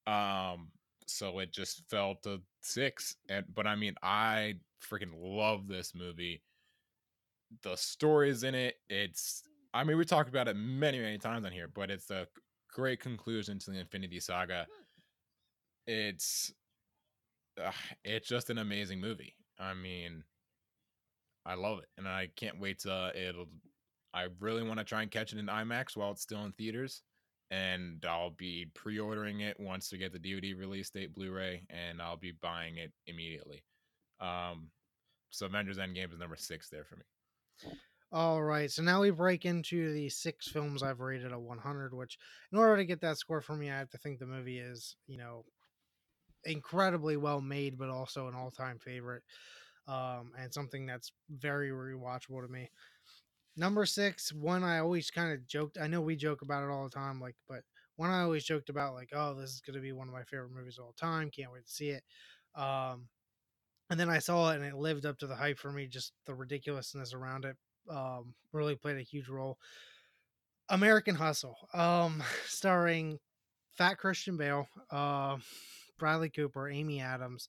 Um 0.06 0.70
so 1.06 1.38
it 1.38 1.52
just 1.52 1.82
fell 1.88 2.16
to 2.22 2.40
six 2.60 3.16
and 3.30 3.46
but 3.54 3.66
i 3.66 3.74
mean 3.74 3.94
i 4.02 4.54
freaking 4.82 5.12
love 5.14 5.66
this 5.66 5.94
movie. 5.94 6.42
The 7.62 7.76
stories 7.76 8.42
in 8.42 8.54
it 8.54 8.76
it's 8.90 9.42
i 9.72 9.84
mean 9.84 9.96
we 9.96 10.04
talked 10.04 10.28
about 10.28 10.48
it 10.48 10.56
many 10.56 10.98
many 10.98 11.18
times 11.18 11.46
on 11.46 11.52
here 11.52 11.68
but 11.68 11.90
it's 11.90 12.10
a 12.10 12.26
great 12.72 13.00
conclusion 13.00 13.58
to 13.60 13.70
the 13.70 13.78
infinity 13.80 14.20
saga. 14.20 14.66
It's 15.86 16.52
uh, 17.62 17.72
it's 18.04 18.28
just 18.28 18.50
an 18.50 18.58
amazing 18.58 19.00
movie. 19.00 19.34
I 19.58 19.74
mean 19.74 20.24
i 21.48 21.54
love 21.54 21.78
it 21.78 21.88
and 21.96 22.06
i 22.06 22.28
can't 22.36 22.60
wait 22.60 22.78
to 22.78 23.10
it'll 23.14 23.48
i 24.14 24.26
really 24.40 24.62
want 24.62 24.78
to 24.78 24.84
try 24.84 25.02
and 25.02 25.10
catch 25.10 25.32
it 25.32 25.38
in 25.38 25.46
imax 25.46 25.96
while 25.96 26.10
it's 26.10 26.22
still 26.22 26.44
in 26.44 26.52
theaters 26.52 27.02
and 27.50 28.04
i'll 28.06 28.30
be 28.30 28.66
pre-ordering 28.74 29.40
it 29.40 29.58
once 29.58 29.90
we 29.90 29.98
get 29.98 30.12
the 30.12 30.18
dvd 30.18 30.56
release 30.56 30.90
date 30.90 31.14
blu-ray 31.14 31.62
and 31.70 32.00
i'll 32.00 32.16
be 32.16 32.32
buying 32.42 32.76
it 32.76 32.92
immediately 33.06 33.64
um 34.20 34.68
so 35.30 35.46
avengers 35.46 35.78
endgame 35.78 36.12
is 36.12 36.18
number 36.18 36.36
six 36.36 36.68
there 36.68 36.84
for 36.84 36.96
me 36.96 37.02
All 38.10 38.42
right, 38.42 38.70
so 38.70 38.82
now 38.82 39.02
we 39.02 39.10
break 39.10 39.44
into 39.44 39.92
the 39.92 40.08
six 40.08 40.48
films 40.48 40.82
I've 40.82 41.00
rated 41.00 41.30
a 41.32 41.38
100. 41.38 41.92
Which, 41.92 42.16
in 42.50 42.58
order 42.58 42.78
to 42.78 42.86
get 42.86 43.02
that 43.02 43.18
score 43.18 43.42
for 43.42 43.54
me, 43.54 43.70
I 43.70 43.76
have 43.76 43.90
to 43.90 43.98
think 43.98 44.18
the 44.18 44.26
movie 44.26 44.58
is, 44.58 44.96
you 45.06 45.18
know, 45.18 45.44
incredibly 46.44 47.18
well 47.18 47.42
made, 47.42 47.76
but 47.76 47.90
also 47.90 48.26
an 48.28 48.34
all-time 48.34 48.78
favorite, 48.78 49.22
um, 49.88 50.32
and 50.38 50.52
something 50.52 50.86
that's 50.86 51.12
very 51.30 51.70
rewatchable 51.70 52.44
to 52.44 52.52
me. 52.52 52.70
Number 53.56 53.86
six, 53.86 54.32
one 54.32 54.62
I 54.62 54.78
always 54.78 55.10
kind 55.10 55.32
of 55.32 55.46
joked. 55.48 55.78
I 55.80 55.88
know 55.88 56.00
we 56.00 56.14
joke 56.14 56.42
about 56.42 56.62
it 56.62 56.70
all 56.70 56.84
the 56.84 56.90
time, 56.90 57.20
like, 57.20 57.34
but 57.48 57.62
one 57.96 58.10
I 58.10 58.22
always 58.22 58.44
joked 58.44 58.68
about, 58.68 58.94
like, 58.94 59.10
oh, 59.12 59.34
this 59.34 59.50
is 59.50 59.60
gonna 59.60 59.80
be 59.80 59.92
one 59.92 60.06
of 60.06 60.14
my 60.14 60.22
favorite 60.22 60.52
movies 60.54 60.78
of 60.78 60.84
all 60.84 60.92
time. 60.92 61.30
Can't 61.30 61.52
wait 61.52 61.64
to 61.66 61.72
see 61.72 61.88
it. 61.88 62.04
Um, 62.54 63.08
and 63.90 63.98
then 63.98 64.10
I 64.10 64.18
saw 64.18 64.50
it, 64.50 64.56
and 64.56 64.64
it 64.64 64.74
lived 64.76 65.06
up 65.06 65.18
to 65.18 65.26
the 65.26 65.34
hype 65.34 65.58
for 65.58 65.72
me. 65.72 65.86
Just 65.86 66.12
the 66.26 66.34
ridiculousness 66.34 67.14
around 67.14 67.44
it 67.46 67.56
um, 67.90 68.34
really 68.52 68.76
played 68.76 68.98
a 68.98 69.02
huge 69.02 69.28
role. 69.28 69.58
American 70.68 71.14
Hustle, 71.14 71.56
um, 71.72 72.22
starring 72.46 73.18
Fat 73.72 73.94
Christian 73.94 74.36
Bale, 74.36 74.68
uh, 74.90 75.38
Bradley 75.98 76.30
Cooper, 76.30 76.68
Amy 76.68 77.00
Adams, 77.00 77.48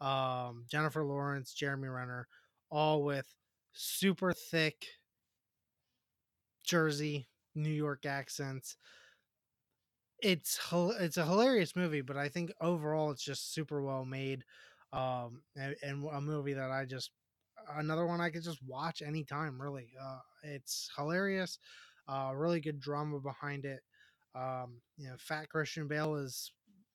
um, 0.00 0.64
Jennifer 0.70 1.04
Lawrence, 1.04 1.54
Jeremy 1.54 1.88
Renner, 1.88 2.28
all 2.70 3.02
with 3.04 3.26
super 3.72 4.32
thick 4.32 4.86
Jersey, 6.64 7.28
New 7.54 7.70
York 7.70 8.04
accents. 8.04 8.76
It's 10.22 10.58
it's 10.72 11.16
a 11.18 11.26
hilarious 11.26 11.76
movie, 11.76 12.00
but 12.00 12.16
I 12.16 12.28
think 12.28 12.50
overall 12.60 13.10
it's 13.10 13.22
just 13.22 13.52
super 13.52 13.82
well 13.82 14.04
made, 14.04 14.44
um, 14.92 15.42
and, 15.56 15.76
and 15.82 16.06
a 16.10 16.20
movie 16.20 16.54
that 16.54 16.70
I 16.70 16.86
just 16.86 17.10
another 17.74 18.06
one 18.06 18.20
I 18.20 18.30
could 18.30 18.42
just 18.42 18.62
watch 18.66 19.02
anytime. 19.02 19.60
Really, 19.60 19.90
uh, 20.02 20.20
it's 20.42 20.90
hilarious. 20.96 21.58
Uh, 22.08 22.32
really 22.34 22.60
good 22.60 22.80
drama 22.80 23.20
behind 23.20 23.66
it. 23.66 23.80
Um, 24.34 24.80
you 24.96 25.08
know, 25.08 25.16
Fat 25.18 25.50
Christian 25.50 25.86
Bale 25.86 26.16
is 26.16 26.52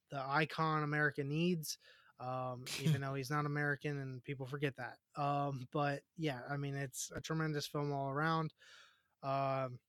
the 0.10 0.22
icon 0.26 0.84
America 0.84 1.24
needs, 1.24 1.78
um, 2.22 2.64
even 2.84 3.02
though 3.02 3.14
he's 3.14 3.32
not 3.32 3.46
American 3.46 4.00
and 4.00 4.24
people 4.24 4.46
forget 4.46 4.74
that. 4.78 4.98
Um, 5.22 5.68
but 5.74 6.02
yeah, 6.18 6.40
I 6.50 6.58
mean, 6.58 6.76
it's 6.76 7.12
a 7.16 7.22
tremendous 7.22 7.68
film 7.68 7.92
all 7.92 8.10
around. 8.10 8.54
Um, 9.24 9.80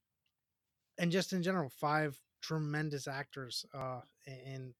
and 0.99 1.11
just 1.11 1.33
in 1.33 1.43
general, 1.43 1.71
five 1.71 2.19
tremendous 2.43 3.07
actors 3.07 3.65
uh, 3.75 4.01
in, 4.27 4.53
in 4.55 4.75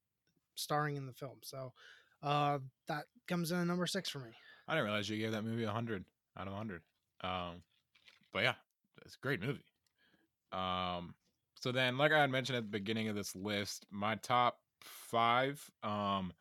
starring 0.55 0.95
in 0.95 1.05
the 1.05 1.13
film. 1.13 1.37
So 1.43 1.73
uh, 2.21 2.59
that 2.87 3.05
comes 3.27 3.51
in 3.51 3.59
at 3.59 3.67
number 3.67 3.87
six 3.87 4.09
for 4.09 4.19
me. 4.19 4.31
I 4.67 4.73
didn't 4.73 4.85
realize 4.85 5.09
you 5.09 5.17
gave 5.17 5.31
that 5.31 5.43
movie 5.43 5.63
a 5.63 5.71
hundred 5.71 6.05
out 6.37 6.47
of 6.47 6.53
hundred. 6.53 6.81
Um, 7.21 7.63
but 8.31 8.43
yeah, 8.43 8.53
it's 9.05 9.15
a 9.15 9.19
great 9.19 9.41
movie. 9.41 9.65
Um, 10.51 11.15
so 11.55 11.71
then, 11.71 11.97
like 11.97 12.11
I 12.11 12.21
had 12.21 12.29
mentioned 12.29 12.57
at 12.57 12.63
the 12.63 12.69
beginning 12.69 13.07
of 13.07 13.15
this 13.15 13.35
list, 13.35 13.85
my 13.89 14.15
top 14.15 14.59
five 14.81 15.63
um 15.81 16.33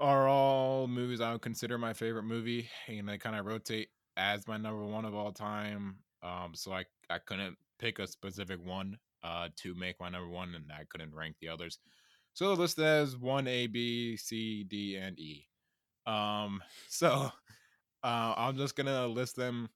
are 0.00 0.28
all 0.28 0.86
movies 0.88 1.20
I 1.20 1.32
would 1.32 1.42
consider 1.42 1.78
my 1.78 1.92
favorite 1.92 2.24
movie, 2.24 2.68
and 2.88 3.08
they 3.08 3.18
kind 3.18 3.36
of 3.36 3.46
rotate 3.46 3.88
as 4.16 4.46
my 4.46 4.56
number 4.56 4.84
one 4.84 5.04
of 5.04 5.14
all 5.14 5.32
time. 5.32 5.98
Um, 6.22 6.54
so 6.54 6.72
I 6.72 6.84
I 7.10 7.18
couldn't 7.18 7.56
pick 7.78 7.98
a 7.98 8.06
specific 8.06 8.64
one 8.64 8.98
uh 9.22 9.48
to 9.56 9.74
make 9.74 10.00
my 10.00 10.08
number 10.08 10.28
one, 10.28 10.54
and 10.54 10.70
I 10.72 10.84
couldn't 10.90 11.14
rank 11.14 11.36
the 11.40 11.48
others. 11.48 11.78
So 12.34 12.48
the 12.54 12.60
list 12.62 12.78
as 12.78 13.16
one 13.16 13.46
A, 13.48 13.66
B, 13.66 14.16
C, 14.16 14.64
D, 14.64 14.96
and 14.96 15.18
E. 15.18 15.48
Um, 16.06 16.62
so 16.88 17.30
uh, 18.04 18.34
I'm 18.36 18.56
just 18.56 18.76
gonna 18.76 19.06
list 19.08 19.36
them 19.36 19.70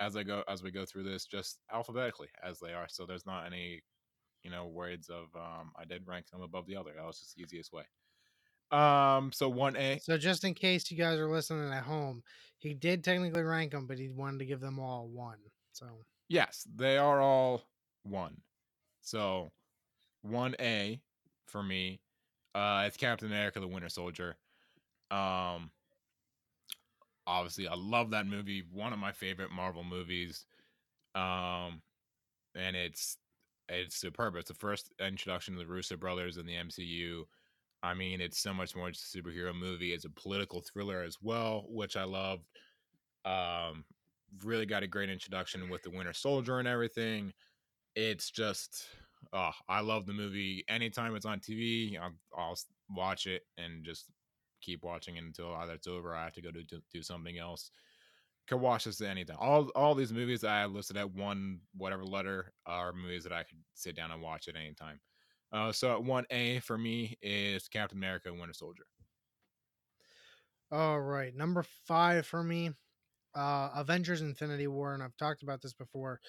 as 0.00 0.16
I 0.16 0.22
go 0.22 0.42
as 0.48 0.62
we 0.62 0.70
go 0.70 0.84
through 0.86 1.04
this, 1.04 1.26
just 1.26 1.60
alphabetically 1.72 2.28
as 2.42 2.60
they 2.60 2.72
are. 2.72 2.88
So 2.88 3.06
there's 3.06 3.26
not 3.26 3.46
any, 3.46 3.82
you 4.44 4.50
know, 4.50 4.66
words 4.66 5.08
of 5.10 5.26
um, 5.36 5.72
I 5.76 5.84
did 5.86 6.06
rank 6.06 6.30
them 6.30 6.42
above 6.42 6.66
the 6.66 6.76
other. 6.76 6.92
That 6.96 7.06
was 7.06 7.20
just 7.20 7.36
the 7.36 7.42
easiest 7.42 7.72
way. 7.72 7.84
Um, 8.70 9.32
so 9.32 9.48
one 9.48 9.76
A. 9.76 9.98
So 9.98 10.16
just 10.16 10.44
in 10.44 10.54
case 10.54 10.90
you 10.90 10.96
guys 10.96 11.18
are 11.18 11.30
listening 11.30 11.72
at 11.72 11.84
home, 11.84 12.22
he 12.58 12.74
did 12.74 13.02
technically 13.02 13.42
rank 13.42 13.72
them, 13.72 13.86
but 13.86 13.98
he 13.98 14.08
wanted 14.08 14.38
to 14.38 14.46
give 14.46 14.60
them 14.60 14.78
all 14.78 15.08
one. 15.08 15.38
So 15.72 15.86
Yes, 16.28 16.66
they 16.76 16.96
are 16.96 17.20
all 17.20 17.62
one. 18.04 18.40
So 19.00 19.50
one 20.22 20.54
A 20.60 21.00
for 21.46 21.62
me. 21.62 22.00
Uh, 22.54 22.84
it's 22.86 22.96
Captain 22.96 23.28
America: 23.28 23.60
The 23.60 23.68
Winter 23.68 23.88
Soldier. 23.88 24.36
Um, 25.10 25.72
obviously, 27.26 27.66
I 27.68 27.74
love 27.74 28.10
that 28.10 28.26
movie. 28.26 28.62
One 28.72 28.92
of 28.92 28.98
my 28.98 29.12
favorite 29.12 29.50
Marvel 29.50 29.84
movies. 29.84 30.46
Um, 31.14 31.82
and 32.54 32.76
it's 32.76 33.16
it's 33.68 33.96
superb. 33.96 34.36
It's 34.36 34.48
the 34.48 34.54
first 34.54 34.92
introduction 35.00 35.54
to 35.54 35.60
the 35.60 35.66
Russo 35.66 35.96
brothers 35.96 36.36
in 36.36 36.46
the 36.46 36.54
MCU. 36.54 37.24
I 37.82 37.94
mean, 37.94 38.20
it's 38.20 38.38
so 38.40 38.52
much 38.52 38.76
more 38.76 38.90
just 38.90 39.14
a 39.14 39.18
superhero 39.18 39.54
movie. 39.54 39.92
It's 39.92 40.04
a 40.04 40.10
political 40.10 40.60
thriller 40.60 41.02
as 41.02 41.18
well, 41.22 41.64
which 41.68 41.96
I 41.96 42.04
loved. 42.04 42.44
Um, 43.24 43.84
really 44.44 44.66
got 44.66 44.82
a 44.82 44.86
great 44.88 45.10
introduction 45.10 45.68
with 45.70 45.82
the 45.82 45.90
Winter 45.90 46.12
Soldier 46.12 46.58
and 46.58 46.68
everything. 46.68 47.32
It's 47.96 48.30
just, 48.30 48.86
oh, 49.32 49.52
I 49.68 49.80
love 49.80 50.06
the 50.06 50.12
movie. 50.12 50.64
Anytime 50.68 51.16
it's 51.16 51.26
on 51.26 51.40
TV, 51.40 51.98
I'll, 51.98 52.12
I'll 52.36 52.58
watch 52.90 53.26
it 53.26 53.42
and 53.56 53.84
just 53.84 54.06
keep 54.60 54.84
watching 54.84 55.16
it 55.16 55.24
until 55.24 55.54
either 55.54 55.74
it's 55.74 55.86
over. 55.86 56.12
Or 56.12 56.16
I 56.16 56.24
have 56.24 56.34
to 56.34 56.42
go 56.42 56.50
do, 56.50 56.62
do 56.92 57.02
something 57.02 57.38
else. 57.38 57.70
Can 58.46 58.60
watch 58.60 58.84
this 58.84 59.00
at 59.00 59.08
any 59.08 59.24
time. 59.24 59.36
All 59.38 59.68
all 59.76 59.94
these 59.94 60.12
movies 60.12 60.42
I 60.42 60.66
listed 60.66 60.96
at 60.96 61.14
one 61.14 61.60
whatever 61.76 62.04
letter 62.04 62.52
are 62.66 62.92
movies 62.92 63.22
that 63.22 63.32
I 63.32 63.44
could 63.44 63.58
sit 63.74 63.94
down 63.94 64.10
and 64.10 64.20
watch 64.20 64.48
at 64.48 64.56
any 64.56 64.72
time. 64.72 64.98
Uh, 65.52 65.72
so 65.72 65.92
at 65.92 66.02
one 66.02 66.24
A 66.30 66.60
for 66.60 66.78
me 66.78 67.16
is 67.22 67.68
Captain 67.68 67.98
America: 67.98 68.28
and 68.28 68.38
Winter 68.38 68.54
Soldier. 68.54 68.84
all 70.72 71.00
right, 71.00 71.34
number 71.34 71.64
five 71.86 72.26
for 72.26 72.42
me, 72.42 72.70
uh, 73.34 73.70
Avengers: 73.74 74.20
Infinity 74.20 74.66
War, 74.68 74.94
and 74.94 75.02
I've 75.02 75.16
talked 75.16 75.42
about 75.42 75.60
this 75.60 75.72
before. 75.72 76.20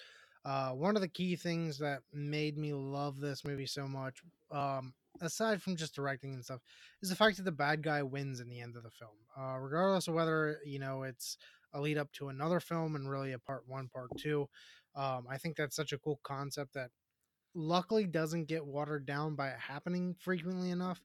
Uh, 0.43 0.72
one 0.72 0.95
of 0.95 1.01
the 1.01 1.07
key 1.07 1.36
things 1.36 1.78
that 1.78 2.01
made 2.11 2.57
me 2.57 2.74
love 2.74 3.19
this 3.19 3.45
movie 3.45 3.67
so 3.67 3.88
much, 3.88 4.22
um, 4.51 4.93
aside 5.22 5.61
from 5.61 5.76
just 5.76 5.93
directing 5.93 6.34
and 6.34 6.43
stuff, 6.43 6.61
is 7.03 7.09
the 7.09 7.15
fact 7.15 7.38
that 7.38 7.43
the 7.43 7.51
bad 7.51 7.84
guy 7.84 8.01
wins 8.01 8.39
in 8.39 8.49
the 8.49 8.59
end 8.59 8.76
of 8.76 8.84
the 8.84 8.89
film. 8.89 9.11
Uh, 9.38 9.57
regardless 9.59 10.07
of 10.07 10.15
whether 10.15 10.57
you 10.65 10.80
know 10.80 11.03
it's 11.03 11.38
a 11.74 11.80
lead 11.82 11.97
up 11.97 12.11
to 12.13 12.30
another 12.30 12.59
film 12.59 12.95
and 12.95 13.09
really 13.09 13.34
a 13.34 13.39
part 13.39 13.63
one, 13.67 13.88
part 13.89 14.09
two. 14.17 14.49
Um, 14.95 15.26
I 15.30 15.38
think 15.38 15.55
that's 15.55 15.76
such 15.76 15.93
a 15.93 15.97
cool 15.99 16.19
concept 16.24 16.74
that 16.74 16.89
luckily 17.54 18.06
doesn't 18.06 18.47
get 18.47 18.66
watered 18.66 19.06
down 19.06 19.36
by 19.36 19.49
it 19.49 19.60
happening 19.60 20.16
frequently 20.20 20.72
enough. 20.72 21.02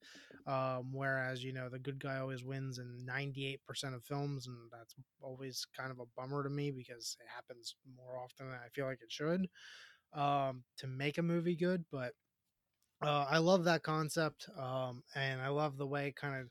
Um, 0.46 0.92
whereas, 0.92 1.42
you 1.42 1.52
know, 1.52 1.68
the 1.68 1.78
good 1.78 1.98
guy 1.98 2.18
always 2.18 2.44
wins 2.44 2.78
in 2.78 3.04
98% 3.04 3.94
of 3.94 4.04
films, 4.04 4.46
and 4.46 4.56
that's 4.70 4.94
always 5.20 5.66
kind 5.76 5.90
of 5.90 5.98
a 5.98 6.06
bummer 6.16 6.44
to 6.44 6.50
me 6.50 6.70
because 6.70 7.16
it 7.20 7.26
happens 7.34 7.74
more 7.96 8.18
often 8.18 8.46
than 8.50 8.58
I 8.64 8.68
feel 8.72 8.86
like 8.86 9.00
it 9.02 9.10
should 9.10 9.48
um, 10.14 10.62
to 10.78 10.86
make 10.86 11.18
a 11.18 11.22
movie 11.22 11.56
good. 11.56 11.84
But 11.90 12.12
uh, 13.02 13.26
I 13.28 13.38
love 13.38 13.64
that 13.64 13.82
concept, 13.82 14.48
um, 14.56 15.02
and 15.14 15.40
I 15.40 15.48
love 15.48 15.76
the 15.76 15.86
way 15.86 16.08
it 16.08 16.16
kind 16.16 16.40
of 16.40 16.48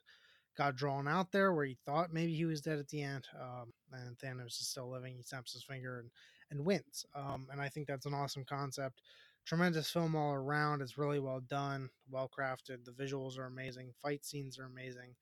got 0.58 0.76
drawn 0.76 1.08
out 1.08 1.32
there 1.32 1.54
where 1.54 1.66
he 1.66 1.78
thought 1.86 2.14
maybe 2.14 2.36
he 2.36 2.46
was 2.46 2.62
dead 2.62 2.80
at 2.80 2.88
the 2.89 3.02
end, 3.02 3.28
um, 3.41 3.74
and 3.93 4.18
Thanos 4.18 4.60
is 4.60 4.68
still 4.68 4.91
living. 4.91 5.16
He 5.16 5.24
snaps 5.24 5.54
his 5.54 5.64
finger 5.64 6.00
and 6.00 6.10
and 6.52 6.66
wins. 6.66 7.06
Um, 7.16 7.48
and 7.52 7.60
I 7.60 7.70
think 7.70 7.88
that's 7.88 8.06
an 8.06 8.14
awesome 8.14 8.46
concept. 8.46 9.02
Tremendous 9.46 9.89
film 9.89 10.16
all 10.16 10.34
around. 10.34 10.82
It's 10.82 10.98
really 10.98 11.20
well 11.20 11.39
done, 11.39 11.89
well 12.10 12.30
crafted. 12.38 12.84
The 12.84 12.91
visuals 12.91 13.38
are 13.38 13.46
amazing. 13.46 13.91
Fight 14.02 14.26
scenes 14.26 14.58
are 14.58 14.66
amazing. 14.66 15.16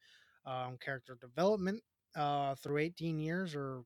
Um, 0.45 0.77
character 0.83 1.17
development 1.19 1.81
uh, 2.15 2.55
through 2.55 2.79
18 2.79 3.19
years 3.19 3.55
or 3.55 3.83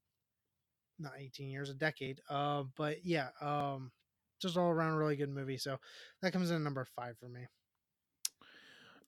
not 0.99 1.13
18 1.17 1.49
years, 1.49 1.69
a 1.69 1.73
decade. 1.73 2.21
Uh, 2.29 2.63
but 2.75 3.03
yeah, 3.03 3.29
um, 3.41 3.91
just 4.39 4.57
all 4.57 4.69
around 4.69 4.93
a 4.93 4.97
really 4.97 5.15
good 5.15 5.29
movie. 5.29 5.57
So 5.57 5.77
that 6.21 6.33
comes 6.33 6.51
in 6.51 6.63
number 6.63 6.85
five 6.85 7.17
for 7.17 7.29
me. 7.29 7.47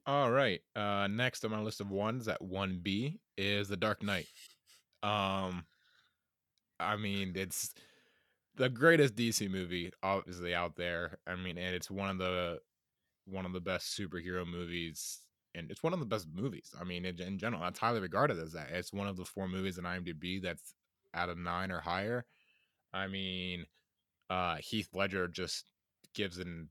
All 0.06 0.32
right. 0.32 0.62
Uh 0.76 1.08
next 1.08 1.46
on 1.46 1.52
my 1.52 1.60
list 1.60 1.82
of 1.82 1.92
ones 1.92 2.28
at 2.28 2.42
1B 2.42 3.20
is 3.38 3.68
The 3.68 3.78
Dark 3.78 4.02
Knight. 4.02 4.26
Um 5.04 5.66
I 6.80 6.96
mean, 6.96 7.34
it's 7.36 7.74
the 8.60 8.70
greatest 8.70 9.16
DC 9.16 9.50
movie 9.50 9.92
obviously 10.04 10.54
out 10.54 10.76
there. 10.76 11.18
I 11.26 11.36
mean, 11.36 11.58
and 11.58 11.74
it's 11.74 11.90
one 11.90 12.10
of 12.10 12.18
the 12.20 12.60
one 13.26 13.46
of 13.46 13.54
the 13.54 13.62
best 13.62 13.98
superhero 13.98 14.46
movies 14.46 15.22
and 15.56 15.72
it's 15.72 15.82
one 15.82 15.94
of 15.94 16.00
the 16.00 16.06
best 16.06 16.28
movies. 16.34 16.72
I 16.80 16.84
mean, 16.84 17.06
in, 17.06 17.20
in 17.22 17.40
general, 17.40 17.62
that's 17.64 17.80
highly 17.80 18.02
regarded 18.02 18.38
as 18.38 18.52
that. 18.54 18.70
It's 18.72 18.94
one 18.94 19.08
of 19.08 19.18
the 19.18 19.26
four 19.26 19.48
movies 19.48 19.78
in 19.78 19.86
IMDb 19.86 20.42
that's 20.42 20.76
out 21.14 21.30
of 21.30 21.38
9 21.38 21.72
or 21.72 21.80
higher. 21.80 22.26
I 22.94 23.08
mean, 23.08 23.66
uh 24.30 24.58
Heath 24.58 24.90
Ledger 24.94 25.28
just 25.28 25.66
gives 26.14 26.38
an 26.38 26.70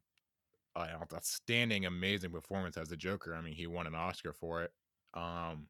outstanding, 0.78 1.86
amazing 1.86 2.30
performance 2.30 2.76
as 2.76 2.89
the 2.89 2.97
Joker. 2.97 3.34
I 3.34 3.41
mean, 3.41 3.55
he 3.55 3.66
won 3.66 3.86
an 3.86 3.95
Oscar 3.95 4.34
for 4.34 4.62
it. 4.62 4.72
Um, 5.14 5.68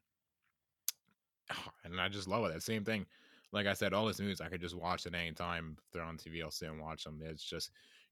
and 1.85 1.99
I 1.99 2.09
just 2.09 2.27
love 2.27 2.45
it. 2.45 2.53
That 2.53 2.61
same 2.63 2.83
thing. 2.83 3.05
Like 3.51 3.67
I 3.67 3.73
said, 3.73 3.93
all 3.93 4.05
these 4.05 4.19
movies 4.19 4.41
I 4.41 4.47
could 4.47 4.61
just 4.61 4.77
watch 4.77 5.05
at 5.05 5.15
any 5.15 5.31
time. 5.31 5.75
If 5.77 5.91
they're 5.91 6.03
on 6.03 6.17
TV, 6.17 6.43
I'll 6.43 6.51
sit 6.51 6.69
and 6.69 6.81
watch 6.81 7.03
them. 7.03 7.19
It's 7.23 7.43
just 7.43 7.71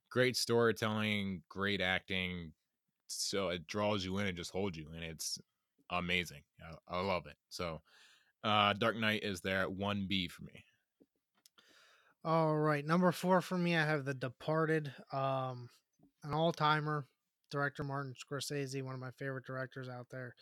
great 0.10 0.36
storytelling, 0.36 1.42
great 1.50 1.82
acting. 1.82 2.52
So 3.08 3.50
it 3.50 3.68
draws 3.68 4.04
you 4.04 4.18
in 4.18 4.28
and 4.28 4.38
just 4.38 4.52
holds 4.52 4.78
you, 4.78 4.88
and 4.94 5.04
it's 5.04 5.40
amazing. 5.92 6.42
I, 6.90 6.98
I 6.98 7.02
love 7.02 7.26
it. 7.28 7.38
So, 7.50 7.82
uh, 8.44 8.74
Dark 8.74 8.98
Knight 8.98 9.24
is 9.24 9.42
there 9.42 9.62
at 9.62 9.72
one 9.72 10.06
B 10.08 10.28
for 10.28 10.44
me. 10.44 10.66
All 12.26 12.58
right, 12.58 12.86
number 12.86 13.12
four 13.12 13.42
for 13.42 13.58
me, 13.58 13.78
I 13.78 13.86
have 13.86 14.04
The 14.04 14.14
Departed. 14.14 14.92
Um, 15.14 15.70
an 16.24 16.34
all 16.34 16.52
timer. 16.52 17.06
Director 17.50 17.84
Martin 17.84 18.14
Scorsese, 18.14 18.84
one 18.84 18.94
of 18.94 19.00
my 19.00 19.12
favorite 19.12 19.46
directors 19.46 19.88
out 19.88 20.08
there, 20.10 20.36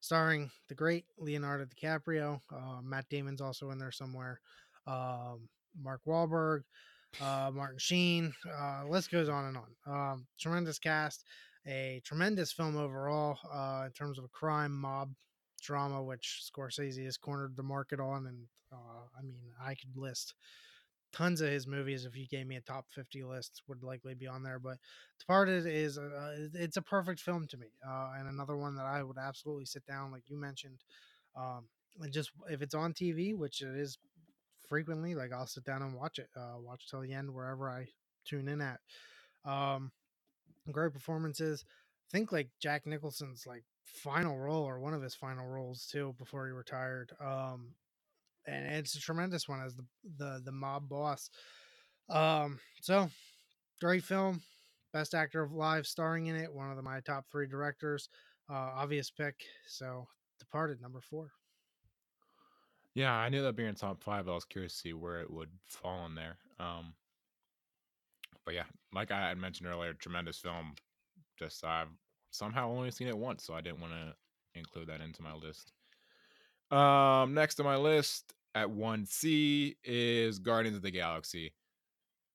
starring 0.00 0.50
the 0.68 0.74
great 0.74 1.04
Leonardo 1.18 1.64
DiCaprio. 1.66 2.40
Uh, 2.52 2.80
Matt 2.82 3.08
Damon's 3.08 3.40
also 3.40 3.70
in 3.70 3.78
there 3.78 3.92
somewhere. 3.92 4.40
Um, 4.86 5.48
Mark 5.80 6.00
Wahlberg, 6.06 6.62
uh, 7.20 7.50
Martin 7.52 7.78
Sheen. 7.78 8.32
Uh, 8.46 8.84
list 8.88 9.10
goes 9.10 9.28
on 9.28 9.46
and 9.46 9.56
on. 9.56 10.12
Um, 10.12 10.26
tremendous 10.38 10.78
cast, 10.78 11.24
a 11.66 12.00
tremendous 12.04 12.52
film 12.52 12.76
overall 12.76 13.38
uh, 13.52 13.84
in 13.86 13.92
terms 13.92 14.18
of 14.18 14.24
a 14.24 14.28
crime 14.28 14.72
mob 14.72 15.10
drama, 15.60 16.02
which 16.02 16.42
Scorsese 16.50 17.04
has 17.04 17.16
cornered 17.16 17.56
the 17.56 17.62
market 17.62 18.00
on. 18.00 18.26
And 18.26 18.38
uh, 18.72 19.06
I 19.18 19.22
mean, 19.22 19.40
I 19.60 19.74
could 19.74 19.96
list 19.96 20.34
tons 21.12 21.40
of 21.40 21.50
his 21.50 21.66
movies 21.66 22.04
if 22.04 22.16
you 22.16 22.26
gave 22.26 22.46
me 22.46 22.56
a 22.56 22.60
top 22.60 22.86
50 22.90 23.24
list 23.24 23.62
would 23.66 23.82
likely 23.82 24.14
be 24.14 24.26
on 24.26 24.42
there 24.42 24.58
but 24.58 24.76
departed 25.18 25.66
is 25.66 25.96
a, 25.96 26.48
it's 26.54 26.76
a 26.76 26.82
perfect 26.82 27.20
film 27.20 27.46
to 27.46 27.56
me 27.56 27.68
uh, 27.86 28.10
and 28.18 28.28
another 28.28 28.56
one 28.56 28.74
that 28.76 28.86
i 28.86 29.02
would 29.02 29.18
absolutely 29.18 29.64
sit 29.64 29.84
down 29.86 30.12
like 30.12 30.28
you 30.28 30.38
mentioned 30.38 30.84
um, 31.36 31.64
and 32.00 32.12
just 32.12 32.30
if 32.50 32.62
it's 32.62 32.74
on 32.74 32.92
tv 32.92 33.36
which 33.36 33.62
it 33.62 33.74
is 33.74 33.98
frequently 34.68 35.14
like 35.14 35.32
i'll 35.32 35.46
sit 35.46 35.64
down 35.64 35.82
and 35.82 35.94
watch 35.94 36.18
it 36.18 36.28
uh, 36.36 36.58
watch 36.60 36.88
till 36.90 37.00
the 37.00 37.12
end 37.12 37.32
wherever 37.32 37.70
i 37.70 37.86
tune 38.24 38.48
in 38.48 38.60
at 38.60 38.80
um, 39.44 39.90
great 40.70 40.92
performances. 40.92 41.64
I 42.08 42.16
think 42.16 42.32
like 42.32 42.48
jack 42.60 42.86
nicholson's 42.86 43.46
like 43.46 43.64
final 43.84 44.38
role 44.38 44.64
or 44.64 44.80
one 44.80 44.94
of 44.94 45.02
his 45.02 45.14
final 45.14 45.46
roles 45.46 45.86
too 45.86 46.14
before 46.18 46.46
he 46.46 46.52
retired 46.52 47.12
um, 47.20 47.74
and 48.48 48.74
it's 48.74 48.94
a 48.94 49.00
tremendous 49.00 49.48
one 49.48 49.60
as 49.60 49.74
the 49.76 49.84
the 50.16 50.42
the 50.44 50.52
mob 50.52 50.88
boss. 50.88 51.30
Um, 52.08 52.58
so 52.80 53.10
great 53.80 54.04
film, 54.04 54.40
best 54.92 55.14
actor 55.14 55.42
of 55.42 55.52
live 55.52 55.86
starring 55.86 56.26
in 56.26 56.36
it. 56.36 56.52
One 56.52 56.70
of 56.70 56.76
the, 56.76 56.82
my 56.82 57.00
top 57.00 57.26
three 57.30 57.46
directors. 57.46 58.08
Uh, 58.50 58.70
obvious 58.76 59.10
pick. 59.10 59.34
So 59.66 60.08
Departed 60.38 60.80
number 60.80 61.00
four. 61.00 61.32
Yeah, 62.94 63.12
I 63.12 63.28
knew 63.28 63.42
that 63.42 63.56
being 63.56 63.68
in 63.68 63.74
top 63.74 64.02
five. 64.02 64.28
I 64.28 64.34
was 64.34 64.44
curious 64.44 64.72
to 64.74 64.78
see 64.78 64.92
where 64.92 65.20
it 65.20 65.30
would 65.30 65.50
fall 65.66 66.06
in 66.06 66.14
there. 66.14 66.36
Um, 66.58 66.94
but 68.44 68.54
yeah, 68.54 68.64
like 68.92 69.10
I 69.10 69.28
had 69.28 69.38
mentioned 69.38 69.68
earlier, 69.68 69.92
tremendous 69.92 70.38
film. 70.38 70.74
Just 71.38 71.64
I've 71.64 71.88
somehow 72.30 72.70
only 72.70 72.90
seen 72.90 73.08
it 73.08 73.16
once, 73.16 73.44
so 73.44 73.54
I 73.54 73.60
didn't 73.60 73.80
want 73.80 73.92
to 73.92 74.14
include 74.58 74.88
that 74.88 75.00
into 75.00 75.22
my 75.22 75.34
list. 75.34 75.72
Um, 76.70 77.34
next 77.34 77.60
on 77.60 77.66
my 77.66 77.76
list 77.76 78.32
at 78.58 78.70
one 78.70 79.06
C 79.06 79.76
is 79.84 80.38
Guardians 80.38 80.76
of 80.76 80.82
the 80.82 80.90
Galaxy. 80.90 81.54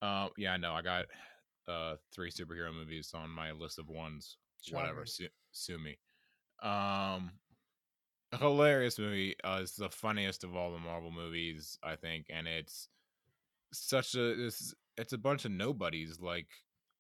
Um, 0.02 0.30
yeah, 0.38 0.58
no, 0.58 0.74
I 0.74 0.82
got 0.82 1.06
uh 1.68 1.96
three 2.14 2.30
superhero 2.30 2.74
movies 2.74 3.12
on 3.14 3.30
my 3.30 3.52
list 3.52 3.80
of 3.80 3.90
ones. 3.90 4.38
Whatever, 4.72 5.06
sue, 5.06 5.28
sue 5.52 5.78
me. 5.78 5.98
Um, 6.62 7.32
hilarious 8.40 8.98
movie. 8.98 9.36
Uh, 9.44 9.60
it's 9.62 9.76
the 9.76 9.90
funniest 9.90 10.44
of 10.44 10.56
all 10.56 10.72
the 10.72 10.80
Marvel 10.80 11.12
movies, 11.12 11.78
I 11.84 11.96
think, 11.96 12.28
and 12.30 12.48
it's 12.48 12.88
such 13.74 14.16
a 14.16 14.46
it's 14.46 14.74
it's 14.98 15.14
a 15.14 15.18
bunch 15.18 15.46
of 15.46 15.52
nobodies 15.52 16.20
like 16.22 16.48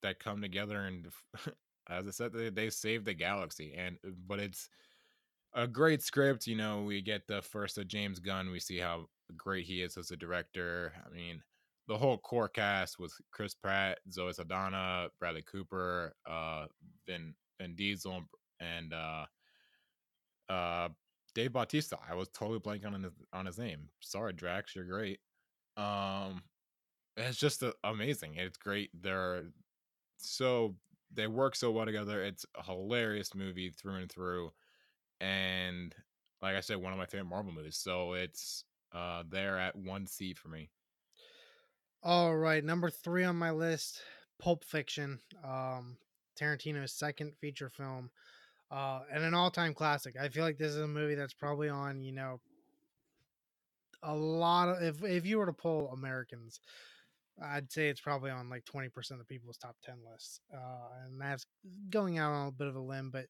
that 0.01 0.19
come 0.19 0.41
together 0.41 0.81
and 0.81 1.07
as 1.89 2.07
I 2.07 2.11
said, 2.11 2.33
they, 2.33 2.49
they 2.49 2.69
save 2.69 3.05
the 3.05 3.13
galaxy, 3.13 3.73
and 3.77 3.97
but 4.27 4.39
it's 4.39 4.69
a 5.53 5.67
great 5.67 6.01
script. 6.01 6.47
You 6.47 6.55
know, 6.55 6.81
we 6.83 7.01
get 7.01 7.27
the 7.27 7.41
first 7.41 7.77
of 7.77 7.87
James 7.87 8.19
Gunn. 8.19 8.51
We 8.51 8.59
see 8.59 8.77
how 8.77 9.07
great 9.37 9.65
he 9.65 9.81
is 9.81 9.97
as 9.97 10.11
a 10.11 10.17
director. 10.17 10.93
I 11.05 11.13
mean, 11.13 11.41
the 11.87 11.97
whole 11.97 12.17
core 12.17 12.49
cast 12.49 12.99
was 12.99 13.13
Chris 13.31 13.53
Pratt, 13.53 13.99
Zoe 14.11 14.33
Saldana, 14.33 15.09
Bradley 15.19 15.43
Cooper, 15.43 16.15
uh, 16.29 16.65
Vin 17.07 17.33
Vin 17.59 17.75
Diesel, 17.75 18.23
and 18.59 18.93
uh, 18.93 19.25
uh, 20.49 20.89
Dave 21.35 21.53
Bautista. 21.53 21.97
I 22.09 22.15
was 22.15 22.29
totally 22.29 22.59
blanking 22.59 22.93
on 22.93 23.03
his 23.03 23.13
on 23.33 23.45
his 23.45 23.57
name. 23.57 23.89
Sorry, 23.99 24.33
Drax, 24.33 24.75
you're 24.75 24.85
great. 24.85 25.19
Um, 25.77 26.43
it's 27.17 27.37
just 27.37 27.63
a, 27.63 27.73
amazing. 27.83 28.35
It's 28.35 28.57
great. 28.57 28.89
They're 28.99 29.43
so 30.17 30.75
they 31.13 31.27
work 31.27 31.55
so 31.55 31.71
well 31.71 31.85
together. 31.85 32.23
It's 32.23 32.45
a 32.57 32.63
hilarious 32.63 33.35
movie 33.35 33.69
through 33.69 33.95
and 33.95 34.11
through 34.11 34.51
and 35.23 35.95
like 36.41 36.55
I 36.55 36.59
said, 36.59 36.77
one 36.77 36.91
of 36.91 36.99
my 36.99 37.05
favorite 37.05 37.29
Marvel 37.29 37.53
movies. 37.53 37.77
So 37.77 38.13
it's 38.13 38.65
uh 38.93 39.23
there 39.29 39.57
at 39.57 39.75
one 39.75 40.05
C 40.05 40.33
for 40.33 40.49
me. 40.49 40.69
All 42.03 42.35
right, 42.35 42.63
number 42.63 42.89
three 42.89 43.23
on 43.23 43.37
my 43.37 43.51
list, 43.51 44.01
Pulp 44.37 44.65
Fiction, 44.65 45.19
um, 45.41 45.95
Tarantino's 46.37 46.91
second 46.91 47.31
feature 47.39 47.69
film, 47.69 48.09
uh, 48.69 48.99
and 49.09 49.23
an 49.23 49.33
all-time 49.33 49.73
classic. 49.73 50.15
I 50.19 50.27
feel 50.27 50.43
like 50.43 50.57
this 50.57 50.71
is 50.71 50.81
a 50.81 50.87
movie 50.87 51.15
that's 51.15 51.33
probably 51.33 51.69
on, 51.69 52.03
you 52.03 52.11
know, 52.11 52.41
a 54.01 54.13
lot 54.13 54.67
of 54.67 54.83
if 54.83 55.01
if 55.03 55.25
you 55.25 55.37
were 55.37 55.45
to 55.45 55.53
poll 55.53 55.91
Americans, 55.93 56.59
I'd 57.41 57.71
say 57.71 57.87
it's 57.87 58.01
probably 58.01 58.31
on 58.31 58.49
like 58.49 58.65
twenty 58.65 58.89
percent 58.89 59.21
of 59.21 59.27
people's 59.29 59.57
top 59.57 59.77
ten 59.81 59.99
lists, 60.11 60.41
uh, 60.53 61.05
and 61.05 61.21
that's 61.21 61.45
going 61.89 62.17
out 62.17 62.33
on 62.33 62.47
a 62.47 62.51
bit 62.51 62.67
of 62.67 62.75
a 62.75 62.81
limb, 62.81 63.11
but 63.11 63.27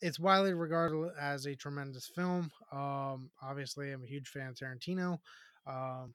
it's 0.00 0.18
widely 0.20 0.54
regarded 0.54 1.10
as 1.20 1.46
a 1.46 1.54
tremendous 1.54 2.06
film. 2.06 2.50
Um, 2.72 3.30
obviously, 3.42 3.92
I'm 3.92 4.02
a 4.02 4.06
huge 4.06 4.28
fan 4.28 4.48
of 4.48 4.54
Tarantino. 4.54 5.18
Um, 5.66 6.14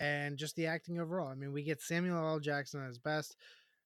and 0.00 0.36
just 0.36 0.56
the 0.56 0.66
acting 0.66 0.98
overall. 0.98 1.28
I 1.28 1.34
mean, 1.34 1.52
we 1.52 1.62
get 1.62 1.80
Samuel 1.80 2.26
L. 2.26 2.40
Jackson 2.40 2.82
at 2.82 2.88
his 2.88 2.98
best. 2.98 3.36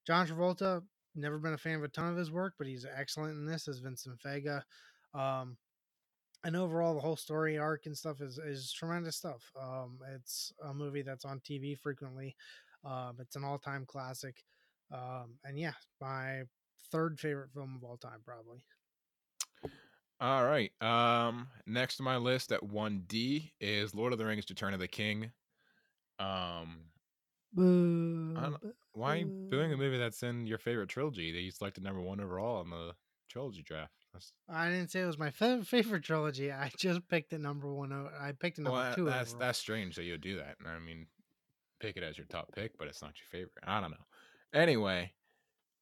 John 0.06 0.26
Travolta, 0.26 0.82
never 1.14 1.38
been 1.38 1.52
a 1.52 1.58
fan 1.58 1.76
of 1.76 1.84
a 1.84 1.88
ton 1.88 2.10
of 2.10 2.16
his 2.16 2.30
work, 2.30 2.54
but 2.58 2.66
he's 2.66 2.86
excellent 2.96 3.32
in 3.34 3.46
this 3.46 3.68
as 3.68 3.78
Vincent 3.78 4.18
Vega. 4.22 4.64
Um, 5.14 5.56
and 6.44 6.56
overall, 6.56 6.94
the 6.94 7.00
whole 7.00 7.16
story 7.16 7.58
arc 7.58 7.86
and 7.86 7.96
stuff 7.96 8.20
is 8.20 8.38
is 8.38 8.72
tremendous 8.72 9.16
stuff. 9.16 9.50
Um, 9.60 9.98
it's 10.14 10.52
a 10.64 10.72
movie 10.72 11.02
that's 11.02 11.24
on 11.24 11.40
TV 11.40 11.78
frequently. 11.78 12.36
Um, 12.84 13.16
it's 13.18 13.36
an 13.36 13.44
all 13.44 13.58
time 13.58 13.84
classic. 13.84 14.44
Um, 14.92 15.38
and 15.44 15.58
yeah, 15.58 15.72
my 16.00 16.42
third 16.92 17.18
favorite 17.18 17.50
film 17.52 17.74
of 17.76 17.84
all 17.84 17.96
time, 17.96 18.20
probably. 18.24 18.62
All 20.20 20.44
right. 20.44 20.70
Um, 20.80 21.48
next 21.66 22.00
on 22.00 22.04
my 22.04 22.16
list 22.16 22.52
at 22.52 22.62
one 22.62 23.02
D 23.06 23.52
is 23.60 23.94
Lord 23.94 24.12
of 24.12 24.18
the 24.18 24.24
Rings: 24.26 24.46
Return 24.48 24.72
of 24.74 24.80
the 24.80 24.88
King. 24.88 25.30
Um, 26.18 26.78
I 27.58 27.60
don't, 27.60 28.56
why 28.92 29.12
are 29.14 29.16
you 29.16 29.48
doing 29.50 29.72
a 29.72 29.76
movie 29.76 29.98
that's 29.98 30.22
in 30.22 30.46
your 30.46 30.58
favorite 30.58 30.88
trilogy 30.88 31.32
that 31.32 31.40
you 31.40 31.50
selected 31.50 31.84
number 31.84 32.00
one 32.00 32.20
overall 32.20 32.62
in 32.62 32.70
the 32.70 32.92
trilogy 33.30 33.62
draft? 33.62 33.92
That's, 34.12 34.32
I 34.48 34.70
didn't 34.70 34.90
say 34.90 35.02
it 35.02 35.06
was 35.06 35.18
my 35.18 35.30
fa- 35.30 35.62
favorite 35.64 36.02
trilogy. 36.04 36.50
I 36.50 36.70
just 36.78 37.06
picked 37.08 37.32
it 37.34 37.40
number 37.40 37.72
one. 37.72 37.92
I 37.92 38.32
picked 38.32 38.58
it 38.58 38.62
number 38.62 38.78
well, 38.78 38.84
that- 38.90 38.96
two. 38.96 39.04
that's 39.04 39.32
overall. 39.32 39.46
that's 39.46 39.58
strange 39.58 39.96
that 39.96 40.04
you 40.04 40.12
would 40.12 40.22
do 40.22 40.36
that. 40.38 40.56
I 40.66 40.78
mean, 40.78 41.06
pick 41.80 41.96
it 41.98 42.02
as 42.02 42.16
your 42.16 42.26
top 42.26 42.52
pick, 42.54 42.78
but 42.78 42.88
it's 42.88 43.02
not 43.02 43.12
your 43.18 43.40
favorite. 43.40 43.64
I 43.66 43.80
don't 43.82 43.90
know. 43.90 43.96
Anyway, 44.54 45.12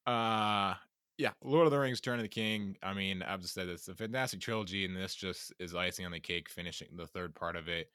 uh, 0.05 0.73
yeah, 1.17 1.31
Lord 1.43 1.65
of 1.65 1.71
the 1.71 1.79
Rings: 1.79 1.99
Return 1.99 2.19
of 2.19 2.23
the 2.23 2.29
King. 2.29 2.77
I 2.83 2.93
mean, 2.93 3.23
I've 3.23 3.41
just 3.41 3.53
said 3.53 3.69
it's 3.69 3.87
a 3.87 3.95
fantastic 3.95 4.41
trilogy, 4.41 4.85
and 4.85 4.95
this 4.95 5.15
just 5.15 5.53
is 5.59 5.75
icing 5.75 6.05
on 6.05 6.11
the 6.11 6.19
cake. 6.19 6.49
Finishing 6.49 6.89
the 6.95 7.07
third 7.07 7.35
part 7.35 7.55
of 7.55 7.67
it, 7.67 7.89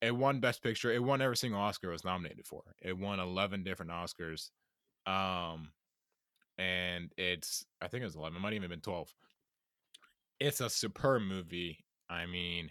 it 0.00 0.16
won 0.16 0.40
Best 0.40 0.62
Picture. 0.62 0.90
It 0.92 1.02
won 1.02 1.20
every 1.20 1.36
single 1.36 1.60
Oscar 1.60 1.88
it 1.88 1.92
was 1.92 2.04
nominated 2.04 2.46
for. 2.46 2.62
It 2.80 2.96
won 2.96 3.20
eleven 3.20 3.62
different 3.62 3.92
Oscars, 3.92 4.50
um, 5.06 5.72
and 6.56 7.12
it's 7.18 7.66
I 7.82 7.88
think 7.88 8.02
it 8.02 8.06
was 8.06 8.16
eleven. 8.16 8.36
It 8.36 8.40
might 8.40 8.52
even 8.54 8.62
have 8.62 8.70
been 8.70 8.80
twelve. 8.80 9.12
It's 10.38 10.60
a 10.60 10.70
superb 10.70 11.22
movie. 11.22 11.84
I 12.08 12.26
mean, 12.26 12.70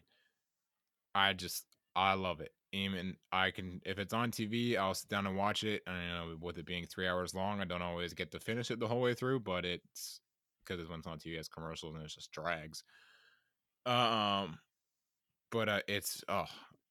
I 1.14 1.34
just 1.34 1.66
I 1.96 2.14
love 2.16 2.42
it. 2.42 2.52
Even 2.72 3.16
I 3.32 3.52
can 3.52 3.82
if 3.86 3.98
it's 3.98 4.14
on 4.14 4.32
TV, 4.32 4.78
I'll 4.78 4.94
sit 4.94 5.10
down 5.10 5.26
and 5.26 5.36
watch 5.36 5.64
it. 5.64 5.82
And 5.88 6.04
you 6.04 6.10
know, 6.10 6.38
with 6.42 6.58
it 6.58 6.66
being 6.66 6.86
three 6.86 7.08
hours 7.08 7.34
long, 7.34 7.60
I 7.62 7.66
don't 7.66 7.82
always 7.82 8.14
get 8.14 8.32
to 8.32 8.40
finish 8.40 8.70
it 8.70 8.80
the 8.80 8.88
whole 8.88 9.02
way 9.02 9.14
through, 9.14 9.40
but 9.42 9.66
it's 9.66 10.22
because 10.64 10.88
when 10.88 11.00
it's 11.00 11.08
on 11.08 11.18
TV, 11.18 11.38
it's 11.38 11.48
commercials 11.48 11.96
and 11.96 12.04
it 12.04 12.10
just 12.10 12.32
drags. 12.32 12.84
Um, 13.86 14.60
but 15.52 15.70
uh, 15.70 15.80
it's 15.88 16.24
oh, 16.28 16.46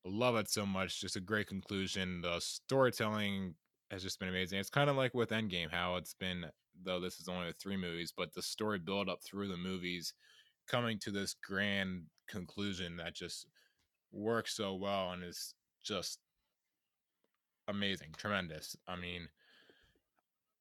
love 0.04 0.36
it 0.36 0.50
so 0.50 0.66
much. 0.66 1.00
Just 1.00 1.16
a 1.16 1.20
great 1.20 1.46
conclusion. 1.46 2.22
The 2.22 2.40
storytelling 2.40 3.54
has 3.90 4.02
just 4.02 4.18
been 4.18 4.28
amazing. 4.28 4.58
It's 4.58 4.70
kind 4.70 4.90
of 4.90 4.96
like 4.96 5.14
with 5.14 5.30
Endgame, 5.30 5.70
how 5.70 5.96
it's 5.96 6.14
been 6.14 6.46
though 6.84 7.00
this 7.00 7.18
is 7.18 7.28
only 7.28 7.52
three 7.60 7.76
movies, 7.76 8.12
but 8.16 8.34
the 8.34 8.42
story 8.42 8.78
build 8.78 9.08
up 9.08 9.20
through 9.22 9.48
the 9.48 9.56
movies, 9.56 10.14
coming 10.68 10.98
to 11.00 11.10
this 11.10 11.34
grand 11.46 12.02
conclusion 12.28 12.96
that 12.96 13.14
just 13.14 13.46
works 14.12 14.54
so 14.54 14.74
well 14.74 15.12
and 15.12 15.24
is 15.24 15.54
just 15.82 16.18
amazing, 17.68 18.08
tremendous. 18.16 18.76
I 18.86 18.96
mean, 18.96 19.28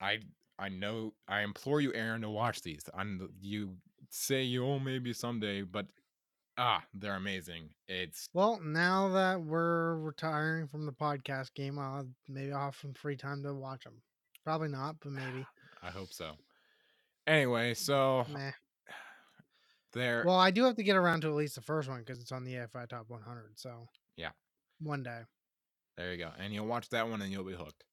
I 0.02 0.20
I 0.60 0.70
know 0.70 1.14
I 1.28 1.42
implore 1.42 1.82
you, 1.82 1.94
Aaron, 1.94 2.22
to 2.22 2.30
watch 2.30 2.62
these. 2.62 2.84
I'm 2.94 3.30
you 3.42 3.76
say 4.10 4.44
you 4.44 4.66
oh 4.66 4.80
maybe 4.80 5.14
someday, 5.14 5.62
but 5.62 5.88
ah, 6.58 6.84
they're 6.94 7.16
amazing. 7.16 7.70
It's 7.88 8.30
Well, 8.34 8.60
now 8.64 9.10
that 9.10 9.42
we're 9.42 9.96
retiring 9.98 10.68
from 10.68 10.86
the 10.86 10.92
podcast 10.92 11.54
game, 11.54 11.80
I'll 11.80 12.08
maybe 12.28 12.52
I'll 12.52 12.66
have 12.66 12.76
some 12.76 12.94
free 12.94 13.18
time 13.18 13.44
to 13.44 13.54
watch 13.54 13.84
them. 13.84 14.02
Probably 14.44 14.70
not, 14.70 14.98
but 15.02 15.12
maybe. 15.14 15.46
I 15.82 15.90
hope 15.90 16.12
so. 16.12 16.32
Anyway, 17.26 17.74
so 17.74 18.26
Meh. 18.32 18.52
there. 19.94 20.24
Well, 20.26 20.40
I 20.40 20.52
do 20.52 20.64
have 20.64 20.76
to 20.76 20.84
get 20.84 20.96
around 20.96 21.22
to 21.22 21.28
at 21.28 21.36
least 21.36 21.56
the 21.56 21.62
first 21.62 21.90
one 21.90 22.00
because 22.00 22.20
it's 22.20 22.32
on 22.32 22.44
the 22.44 22.54
AFI 22.54 22.88
Top 22.88 23.06
100. 23.08 23.52
So 23.56 23.88
Yeah. 24.16 24.32
One 24.80 25.04
day, 25.04 25.22
There 25.98 26.12
you 26.12 26.18
go. 26.18 26.32
And 26.40 26.54
you'll 26.54 26.68
watch 26.68 26.90
that 26.90 27.10
one 27.10 27.22
and 27.22 27.32
you'll 27.32 27.44
be 27.44 27.54
hooked. 27.54 27.84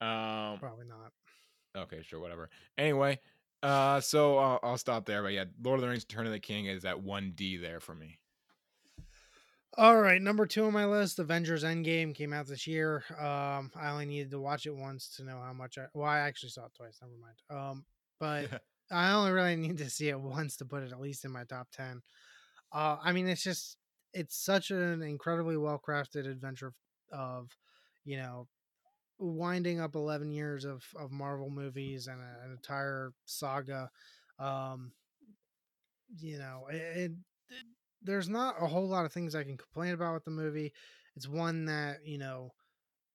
Um 0.00 0.58
probably 0.58 0.86
not. 0.86 1.12
okay, 1.76 2.02
sure, 2.02 2.20
whatever. 2.20 2.50
Anyway, 2.76 3.18
uh 3.62 4.00
so 4.00 4.38
I'll, 4.38 4.60
I'll 4.62 4.78
stop 4.78 5.04
there. 5.06 5.22
But 5.22 5.32
yeah, 5.32 5.44
Lord 5.62 5.78
of 5.78 5.82
the 5.82 5.88
Rings 5.88 6.06
Return 6.08 6.26
of 6.26 6.32
the 6.32 6.40
King 6.40 6.66
is 6.66 6.84
at 6.84 6.96
1D 6.96 7.60
there 7.60 7.80
for 7.80 7.94
me. 7.94 8.18
All 9.76 10.00
right, 10.00 10.20
number 10.20 10.44
two 10.46 10.64
on 10.64 10.72
my 10.72 10.86
list, 10.86 11.18
Avengers 11.20 11.62
Endgame 11.62 12.12
came 12.14 12.32
out 12.32 12.46
this 12.48 12.66
year. 12.66 13.04
Um, 13.16 13.70
I 13.76 13.90
only 13.90 14.06
needed 14.06 14.30
to 14.32 14.40
watch 14.40 14.66
it 14.66 14.74
once 14.74 15.14
to 15.16 15.24
know 15.24 15.38
how 15.40 15.52
much 15.52 15.78
I. 15.78 15.84
Well, 15.94 16.08
I 16.08 16.20
actually 16.20 16.48
saw 16.48 16.64
it 16.64 16.72
twice. 16.74 16.98
Never 17.00 17.12
mind. 17.20 17.36
Um, 17.50 17.84
but 18.18 18.60
I 18.90 19.12
only 19.12 19.30
really 19.30 19.54
need 19.54 19.78
to 19.78 19.90
see 19.90 20.08
it 20.08 20.18
once 20.18 20.56
to 20.56 20.64
put 20.64 20.82
it 20.82 20.90
at 20.90 21.00
least 21.00 21.24
in 21.24 21.30
my 21.30 21.44
top 21.44 21.68
ten. 21.70 22.02
Uh, 22.72 22.96
I 23.00 23.12
mean, 23.12 23.28
it's 23.28 23.44
just 23.44 23.76
it's 24.18 24.36
such 24.36 24.70
an 24.70 25.02
incredibly 25.02 25.56
well 25.56 25.80
crafted 25.86 26.26
adventure 26.28 26.72
of, 27.12 27.50
you 28.04 28.16
know, 28.16 28.48
winding 29.18 29.80
up 29.80 29.94
eleven 29.96 30.30
years 30.32 30.64
of 30.64 30.84
of 30.98 31.12
Marvel 31.12 31.50
movies 31.50 32.06
and 32.08 32.20
a, 32.20 32.44
an 32.46 32.52
entire 32.52 33.12
saga. 33.26 33.90
Um, 34.38 34.92
you 36.20 36.38
know, 36.38 36.66
it, 36.70 36.76
it- 36.76 37.12
there's 38.00 38.28
not 38.28 38.54
a 38.62 38.66
whole 38.66 38.86
lot 38.86 39.04
of 39.04 39.12
things 39.12 39.34
I 39.34 39.42
can 39.42 39.56
complain 39.56 39.92
about 39.92 40.14
with 40.14 40.24
the 40.24 40.30
movie. 40.30 40.72
It's 41.16 41.26
one 41.26 41.64
that 41.64 41.98
you 42.04 42.16
know, 42.18 42.52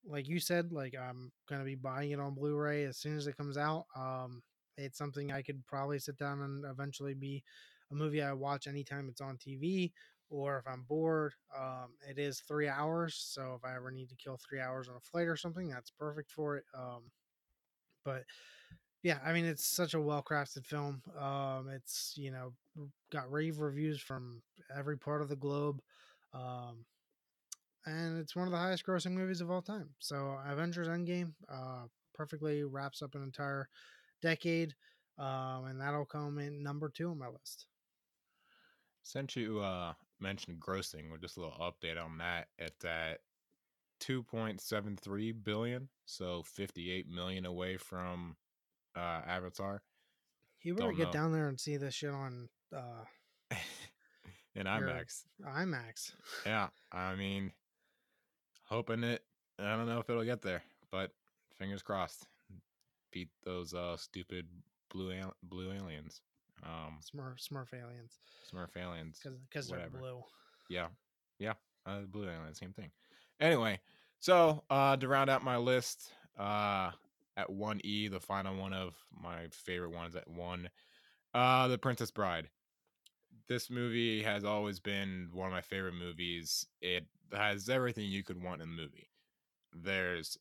like 0.06 0.28
you 0.28 0.39
said, 0.39 0.72
like 0.74 0.95
I'm 0.99 1.32
gonna 1.49 1.66
be 1.66 1.76
buying 1.76 2.12
it 2.12 2.20
on 2.20 2.36
Blu-ray 2.36 2.86
as 2.86 2.97
soon 2.97 3.18
as 3.18 3.28
it 3.28 3.38
comes 3.38 3.58
out. 3.58 3.86
Um, 3.97 4.43
it's 4.78 4.97
something 4.97 5.32
I 5.32 5.41
could 5.43 5.66
probably 5.68 5.99
sit 5.99 6.18
down 6.18 6.41
and 6.41 6.66
eventually 6.66 7.14
be 7.16 7.43
a 7.91 7.95
movie 7.95 8.22
I 8.24 8.34
watch 8.34 8.68
anytime 8.68 9.10
it's 9.10 9.22
on 9.22 9.38
TV 9.38 9.93
or 10.34 10.58
if 10.58 10.68
I'm 10.68 10.84
bored. 10.90 11.34
Um, 11.56 11.92
it 12.10 12.18
is 12.18 12.40
three 12.40 12.68
hours, 12.68 13.16
so 13.16 13.54
if 13.56 13.64
I 13.64 13.76
ever 13.76 13.92
need 13.92 14.10
to 14.10 14.16
kill 14.16 14.38
three 14.38 14.60
hours 14.60 14.90
on 14.90 14.96
a 14.96 15.00
flight 15.00 15.28
or 15.28 15.38
something, 15.38 15.70
that's 15.70 15.92
perfect 15.92 16.32
for 16.32 16.58
it. 16.58 16.66
Um, 16.76 17.04
but 18.04 18.24
yeah, 19.04 19.20
I 19.24 19.32
mean, 19.32 19.46
it's 19.46 19.66
such 19.66 19.94
a 19.94 20.02
well 20.02 20.24
crafted 20.24 20.66
film. 20.66 21.04
Um, 21.20 21.70
it's 21.70 22.14
you 22.18 22.32
know 22.32 22.54
got 23.12 23.32
rave 23.32 23.60
reviews 23.60 24.02
from 24.02 24.42
every 24.76 24.98
part 24.98 25.22
of 25.22 25.30
the 25.30 25.36
globe, 25.36 25.82
um, 26.34 26.84
and 27.86 28.18
it's 28.18 28.36
one 28.36 28.48
of 28.48 28.52
the 28.52 28.58
highest 28.58 28.86
grossing 28.86 29.12
movies 29.12 29.42
of 29.42 29.52
all 29.52 29.62
time. 29.62 29.90
So 30.00 30.40
Avengers 30.48 30.88
Endgame 30.88 31.34
uh, 31.52 31.84
perfectly 32.16 32.64
wraps 32.64 33.04
up 33.04 33.14
an 33.14 33.22
entire 33.22 33.70
decade, 34.24 34.74
um, 35.20 35.66
and 35.66 35.80
that'll 35.80 36.06
come 36.06 36.40
in 36.40 36.64
number 36.64 36.90
two 36.90 37.12
on 37.12 37.20
my 37.20 37.28
list. 37.28 37.68
Since 39.04 39.36
you 39.36 39.60
uh 39.60 39.94
mentioned 40.20 40.59
grossing, 40.59 41.11
with 41.11 41.22
just 41.22 41.38
a 41.38 41.41
little 41.41 41.57
update 41.59 42.03
on 42.03 42.18
that, 42.20 42.47
at 42.59 42.80
that 42.82 43.20
2.73 43.99 45.34
billion, 45.43 45.88
so 46.05 46.43
58 46.43 47.07
million 47.09 47.45
away 47.45 47.78
from 47.78 48.36
uh 48.95 49.22
Avatar. 49.26 49.82
You 50.61 50.76
better 50.76 50.89
Don't 50.89 50.97
get 50.97 51.05
know. 51.07 51.11
down 51.11 51.32
there 51.34 51.47
and 51.49 51.59
see 51.59 51.78
this 51.78 51.93
shit 51.93 52.09
on 52.11 52.47
uh, 52.76 53.03
in 54.55 54.66
IMAX. 54.66 55.24
IMAX. 55.45 56.14
Yeah, 56.45 56.68
I 56.91 57.16
mean, 57.16 57.51
hoping 58.66 59.03
it. 59.03 59.24
I 59.59 59.76
don't 59.76 59.88
know 59.88 59.99
if 59.99 60.09
it'll 60.09 60.24
get 60.24 60.41
there, 60.41 60.64
but 60.91 61.11
fingers 61.57 61.82
crossed. 61.82 62.28
Beat 63.11 63.30
those 63.43 63.74
uh 63.74 63.95
stupid 63.97 64.47
blue 64.89 65.11
al- 65.14 65.36
blue 65.43 65.72
aliens, 65.72 66.22
um, 66.66 66.99
Smurf, 67.01 67.39
Smurf 67.47 67.74
aliens, 67.74 68.20
Smurf 68.51 68.76
aliens. 68.78 69.20
because 69.49 69.68
they're 69.70 69.89
blue. 69.89 70.22
Yeah, 70.70 70.88
yeah, 71.39 71.53
uh, 71.86 72.01
blue 72.01 72.24
alien, 72.30 72.53
same 72.53 72.74
thing. 72.74 72.91
Anyway, 73.39 73.80
so 74.20 74.64
uh 74.70 74.95
to 74.97 75.07
round 75.07 75.30
out 75.30 75.43
my 75.43 75.57
list, 75.57 76.11
uh 76.38 76.91
at 77.36 77.49
one 77.49 77.82
E, 77.84 78.07
the 78.07 78.20
final 78.20 78.55
one 78.55 78.74
of 78.74 78.95
my 79.11 79.47
favorite 79.51 79.91
ones 79.91 80.16
at 80.16 80.28
one, 80.28 80.70
uh 81.34 81.68
The 81.68 81.78
Princess 81.78 82.11
Bride. 82.11 82.49
This 83.47 83.70
movie 83.70 84.22
has 84.24 84.45
always 84.45 84.80
been 84.80 85.30
one 85.34 85.47
of 85.47 85.53
my 85.53 85.61
favorite 85.61 85.95
movies. 85.95 86.66
It 86.82 87.05
has 87.34 87.68
everything 87.68 88.05
you 88.05 88.24
could 88.24 88.41
want 88.41 88.61
in 88.61 88.70
a 88.70 88.72
movie. 88.72 89.09
There's 89.74 90.38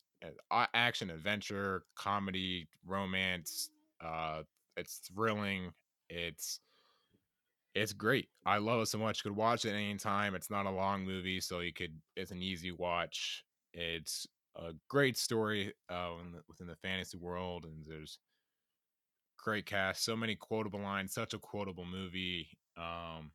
action, 0.53 1.11
adventure, 1.11 1.83
comedy, 1.97 2.69
romance. 2.87 3.71
Uh, 4.01 4.43
it's 4.77 4.99
thrilling. 5.13 5.73
It's 6.13 6.61
it's 7.75 7.93
great. 7.95 8.29
I 8.45 8.59
love 8.59 8.83
it 8.83 8.87
so 8.87 8.99
much. 8.99 9.25
You 9.25 9.31
could 9.31 9.37
watch 9.37 9.65
it 9.65 9.71
any 9.73 9.97
time. 9.97 10.35
It's 10.35 10.51
not 10.51 10.67
a 10.67 10.71
long 10.71 11.05
movie, 11.05 11.41
so 11.41 11.61
you 11.61 11.73
could. 11.73 11.95
It's 12.17 12.31
an 12.31 12.43
easy 12.43 12.71
watch. 12.71 13.45
It's 13.73 14.27
a 14.57 14.73
great 14.89 15.17
story 15.17 15.73
uh, 15.89 16.11
within 16.49 16.67
the 16.67 16.77
fantasy 16.77 17.17
world, 17.17 17.65
and 17.65 17.85
there's 17.87 18.19
great 19.39 19.65
cast. 19.65 20.05
So 20.05 20.15
many 20.15 20.37
quotable 20.37 20.81
lines. 20.81 21.15
Such 21.15 21.33
a 21.33 21.39
quotable 21.39 21.87
movie. 21.87 22.49
Um, 22.77 23.33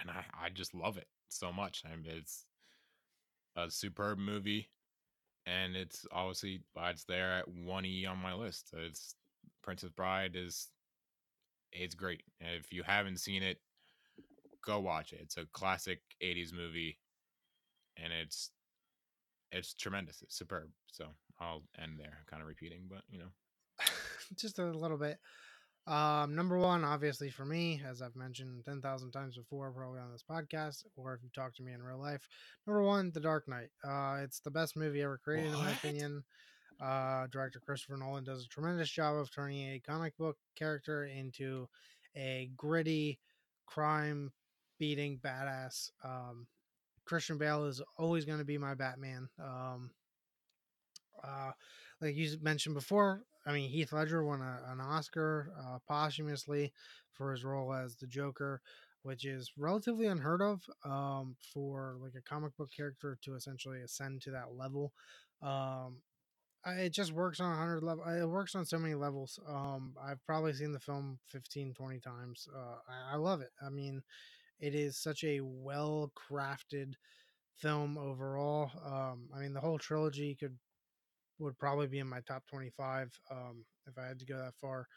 and 0.00 0.10
I 0.10 0.24
I 0.40 0.48
just 0.50 0.74
love 0.74 0.96
it 0.96 1.08
so 1.28 1.52
much. 1.52 1.82
I 1.84 1.96
mean, 1.96 2.06
it's 2.06 2.46
a 3.56 3.68
superb 3.70 4.18
movie, 4.18 4.70
and 5.46 5.74
it's 5.74 6.06
obviously 6.12 6.60
it's 6.76 7.04
there 7.04 7.32
at 7.32 7.48
one 7.48 7.84
E 7.84 8.06
on 8.06 8.18
my 8.18 8.34
list. 8.34 8.70
It's 8.72 9.16
Princess 9.62 9.90
Bride 9.90 10.36
is 10.36 10.68
it's 11.72 11.94
great. 11.94 12.22
If 12.40 12.72
you 12.72 12.82
haven't 12.82 13.20
seen 13.20 13.42
it, 13.42 13.58
go 14.64 14.80
watch 14.80 15.12
it. 15.12 15.20
It's 15.22 15.36
a 15.36 15.46
classic 15.52 16.00
'80s 16.22 16.52
movie, 16.52 16.98
and 17.96 18.12
it's 18.12 18.50
it's 19.52 19.74
tremendous. 19.74 20.22
It's 20.22 20.36
superb. 20.36 20.68
So 20.90 21.06
I'll 21.40 21.62
end 21.80 21.98
there. 21.98 22.18
Kind 22.30 22.42
of 22.42 22.48
repeating, 22.48 22.82
but 22.88 23.02
you 23.10 23.18
know, 23.18 23.30
just 24.36 24.58
a 24.58 24.64
little 24.64 24.98
bit. 24.98 25.18
Um, 25.86 26.34
number 26.34 26.58
one, 26.58 26.84
obviously 26.84 27.30
for 27.30 27.46
me, 27.46 27.80
as 27.88 28.02
I've 28.02 28.16
mentioned 28.16 28.64
ten 28.64 28.82
thousand 28.82 29.12
times 29.12 29.36
before, 29.36 29.70
probably 29.72 30.00
on 30.00 30.12
this 30.12 30.24
podcast, 30.28 30.84
or 30.96 31.14
if 31.14 31.22
you 31.22 31.30
talk 31.34 31.54
to 31.56 31.62
me 31.62 31.72
in 31.72 31.82
real 31.82 31.98
life. 31.98 32.28
Number 32.66 32.82
one, 32.82 33.10
The 33.12 33.20
Dark 33.20 33.48
Knight. 33.48 33.70
Uh, 33.82 34.18
it's 34.22 34.40
the 34.40 34.50
best 34.50 34.76
movie 34.76 35.02
ever 35.02 35.18
created, 35.22 35.52
in 35.52 35.58
my 35.58 35.70
opinion. 35.70 36.24
Uh, 36.80 37.26
director 37.28 37.60
Christopher 37.60 37.96
Nolan 37.96 38.24
does 38.24 38.44
a 38.44 38.48
tremendous 38.48 38.90
job 38.90 39.16
of 39.16 39.30
turning 39.30 39.72
a 39.72 39.80
comic 39.80 40.16
book 40.16 40.36
character 40.56 41.06
into 41.06 41.68
a 42.16 42.50
gritty, 42.56 43.18
crime 43.66 44.32
beating 44.78 45.18
badass. 45.18 45.90
Um, 46.04 46.46
Christian 47.04 47.38
Bale 47.38 47.64
is 47.64 47.82
always 47.96 48.24
going 48.24 48.38
to 48.38 48.44
be 48.44 48.58
my 48.58 48.74
Batman. 48.74 49.28
Um, 49.42 49.90
uh, 51.24 51.50
like 52.00 52.14
you 52.14 52.36
mentioned 52.40 52.74
before, 52.74 53.22
I 53.46 53.52
mean 53.52 53.70
Heath 53.70 53.92
Ledger 53.92 54.24
won 54.24 54.40
a, 54.40 54.60
an 54.68 54.80
Oscar 54.80 55.50
uh, 55.58 55.78
posthumously 55.88 56.72
for 57.12 57.32
his 57.32 57.44
role 57.44 57.72
as 57.72 57.96
the 57.96 58.06
Joker, 58.06 58.60
which 59.02 59.24
is 59.24 59.52
relatively 59.56 60.06
unheard 60.06 60.42
of 60.42 60.62
um, 60.84 61.34
for 61.52 61.96
like 62.00 62.14
a 62.16 62.22
comic 62.22 62.56
book 62.56 62.70
character 62.74 63.18
to 63.22 63.34
essentially 63.34 63.80
ascend 63.80 64.20
to 64.22 64.30
that 64.30 64.54
level. 64.56 64.92
Um, 65.42 65.96
I, 66.64 66.72
it 66.72 66.92
just 66.92 67.12
works 67.12 67.40
on 67.40 67.50
100 67.50 67.82
level. 67.82 68.04
It 68.04 68.26
works 68.28 68.54
on 68.54 68.64
so 68.64 68.78
many 68.78 68.94
levels. 68.94 69.38
Um, 69.48 69.94
I've 70.02 70.24
probably 70.24 70.52
seen 70.52 70.72
the 70.72 70.80
film 70.80 71.18
15, 71.28 71.74
20 71.74 71.98
times. 72.00 72.48
Uh, 72.54 72.76
I, 72.88 73.14
I 73.14 73.16
love 73.16 73.40
it. 73.40 73.50
I 73.64 73.70
mean, 73.70 74.02
it 74.60 74.74
is 74.74 74.96
such 74.96 75.24
a 75.24 75.40
well 75.40 76.12
crafted 76.16 76.94
film 77.56 77.98
overall. 77.98 78.70
Um, 78.84 79.28
I 79.34 79.40
mean, 79.40 79.52
the 79.52 79.60
whole 79.60 79.78
trilogy 79.78 80.34
could 80.34 80.56
would 81.38 81.58
probably 81.58 81.86
be 81.86 82.00
in 82.00 82.06
my 82.08 82.20
top 82.20 82.42
25 82.48 83.12
um, 83.30 83.64
if 83.86 83.96
I 83.96 84.06
had 84.06 84.18
to 84.18 84.26
go 84.26 84.36
that 84.38 84.54
far. 84.60 84.88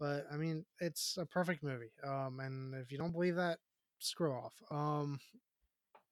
But 0.00 0.26
I 0.32 0.36
mean, 0.36 0.64
it's 0.80 1.18
a 1.18 1.26
perfect 1.26 1.62
movie. 1.62 1.92
Um, 2.06 2.40
and 2.40 2.74
if 2.74 2.90
you 2.90 2.98
don't 2.98 3.12
believe 3.12 3.36
that, 3.36 3.58
screw 3.98 4.32
off. 4.32 4.54
Um, 4.70 5.20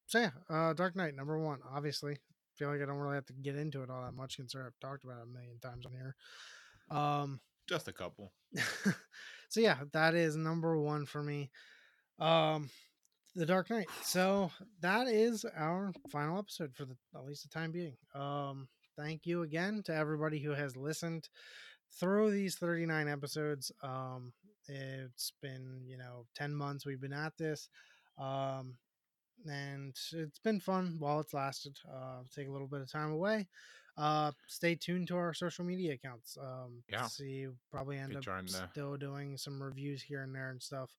so 0.07 0.19
yeah, 0.19 0.31
uh, 0.49 0.73
Dark 0.75 0.97
Knight 0.97 1.15
number 1.15 1.39
one. 1.39 1.61
Obviously, 1.75 2.19
feel 2.61 2.69
like 2.69 2.83
I 2.83 2.85
don't 2.85 2.99
really 2.99 3.15
have 3.15 3.27
to 3.27 3.33
get 3.33 3.57
into 3.57 3.83
it 3.83 3.89
all 3.89 4.03
that 4.03 4.15
much, 4.15 4.37
considering 4.37 4.67
I've 4.67 4.87
talked 4.87 5.05
about 5.05 5.17
it 5.17 5.25
a 5.25 5.33
million 5.33 5.59
times 5.61 5.87
on 5.87 5.93
here. 5.93 6.15
Um, 6.91 7.41
just 7.67 7.89
a 7.89 7.93
couple. 7.93 8.33
so 9.49 9.61
yeah, 9.61 9.79
that 9.95 10.15
is 10.15 10.37
number 10.37 10.77
one 10.77 11.07
for 11.07 11.23
me. 11.23 11.51
Um, 12.19 12.69
the 13.35 13.47
Dark 13.47 13.71
Knight. 13.71 13.89
So 14.03 14.51
that 14.81 15.09
is 15.09 15.47
our 15.57 15.93
final 16.11 16.39
episode 16.39 16.75
for 16.75 16.85
the 16.85 16.97
at 17.15 17.25
least 17.25 17.45
the 17.45 17.49
time 17.49 17.73
being. 17.73 17.97
Um, 18.15 18.69
thank 18.99 19.25
you 19.25 19.43
again 19.43 19.83
to 19.87 19.95
everybody 19.95 20.39
who 20.39 20.51
has 20.51 20.77
listened 20.77 21.31
through 21.99 22.31
these 22.31 22.57
39 22.57 23.09
episodes. 23.09 23.73
Um, 23.83 24.35
it's 24.69 25.33
been 25.41 25.81
you 25.87 25.97
know 25.97 26.27
10 26.37 26.55
months 26.55 26.85
we've 26.85 27.01
been 27.01 27.15
at 27.15 27.33
this. 27.39 27.71
Um, 28.19 28.77
and 29.47 29.97
it's 30.13 30.39
been 30.41 30.61
fun 30.61 30.97
while 30.99 31.21
it's 31.21 31.35
lasted. 31.35 31.79
Uh, 31.91 32.23
take 32.35 32.49
a 32.49 32.51
little 32.53 32.67
bit 32.69 32.81
of 32.81 32.91
time 32.91 33.11
away. 33.13 33.49
Uh, 33.97 34.33
stay 34.47 34.75
tuned 34.75 35.09
to 35.09 35.17
our 35.17 35.35
social 35.35 35.65
media 35.65 35.93
accounts. 35.95 36.37
Um, 36.41 36.83
Yeah. 36.89 37.07
see, 37.07 37.49
probably 37.71 37.99
end 37.99 38.11
Be 38.11 38.17
up 38.17 38.23
to- 38.23 38.69
still 38.71 38.97
doing 38.97 39.37
some 39.37 39.63
reviews 39.63 40.03
here 40.03 40.23
and 40.23 40.35
there 40.35 40.51
and 40.51 40.63
stuff. 40.63 40.95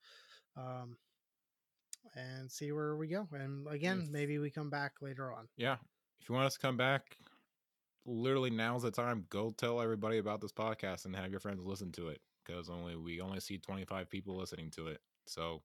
Um, 0.55 0.97
and 2.15 2.51
see 2.51 2.71
where 2.71 2.95
we 2.95 3.07
go. 3.07 3.27
And 3.31 3.67
again, 3.67 4.01
If- 4.01 4.09
maybe 4.09 4.37
we 4.39 4.51
come 4.51 4.69
back 4.69 5.01
later 5.01 5.31
on. 5.33 5.47
yeah. 5.55 5.77
If 6.19 6.29
you 6.29 6.35
want 6.35 6.45
us 6.47 6.53
to 6.53 6.59
come 6.59 6.77
back, 6.77 7.17
literally 8.05 8.49
now's 8.51 8.83
the 8.83 8.91
time. 8.91 9.25
Go 9.29 9.51
tell 9.51 9.81
everybody 9.81 10.17
about 10.17 10.41
this 10.41 10.51
podcast 10.51 11.05
and 11.05 11.15
have 11.15 11.31
your 11.31 11.39
friends 11.39 11.63
listen 11.65 11.91
to 11.93 12.09
it 12.09 12.21
because 12.43 12.69
only 12.69 12.95
we 12.95 13.21
only 13.21 13.39
see 13.39 13.57
25 13.57 14.09
people 14.09 14.35
listening 14.35 14.69
to 14.71 14.87
it. 14.87 15.01
So 15.25 15.63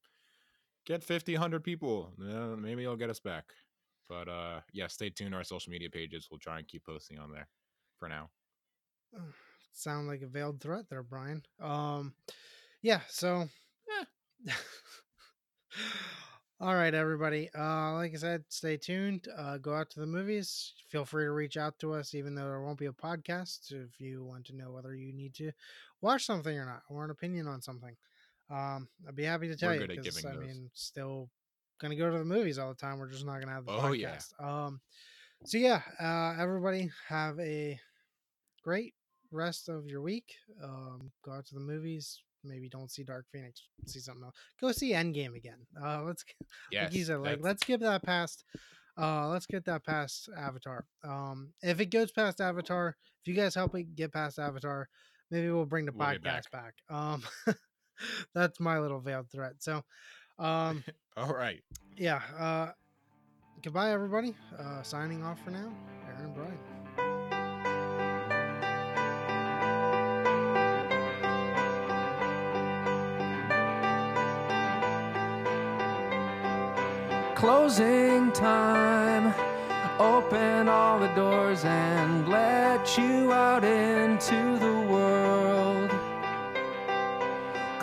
get 0.86 1.04
50, 1.04 1.34
100 1.34 1.62
people. 1.64 2.12
Maybe 2.16 2.84
it'll 2.84 2.96
get 2.96 3.10
us 3.10 3.20
back. 3.20 3.52
But 4.08 4.28
uh 4.28 4.60
yeah, 4.72 4.86
stay 4.86 5.10
tuned 5.10 5.32
to 5.32 5.36
our 5.36 5.44
social 5.44 5.72
media 5.72 5.90
pages. 5.90 6.28
We'll 6.30 6.38
try 6.38 6.58
and 6.58 6.68
keep 6.68 6.84
posting 6.84 7.18
on 7.18 7.32
there 7.32 7.48
for 7.98 8.08
now. 8.08 8.30
Sound 9.72 10.08
like 10.08 10.22
a 10.22 10.26
veiled 10.26 10.60
threat 10.60 10.88
there, 10.88 11.02
Brian. 11.02 11.42
Um, 11.60 12.14
yeah. 12.82 13.00
So, 13.08 13.48
all 16.60 16.74
right, 16.74 16.94
everybody. 16.94 17.50
Uh, 17.56 17.94
like 17.94 18.14
I 18.14 18.16
said, 18.16 18.44
stay 18.48 18.76
tuned. 18.78 19.28
Uh, 19.36 19.58
go 19.58 19.74
out 19.74 19.90
to 19.90 20.00
the 20.00 20.06
movies. 20.06 20.72
Feel 20.88 21.04
free 21.04 21.24
to 21.24 21.32
reach 21.32 21.56
out 21.56 21.78
to 21.80 21.92
us, 21.92 22.14
even 22.14 22.34
though 22.34 22.46
there 22.46 22.62
won't 22.62 22.78
be 22.78 22.86
a 22.86 22.92
podcast. 22.92 23.72
If 23.72 24.00
you 24.00 24.24
want 24.24 24.46
to 24.46 24.56
know 24.56 24.70
whether 24.70 24.94
you 24.94 25.12
need 25.12 25.34
to 25.34 25.52
watch 26.00 26.24
something 26.24 26.56
or 26.56 26.64
not, 26.64 26.82
or 26.88 27.04
an 27.04 27.10
opinion 27.10 27.46
on 27.46 27.60
something, 27.60 27.96
um, 28.50 28.88
I'd 29.08 29.16
be 29.16 29.24
happy 29.24 29.48
to 29.48 29.56
tell 29.56 29.72
you. 29.74 29.80
good 29.80 29.90
at 29.90 29.96
'cause, 30.04 30.16
giving 30.22 30.30
I 30.30 30.34
those. 30.36 30.46
mean, 30.46 30.70
still 30.74 31.30
gonna 31.80 31.96
go 31.96 32.10
to 32.10 32.18
the 32.18 32.24
movies 32.24 32.58
all 32.58 32.68
the 32.70 32.74
time. 32.76 32.98
We're 32.98 33.08
just 33.10 33.26
not 33.26 33.40
gonna 33.40 33.52
have 33.52 33.66
the 33.66 33.72
Oh, 33.72 33.92
yeah. 33.92 34.16
podcast. 34.16 34.42
Um, 34.44 34.80
so 35.44 35.58
yeah, 35.58 35.82
uh, 36.00 36.40
everybody 36.40 36.90
have 37.08 37.38
a 37.40 37.78
great 38.62 38.94
rest 39.30 39.68
of 39.68 39.86
your 39.86 40.00
week. 40.02 40.34
Um, 40.62 41.12
go 41.24 41.32
out 41.32 41.46
to 41.46 41.54
the 41.54 41.60
movies. 41.60 42.22
Maybe 42.44 42.68
don't 42.68 42.90
see 42.90 43.02
Dark 43.02 43.26
Phoenix. 43.32 43.60
See 43.86 43.98
something 43.98 44.22
else. 44.24 44.36
Go 44.60 44.70
see 44.72 44.92
Endgame 44.92 45.34
again. 45.34 45.66
Uh, 45.82 46.02
let's 46.04 46.24
Yes. 46.70 46.84
like 46.84 46.94
you 46.94 47.04
said, 47.04 47.16
like 47.16 47.24
that's- 47.24 47.44
let's 47.44 47.64
get 47.64 47.80
that 47.80 48.02
past. 48.04 48.44
Uh, 48.98 49.28
let's 49.28 49.46
get 49.46 49.64
that 49.66 49.84
past 49.84 50.28
Avatar. 50.36 50.86
Um, 51.04 51.52
if 51.62 51.80
it 51.80 51.86
goes 51.86 52.12
past 52.12 52.40
Avatar, 52.40 52.96
if 53.20 53.26
you 53.28 53.34
guys 53.34 53.54
help 53.54 53.74
me 53.74 53.82
get 53.82 54.12
past 54.12 54.38
Avatar, 54.38 54.88
maybe 55.30 55.50
we'll 55.50 55.66
bring 55.66 55.84
the 55.86 55.92
We'll 55.92 56.06
podcast 56.06 56.50
back. 56.50 56.74
Um, 56.88 57.22
that's 58.34 58.60
my 58.60 58.78
little 58.78 59.00
veiled 59.00 59.30
threat. 59.30 59.54
So, 59.58 59.82
um, 60.38 60.84
all 61.16 61.34
right. 61.34 61.62
yeah. 61.96 62.20
Uh, 62.38 62.68
goodbye, 63.62 63.92
everybody. 63.92 64.34
Uh, 64.58 64.82
signing 64.82 65.22
off 65.22 65.38
for 65.44 65.50
now. 65.50 65.72
Aaron 66.08 66.24
and 66.24 66.34
Brian. 66.34 66.58
Closing 77.34 78.32
time. 78.32 79.34
Open 79.98 80.68
all 80.68 80.98
the 80.98 81.08
doors 81.08 81.64
and 81.64 82.28
let 82.28 82.98
you 82.98 83.32
out 83.32 83.62
into 83.64 84.58
the 84.58 84.86
world. 84.90 85.25